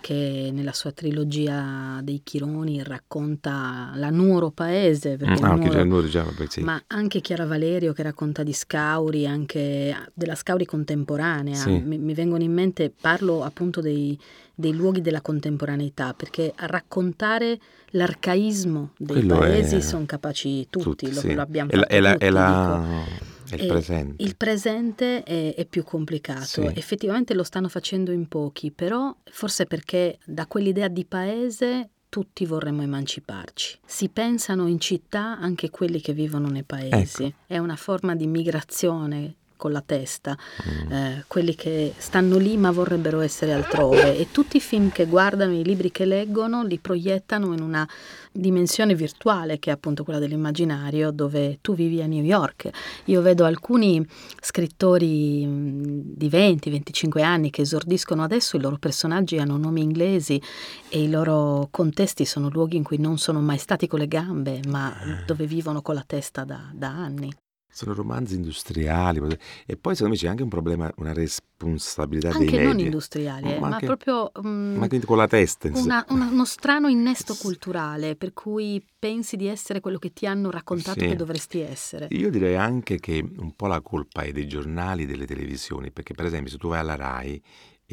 che 0.01 0.49
nella 0.51 0.73
sua 0.73 0.91
trilogia 0.91 2.01
dei 2.03 2.19
Chironi 2.21 2.83
racconta 2.83 3.91
la 3.95 4.09
Nuoro 4.09 4.51
Paese, 4.51 5.15
perché 5.15 5.41
Ah, 5.41 5.53
Nuoro- 5.55 5.69
già, 5.71 5.83
noi 5.85 6.09
già, 6.09 6.23
vabbè, 6.23 6.45
sì. 6.49 6.59
ma 6.59 6.83
anche 6.87 7.21
Chiara 7.21 7.45
Valerio 7.45 7.93
che 7.93 8.03
racconta 8.03 8.43
di 8.43 8.51
Scauri, 8.51 9.25
anche 9.25 9.95
della 10.13 10.35
Scauri 10.35 10.65
contemporanea. 10.65 11.55
Sì. 11.55 11.79
Mi, 11.79 11.97
mi 11.97 12.13
vengono 12.13 12.43
in 12.43 12.51
mente, 12.51 12.89
parlo 12.91 13.41
appunto 13.45 13.79
dei, 13.79 14.19
dei 14.53 14.73
luoghi 14.73 14.99
della 14.99 15.21
contemporaneità, 15.21 16.13
perché 16.13 16.51
a 16.53 16.65
raccontare 16.65 17.57
l'arcaismo 17.91 18.89
dei 18.97 19.23
Quello 19.25 19.37
paesi 19.37 19.75
è- 19.77 19.79
sono 19.79 20.03
capaci 20.05 20.67
tutti, 20.69 21.09
lo, 21.13 21.21
sì. 21.21 21.33
lo 21.33 21.41
abbiamo 21.41 21.71
È 21.71 21.77
fatto 21.77 21.99
la- 22.01 22.11
tutti, 22.11 22.25
è 22.25 22.29
la- 22.29 23.29
il 23.55 23.67
presente. 23.67 24.23
Il 24.23 24.35
presente 24.35 25.23
è, 25.23 25.55
è 25.55 25.65
più 25.65 25.83
complicato, 25.83 26.43
Sì. 26.45 26.61
effettivamente 26.73 27.33
lo 27.33 27.43
stanno 27.43 27.67
facendo 27.69 28.11
in 28.11 28.27
pochi, 28.27 28.71
però 28.71 29.15
forse 29.31 29.65
perché 29.65 30.17
da 30.25 30.45
quell'idea 30.47 30.87
di 30.87 31.05
paese 31.05 31.89
tutti 32.09 32.45
vorremmo 32.45 32.81
emanciparci. 32.81 33.79
Si 33.85 34.09
pensano 34.09 34.67
in 34.67 34.79
città 34.79 35.37
anche 35.39 35.69
quelli 35.69 36.01
che 36.01 36.11
vivono 36.13 36.49
nei 36.49 36.63
paesi, 36.63 37.23
Ecco. 37.23 37.35
è 37.47 37.57
una 37.57 37.77
forma 37.77 38.15
di 38.15 38.27
migrazione 38.27 39.35
con 39.61 39.71
la 39.71 39.83
testa, 39.85 40.35
Mm. 40.67 40.91
eh, 40.91 41.23
quelli 41.27 41.53
che 41.53 41.93
stanno 41.97 42.37
lì 42.37 42.57
ma 42.57 42.71
vorrebbero 42.71 43.19
essere 43.21 43.53
altrove 43.53 44.17
e 44.17 44.31
tutti 44.31 44.57
i 44.57 44.59
film 44.59 44.91
che 44.91 45.05
guardano, 45.05 45.53
i 45.53 45.63
libri 45.63 45.91
che 45.91 46.05
leggono 46.05 46.63
li 46.63 46.79
proiettano 46.79 47.53
in 47.53 47.61
una 47.61 47.87
dimensione 48.31 48.95
virtuale 48.95 49.59
che 49.59 49.69
è 49.69 49.73
appunto 49.73 50.03
quella 50.03 50.17
dell'immaginario 50.17 51.11
dove 51.11 51.59
tu 51.61 51.75
vivi 51.75 52.01
a 52.01 52.07
New 52.07 52.23
York. 52.23 52.69
Io 53.05 53.21
vedo 53.21 53.45
alcuni 53.45 54.03
scrittori 54.41 55.45
mh, 55.45 56.01
di 56.15 56.27
20-25 56.29 57.21
anni 57.21 57.51
che 57.51 57.61
esordiscono 57.61 58.23
adesso, 58.23 58.57
i 58.57 58.61
loro 58.61 58.77
personaggi 58.77 59.37
hanno 59.37 59.57
nomi 59.57 59.81
inglesi 59.83 60.41
e 60.89 61.03
i 61.03 61.09
loro 61.09 61.67
contesti 61.69 62.25
sono 62.25 62.49
luoghi 62.49 62.77
in 62.77 62.83
cui 62.83 62.97
non 62.97 63.17
sono 63.19 63.41
mai 63.41 63.57
stati 63.59 63.85
con 63.87 63.99
le 63.99 64.07
gambe, 64.07 64.61
ma 64.67 64.93
dove 65.25 65.45
vivono 65.45 65.81
con 65.83 65.93
la 65.95 66.03
testa 66.07 66.43
da, 66.43 66.69
da 66.73 66.87
anni. 66.89 67.29
Sono 67.73 67.93
romanzi 67.93 68.35
industriali 68.35 69.19
e 69.65 69.77
poi 69.77 69.93
secondo 69.95 70.13
me 70.15 70.19
c'è 70.19 70.27
anche 70.27 70.43
un 70.43 70.49
problema, 70.49 70.91
una 70.97 71.13
responsabilità 71.13 72.29
dei 72.37 72.47
Anche 72.47 72.57
non 72.57 72.67
media. 72.67 72.85
industriali, 72.85 73.51
eh, 73.53 73.59
Ma 73.59 73.67
ma, 73.69 73.73
anche- 73.75 73.85
proprio 73.85 74.31
mh, 74.41 74.49
Ma 74.77 74.87
quindi 74.87 75.05
con 75.05 75.15
la 75.17 75.27
testa, 75.27 75.67
insomma. 75.67 76.03
una- 76.09 76.23
una- 76.25 76.31
uno 76.31 76.45
strano 76.45 76.87
innesto 76.89 77.33
culturale 77.35 78.15
per 78.15 78.33
cui 78.33 78.85
pensi 78.99 79.37
di 79.37 79.47
essere 79.47 79.79
quello 79.79 79.99
che 79.99 80.11
ti 80.11 80.25
hanno 80.25 80.49
raccontato 80.51 80.99
Sì. 80.99 81.07
che 81.07 81.15
dovresti 81.15 81.59
essere. 81.59 82.07
Io 82.11 82.29
direi 82.29 82.55
anche 82.57 82.99
che 82.99 83.23
un 83.37 83.55
po' 83.55 83.67
la 83.67 83.81
colpa 83.81 84.21
è 84.23 84.31
dei 84.31 84.47
giornali 84.47 85.03
e 85.03 85.05
delle 85.05 85.25
televisioni, 85.25 85.91
perché 85.91 86.13
per 86.13 86.25
esempio 86.25 86.51
se 86.51 86.57
tu 86.57 86.67
vai 86.67 86.79
alla 86.79 86.95
RAI 86.95 87.41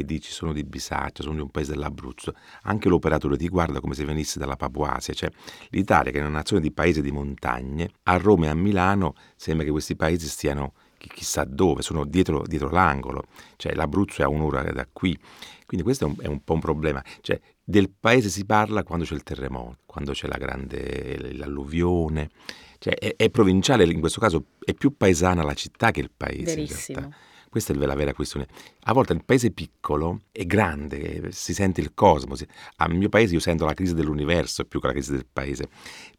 e 0.00 0.04
dici 0.04 0.30
sono 0.30 0.52
di 0.52 0.64
Bisaccia, 0.64 1.22
sono 1.22 1.34
di 1.34 1.40
un 1.40 1.50
paese 1.50 1.72
dell'Abruzzo, 1.72 2.34
anche 2.62 2.88
l'operatore 2.88 3.36
ti 3.36 3.48
guarda 3.48 3.80
come 3.80 3.94
se 3.94 4.04
venisse 4.04 4.38
dalla 4.38 4.56
Papuasia. 4.56 5.14
Cioè, 5.14 5.30
l'Italia, 5.70 6.12
che 6.12 6.18
è 6.18 6.20
una 6.20 6.30
nazione 6.30 6.62
di 6.62 6.72
paesi 6.72 7.02
di 7.02 7.10
montagne, 7.10 7.90
a 8.04 8.16
Roma 8.16 8.46
e 8.46 8.48
a 8.48 8.54
Milano 8.54 9.14
sembra 9.36 9.64
che 9.64 9.70
questi 9.70 9.96
paesi 9.96 10.26
stiano 10.28 10.74
chissà 10.98 11.44
dove, 11.44 11.82
sono 11.82 12.04
dietro, 12.04 12.44
dietro 12.46 12.70
l'angolo. 12.70 13.24
Cioè, 13.56 13.74
l'Abruzzo 13.74 14.22
è 14.22 14.24
a 14.24 14.28
un'ora 14.28 14.62
da 14.72 14.86
qui. 14.90 15.18
Quindi 15.66 15.84
questo 15.84 16.06
è 16.06 16.08
un, 16.08 16.16
è 16.20 16.26
un 16.26 16.42
po' 16.42 16.54
un 16.54 16.60
problema. 16.60 17.02
Cioè, 17.20 17.40
del 17.62 17.90
paese 17.90 18.28
si 18.28 18.44
parla 18.44 18.82
quando 18.82 19.04
c'è 19.04 19.14
il 19.14 19.22
terremoto, 19.22 19.78
quando 19.86 20.12
c'è 20.12 20.26
la 20.26 20.38
grande 20.38 21.34
l'alluvione. 21.34 22.30
Cioè, 22.78 22.94
è, 22.94 23.16
è, 23.16 23.30
provinciale, 23.30 23.84
in 23.84 24.00
questo 24.00 24.20
caso 24.20 24.46
è 24.64 24.72
più 24.72 24.96
paesana 24.96 25.42
la 25.42 25.54
città 25.54 25.90
che 25.90 26.00
il 26.00 26.10
paese. 26.16 26.54
Verissimo. 26.54 27.12
Questa 27.48 27.72
è 27.72 27.76
la 27.76 27.94
vera 27.94 28.12
questione. 28.12 28.46
A 28.84 28.92
volte 28.92 29.14
il 29.14 29.24
paese 29.24 29.50
piccolo 29.50 30.20
è 30.30 30.44
grande, 30.44 31.32
si 31.32 31.54
sente 31.54 31.80
il 31.80 31.94
cosmo. 31.94 32.34
A 32.76 32.88
mio 32.88 33.08
paese 33.08 33.34
io 33.34 33.40
sento 33.40 33.64
la 33.64 33.74
crisi 33.74 33.94
dell'universo 33.94 34.64
più 34.64 34.80
che 34.80 34.86
la 34.86 34.92
crisi 34.92 35.12
del 35.12 35.26
paese. 35.30 35.68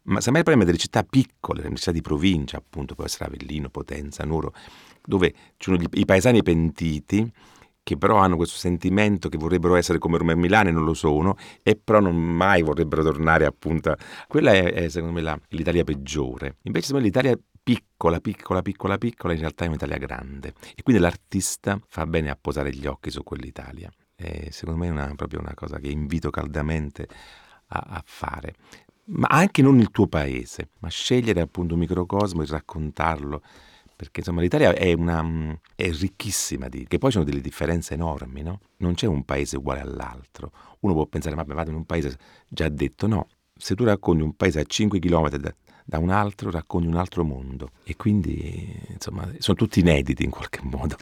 Ma 0.04 0.20
se 0.20 0.30
mai 0.30 0.40
il 0.40 0.44
problema 0.44 0.64
delle 0.64 0.78
città 0.82 1.02
piccole, 1.04 1.62
le 1.62 1.74
città 1.76 1.92
di 1.92 2.00
provincia, 2.00 2.56
appunto, 2.56 2.94
può 2.94 3.04
essere 3.04 3.26
Avellino, 3.26 3.68
Potenza, 3.70 4.24
Nuoro, 4.24 4.52
dove 5.04 5.32
ci 5.56 5.70
sono 5.70 5.78
i 5.92 6.04
paesani 6.04 6.42
pentiti 6.42 7.32
che 7.82 7.96
però 7.96 8.18
hanno 8.18 8.36
questo 8.36 8.58
sentimento 8.58 9.28
che 9.28 9.38
vorrebbero 9.38 9.74
essere 9.74 9.98
come 9.98 10.18
Roma 10.18 10.32
e 10.32 10.36
Milano 10.36 10.68
e 10.68 10.72
non 10.72 10.84
lo 10.84 10.94
sono, 10.94 11.36
e 11.62 11.76
però 11.76 12.00
non 12.00 12.14
mai 12.16 12.62
vorrebbero 12.62 13.02
tornare 13.02 13.46
appunto. 13.46 13.96
Quella 14.28 14.52
è, 14.52 14.72
è 14.72 14.88
secondo 14.88 15.14
me 15.14 15.22
la, 15.22 15.38
l'Italia 15.48 15.82
peggiore. 15.84 16.58
Invece 16.62 16.86
secondo 16.86 17.06
me 17.06 17.12
l'Italia 17.12 17.38
piccola, 17.70 18.20
piccola, 18.20 18.62
piccola, 18.62 18.98
piccola, 18.98 19.32
in 19.32 19.38
realtà 19.38 19.64
è 19.64 19.68
un'Italia 19.68 19.98
grande. 19.98 20.54
E 20.74 20.82
quindi 20.82 21.00
l'artista 21.00 21.80
fa 21.86 22.04
bene 22.06 22.30
a 22.30 22.38
posare 22.40 22.74
gli 22.74 22.86
occhi 22.86 23.10
su 23.10 23.22
quell'Italia. 23.22 23.90
E 24.16 24.48
secondo 24.50 24.80
me 24.80 24.88
è 24.88 24.90
una, 24.90 25.14
proprio 25.14 25.38
una 25.38 25.54
cosa 25.54 25.78
che 25.78 25.88
invito 25.88 26.30
caldamente 26.30 27.06
a, 27.68 27.78
a 27.78 28.02
fare 28.04 28.54
ma 29.12 29.26
anche 29.28 29.60
non 29.60 29.80
il 29.80 29.90
tuo 29.90 30.06
paese, 30.06 30.68
ma 30.80 30.88
scegliere 30.88 31.40
appunto 31.40 31.74
un 31.74 31.80
microcosmo 31.80 32.42
e 32.42 32.46
raccontarlo 32.46 33.42
perché 33.96 34.20
insomma 34.20 34.40
l'Italia 34.40 34.72
è, 34.72 34.94
una, 34.94 35.22
mm, 35.22 35.52
è 35.74 35.90
ricchissima 35.90 36.68
di... 36.70 36.86
che 36.88 36.96
poi 36.96 37.10
sono 37.10 37.22
delle 37.22 37.42
differenze 37.42 37.92
enormi, 37.92 38.40
no? 38.40 38.60
Non 38.78 38.94
c'è 38.94 39.06
un 39.06 39.24
paese 39.26 39.58
uguale 39.58 39.80
all'altro. 39.80 40.52
Uno 40.80 40.94
può 40.94 41.04
pensare, 41.04 41.34
ma 41.36 41.44
vado 41.46 41.68
in 41.68 41.76
un 41.76 41.84
paese 41.84 42.16
già 42.48 42.70
detto, 42.70 43.06
no. 43.06 43.28
Se 43.54 43.74
tu 43.74 43.84
racconti 43.84 44.22
un 44.22 44.34
paese 44.36 44.60
a 44.60 44.64
5 44.64 44.98
km 45.00 45.28
da, 45.36 45.54
da 45.84 45.98
un 45.98 46.10
altro, 46.10 46.50
racconti 46.50 46.86
un 46.86 46.96
altro 46.96 47.24
mondo. 47.24 47.70
E 47.84 47.96
quindi, 47.96 48.78
insomma, 48.88 49.28
sono 49.38 49.56
tutti 49.56 49.80
inediti 49.80 50.24
in 50.24 50.30
qualche 50.30 50.60
modo. 50.62 50.96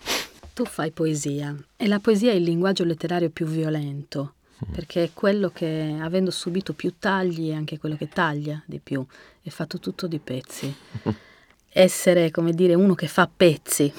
Tu 0.54 0.64
fai 0.64 0.90
poesia 0.90 1.54
e 1.76 1.86
la 1.86 2.00
poesia 2.00 2.32
è 2.32 2.34
il 2.34 2.42
linguaggio 2.42 2.84
letterario 2.84 3.30
più 3.30 3.46
violento, 3.46 4.34
mm. 4.64 4.72
perché 4.72 5.04
è 5.04 5.10
quello 5.14 5.50
che, 5.50 5.96
avendo 6.00 6.30
subito 6.30 6.72
più 6.72 6.94
tagli, 6.98 7.50
è 7.50 7.54
anche 7.54 7.78
quello 7.78 7.96
che 7.96 8.08
taglia 8.08 8.60
di 8.66 8.80
più, 8.80 9.04
è 9.40 9.48
fatto 9.50 9.78
tutto 9.78 10.06
di 10.06 10.18
pezzi. 10.18 10.74
essere, 11.70 12.30
come 12.30 12.52
dire, 12.52 12.74
uno 12.74 12.94
che 12.94 13.06
fa 13.06 13.30
pezzi 13.34 13.92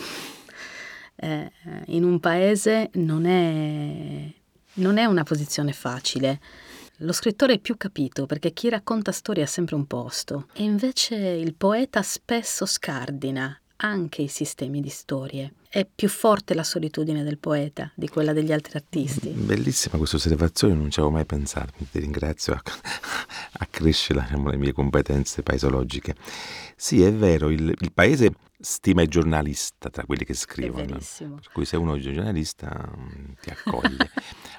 eh, 1.16 1.52
in 1.88 2.04
un 2.04 2.20
paese 2.20 2.90
non 2.94 3.26
è, 3.26 4.32
non 4.74 4.98
è 4.98 5.06
una 5.06 5.24
posizione 5.24 5.74
facile. 5.74 6.40
Lo 7.04 7.14
scrittore 7.14 7.54
è 7.54 7.60
più 7.60 7.78
capito 7.78 8.26
perché 8.26 8.52
chi 8.52 8.68
racconta 8.68 9.14
storie 9.14 9.44
ha 9.44 9.48
sempre 9.48 9.76
un 9.76 9.86
posto 9.86 10.48
e 10.52 10.64
invece 10.64 11.16
il 11.16 11.54
poeta 11.54 12.02
spesso 12.02 12.66
scardina 12.66 13.58
anche 13.78 14.24
i 14.24 14.28
sistemi 14.28 14.82
di 14.82 14.90
storie. 14.90 15.54
È 15.70 15.86
più 15.86 16.10
forte 16.10 16.54
la 16.54 16.64
solitudine 16.64 17.24
del 17.24 17.38
poeta 17.38 17.90
di 17.96 18.10
quella 18.10 18.34
degli 18.34 18.52
altri 18.52 18.76
artisti. 18.76 19.30
Bellissima 19.30 19.98
questa 19.98 20.18
osservazione, 20.18 20.74
non 20.74 20.90
ci 20.90 21.00
avevo 21.00 21.14
mai 21.14 21.26
pensato, 21.26 21.72
ti 21.90 22.00
ringrazio, 22.00 22.60
accresce 23.60 24.14
le 24.14 24.58
mie 24.58 24.74
competenze 24.74 25.42
paesologiche. 25.42 26.16
Sì, 26.82 27.04
è 27.04 27.12
vero, 27.12 27.50
il, 27.50 27.76
il 27.78 27.92
paese 27.92 28.32
stima 28.58 29.02
il 29.02 29.10
giornalista 29.10 29.90
tra 29.90 30.06
quelli 30.06 30.24
che 30.24 30.34
scrivono. 30.34 30.98
Per 30.98 31.52
cui 31.52 31.66
se 31.66 31.76
uno 31.76 31.96
è 31.96 32.00
giornalista 32.00 32.90
mm, 32.98 33.32
ti 33.42 33.50
accoglie. 33.50 34.10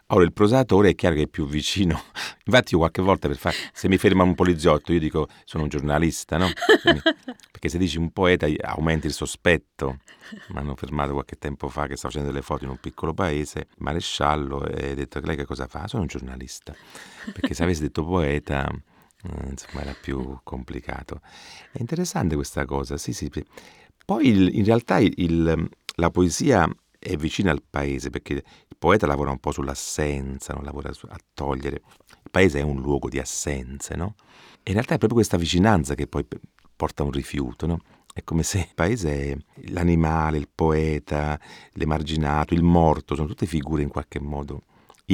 Ora 0.09 0.25
il 0.25 0.33
prosatore 0.35 0.91
è 0.91 0.95
chiaro 0.95 1.14
che 1.14 1.23
è 1.23 1.27
più 1.29 1.47
vicino. 1.47 1.99
Infatti 2.45 2.75
io 2.75 2.81
qualche 2.81 3.01
volta 3.01 3.27
per 3.27 3.39
fare, 3.39 3.57
se 3.73 3.89
mi 3.89 3.97
ferma 3.97 4.23
un 4.23 4.35
poliziotto 4.35 4.93
io 4.93 4.99
dico 4.99 5.29
sono 5.45 5.62
un 5.62 5.71
giornalista, 5.71 6.37
no? 6.37 6.51
Perché 7.51 7.71
se 7.71 7.79
dici 7.79 7.97
un 7.97 8.11
poeta 8.11 8.47
aumenti 8.64 9.07
il 9.07 9.14
sospetto. 9.14 10.01
Mi 10.49 10.59
hanno 10.59 10.77
fermato 10.77 11.14
qualche 11.14 11.37
tempo 11.37 11.71
fa 11.71 11.87
che 11.87 11.97
stavo 11.97 12.12
facendo 12.12 12.31
delle 12.31 12.45
foto 12.45 12.64
in 12.64 12.71
un 12.71 12.79
piccolo 12.79 13.14
paese, 13.14 13.68
maresciallo, 13.79 14.66
e 14.66 14.91
ho 14.91 14.95
detto 14.95 15.21
lei 15.21 15.37
che 15.37 15.47
cosa 15.47 15.66
fa? 15.66 15.89
Sono 15.89 16.03
un 16.03 16.09
giornalista. 16.09 16.75
Perché 17.33 17.55
se 17.55 17.62
avessi 17.62 17.81
detto 17.81 18.05
poeta 18.05 18.71
insomma 19.49 19.83
era 19.83 19.95
più 20.01 20.39
complicato. 20.43 21.21
È 21.73 21.79
interessante 21.81 22.35
questa 22.35 22.64
cosa, 22.64 22.97
sì, 22.97 23.12
sì. 23.12 23.31
Poi 24.05 24.27
il, 24.27 24.55
in 24.57 24.64
realtà 24.64 24.99
il, 24.99 25.68
la 25.97 26.11
poesia 26.11 26.68
è 26.99 27.16
vicina 27.16 27.51
al 27.51 27.62
paese 27.68 28.11
perché 28.11 28.35
il 28.35 28.77
poeta 28.79 29.07
lavora 29.07 29.31
un 29.31 29.39
po' 29.39 29.53
sull'assenza, 29.53 30.53
non 30.53 30.64
lavora 30.64 30.93
su, 30.93 31.07
a 31.09 31.16
togliere. 31.33 31.83
Il 32.23 32.31
paese 32.31 32.61
è 32.61 32.62
un 32.62 32.81
luogo 32.81 33.09
di 33.09 33.18
assenze, 33.18 33.95
no? 33.97 34.14
E 34.62 34.71
in 34.71 34.75
realtà 34.75 34.95
è 34.95 34.99
proprio 34.99 35.18
questa 35.18 35.37
vicinanza 35.37 35.95
che 35.95 36.07
poi 36.07 36.27
porta 36.77 37.03
a 37.03 37.07
un 37.07 37.12
rifiuto, 37.12 37.66
no? 37.66 37.81
È 38.12 38.25
come 38.25 38.43
se 38.43 38.59
il 38.59 38.73
paese, 38.75 39.45
l'animale, 39.68 40.37
il 40.37 40.49
poeta, 40.53 41.41
l'emarginato, 41.73 42.55
il 42.55 42.62
morto, 42.62 43.14
sono 43.14 43.29
tutte 43.29 43.47
figure 43.47 43.83
in 43.83 43.89
qualche 43.89 44.21
modo 44.21 44.62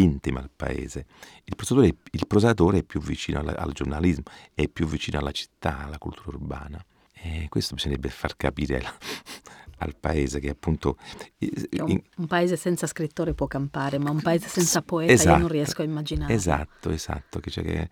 intima 0.01 0.41
al 0.41 0.51
paese. 0.55 1.07
Il 1.45 1.57
prosatore, 1.57 1.97
il 2.11 2.27
prosatore 2.27 2.79
è 2.79 2.83
più 2.83 3.01
vicino 3.01 3.41
al, 3.41 3.55
al, 3.57 3.73
giornalismo, 3.73 4.25
è 4.55 4.69
più 4.69 4.87
vicino 4.87 5.19
alla 5.19 5.33
città, 5.33 5.85
alla 5.85 5.99
cultura 5.99 6.37
urbana. 6.37 6.85
E 7.13 7.47
questo 7.49 7.75
bisognerebbe 7.75 8.09
far 8.11 8.37
capire 8.37 8.77
al, 8.77 8.85
al 9.79 9.97
paese 9.97 10.41
che 10.41 10.51
appunto... 10.51 10.97
Un, 11.81 12.01
un, 12.17 12.27
paese 12.27 12.57
senza 12.57 12.87
scrittore 12.87 13.35
può 13.35 13.47
campare, 13.47 13.99
ma 13.99 14.11
un 14.11 14.21
paese 14.21 14.49
senza 14.49 14.83
poeta 14.83 15.13
esatto, 15.13 15.29
io 15.29 15.33
non 15.35 15.41
esatto, 15.45 15.53
riesco 15.53 15.83
a 15.83 15.85
immaginare. 15.85 16.35
Esatto, 16.35 16.91
esatto, 16.91 17.41
che, 17.41 17.51
cioè 17.51 17.65
che 17.65 17.91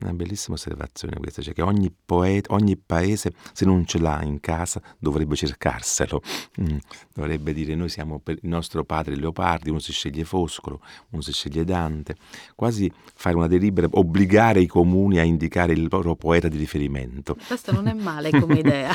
una 0.00 0.12
bellissima 0.12 0.56
osservazione 0.56 1.16
questa, 1.18 1.42
cioè 1.42 1.54
che 1.54 1.62
ogni, 1.62 1.92
poeta, 2.04 2.54
ogni 2.54 2.76
paese, 2.76 3.32
se 3.52 3.64
non 3.64 3.86
ce 3.86 3.98
l'ha 3.98 4.22
in 4.22 4.40
casa, 4.40 4.80
dovrebbe 4.98 5.36
cercarselo. 5.36 6.22
Mm. 6.60 6.76
Dovrebbe 7.14 7.52
dire 7.52 7.74
noi 7.74 7.88
siamo 7.88 8.18
per 8.18 8.38
il 8.42 8.48
nostro 8.48 8.84
padre 8.84 9.16
Leopardi, 9.16 9.70
uno 9.70 9.78
si 9.78 9.92
sceglie 9.92 10.24
Foscolo, 10.24 10.80
uno 11.10 11.22
si 11.22 11.32
sceglie 11.32 11.64
Dante, 11.64 12.16
quasi 12.54 12.90
fare 13.14 13.36
una 13.36 13.46
delibera, 13.46 13.88
obbligare 13.90 14.60
i 14.60 14.66
comuni 14.66 15.18
a 15.18 15.22
indicare 15.22 15.72
il 15.72 15.86
loro 15.90 16.14
poeta 16.14 16.48
di 16.48 16.58
riferimento. 16.58 17.36
Questo 17.46 17.72
non 17.72 17.86
è 17.86 17.94
male 17.94 18.30
come 18.30 18.58
idea, 18.60 18.92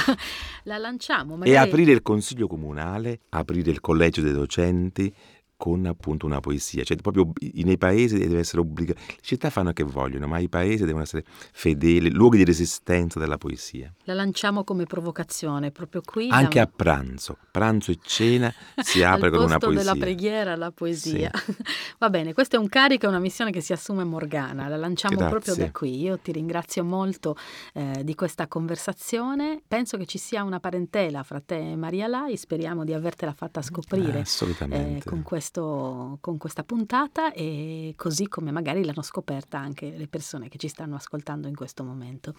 la 0.64 0.78
lanciamo. 0.78 1.36
Magari... 1.36 1.52
E 1.52 1.58
aprire 1.58 1.92
il 1.92 2.02
consiglio 2.02 2.48
comunale, 2.48 3.22
aprire 3.30 3.72
il 3.72 3.82
collegio 3.82 4.22
dei 4.22 4.34
docenti, 4.34 5.14
con 5.62 5.86
appunto 5.86 6.26
una 6.26 6.40
poesia, 6.40 6.84
cioè 6.84 6.98
proprio 6.98 7.32
nei 7.54 7.78
paesi 7.78 8.18
deve 8.18 8.40
essere 8.40 8.62
obbligato, 8.62 9.00
le 9.06 9.18
città 9.22 9.52
fanno 9.52 9.72
che 9.74 9.84
vogliono, 9.84 10.26
ma 10.26 10.40
i 10.40 10.50
paesi 10.50 10.86
devono 10.86 11.04
essere 11.04 11.24
fedeli, 11.52 12.10
luoghi 12.10 12.38
di 12.38 12.46
resistenza 12.46 13.20
della 13.20 13.38
poesia. 13.38 13.94
La 14.06 14.16
lanciamo 14.16 14.64
come 14.64 14.86
provocazione 14.86 15.70
proprio 15.70 16.02
qui. 16.04 16.30
Anche 16.32 16.58
la... 16.58 16.64
a 16.64 16.72
pranzo, 16.76 17.38
pranzo 17.52 17.92
e 17.92 18.00
cena 18.02 18.52
si 18.82 19.04
apre 19.06 19.30
con 19.30 19.44
una 19.44 19.60
poesia. 19.60 19.84
della 19.84 20.04
preghiera 20.04 20.56
la 20.56 20.72
poesia. 20.72 21.30
Sì. 21.32 21.56
Va 22.00 22.10
bene, 22.10 22.34
questo 22.34 22.56
è 22.56 22.60
un 22.60 22.68
carico, 22.68 23.06
è 23.06 23.10
una 23.10 23.20
missione 23.20 23.52
che 23.52 23.62
si 23.62 23.72
assume 23.72 24.04
Morgana, 24.04 24.68
la 24.68 24.78
lanciamo 24.78 25.16
Grazie. 25.16 25.30
proprio 25.30 25.56
da 25.64 25.72
qui. 25.72 26.02
Io 26.02 26.18
ti 26.18 26.32
ringrazio 26.32 26.84
molto 26.84 27.38
eh, 27.76 28.02
di 28.04 28.16
questa 28.16 28.48
conversazione, 28.48 29.62
penso 29.68 29.96
che 29.98 30.08
ci 30.08 30.18
sia 30.18 30.42
una 30.42 30.60
parentela 30.60 31.22
fra 31.22 31.40
te 31.40 31.74
e 31.74 31.76
Maria 31.76 32.08
Lai, 32.08 32.36
speriamo 32.36 32.84
di 32.84 32.94
avertela 32.94 33.34
fatta 33.34 33.62
scoprire 33.62 34.22
assolutamente. 34.22 35.06
Eh, 35.06 35.08
con 35.08 35.22
questo 35.22 35.51
questo, 35.52 36.18
con 36.22 36.38
questa 36.38 36.64
puntata 36.64 37.34
e 37.34 37.94
così 37.98 38.28
come 38.28 38.52
magari 38.52 38.86
l'hanno 38.86 39.02
scoperta 39.02 39.60
anche 39.60 39.92
le 39.92 40.08
persone 40.08 40.48
che 40.48 40.58
ci 40.58 40.70
stanno 40.70 40.96
ascoltando 40.96 41.48
in 41.48 41.56
questo 41.56 41.84
momento. 41.84 42.34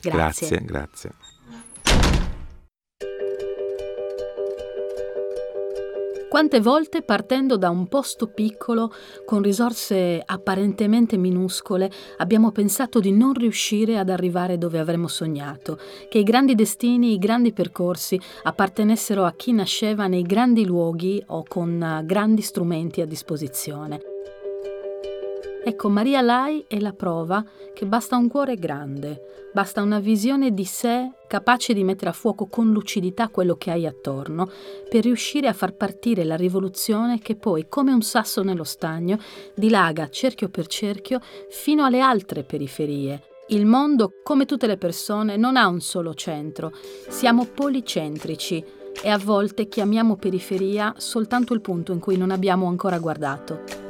Grazie. 0.00 0.48
Grazie, 0.48 0.64
grazie. 0.64 1.14
Quante 6.30 6.60
volte 6.60 7.02
partendo 7.02 7.56
da 7.56 7.70
un 7.70 7.88
posto 7.88 8.28
piccolo, 8.28 8.92
con 9.26 9.42
risorse 9.42 10.22
apparentemente 10.24 11.16
minuscole, 11.16 11.90
abbiamo 12.18 12.52
pensato 12.52 13.00
di 13.00 13.10
non 13.10 13.34
riuscire 13.34 13.98
ad 13.98 14.10
arrivare 14.10 14.56
dove 14.56 14.78
avremmo 14.78 15.08
sognato, 15.08 15.76
che 16.08 16.18
i 16.18 16.22
grandi 16.22 16.54
destini, 16.54 17.14
i 17.14 17.18
grandi 17.18 17.52
percorsi 17.52 18.18
appartenessero 18.44 19.24
a 19.24 19.32
chi 19.32 19.50
nasceva 19.52 20.06
nei 20.06 20.22
grandi 20.22 20.64
luoghi 20.64 21.20
o 21.26 21.42
con 21.48 22.02
grandi 22.04 22.42
strumenti 22.42 23.00
a 23.00 23.06
disposizione. 23.06 24.09
Ecco, 25.62 25.90
Maria 25.90 26.22
Lai 26.22 26.64
è 26.66 26.80
la 26.80 26.94
prova 26.94 27.44
che 27.74 27.84
basta 27.84 28.16
un 28.16 28.28
cuore 28.28 28.56
grande, 28.56 29.50
basta 29.52 29.82
una 29.82 30.00
visione 30.00 30.54
di 30.54 30.64
sé 30.64 31.10
capace 31.28 31.74
di 31.74 31.84
mettere 31.84 32.10
a 32.10 32.14
fuoco 32.14 32.46
con 32.46 32.72
lucidità 32.72 33.28
quello 33.28 33.56
che 33.56 33.70
hai 33.70 33.86
attorno 33.86 34.50
per 34.88 35.04
riuscire 35.04 35.48
a 35.48 35.52
far 35.52 35.74
partire 35.74 36.24
la 36.24 36.36
rivoluzione 36.36 37.18
che 37.18 37.36
poi, 37.36 37.66
come 37.68 37.92
un 37.92 38.00
sasso 38.00 38.42
nello 38.42 38.64
stagno, 38.64 39.18
dilaga 39.54 40.08
cerchio 40.08 40.48
per 40.48 40.66
cerchio 40.66 41.20
fino 41.50 41.84
alle 41.84 42.00
altre 42.00 42.42
periferie. 42.42 43.22
Il 43.48 43.66
mondo, 43.66 44.12
come 44.22 44.46
tutte 44.46 44.66
le 44.66 44.78
persone, 44.78 45.36
non 45.36 45.56
ha 45.56 45.66
un 45.66 45.80
solo 45.80 46.14
centro, 46.14 46.72
siamo 47.08 47.44
policentrici 47.44 48.64
e 49.02 49.08
a 49.10 49.18
volte 49.18 49.68
chiamiamo 49.68 50.16
periferia 50.16 50.94
soltanto 50.96 51.52
il 51.52 51.60
punto 51.60 51.92
in 51.92 51.98
cui 51.98 52.16
non 52.16 52.30
abbiamo 52.30 52.66
ancora 52.66 52.98
guardato. 52.98 53.89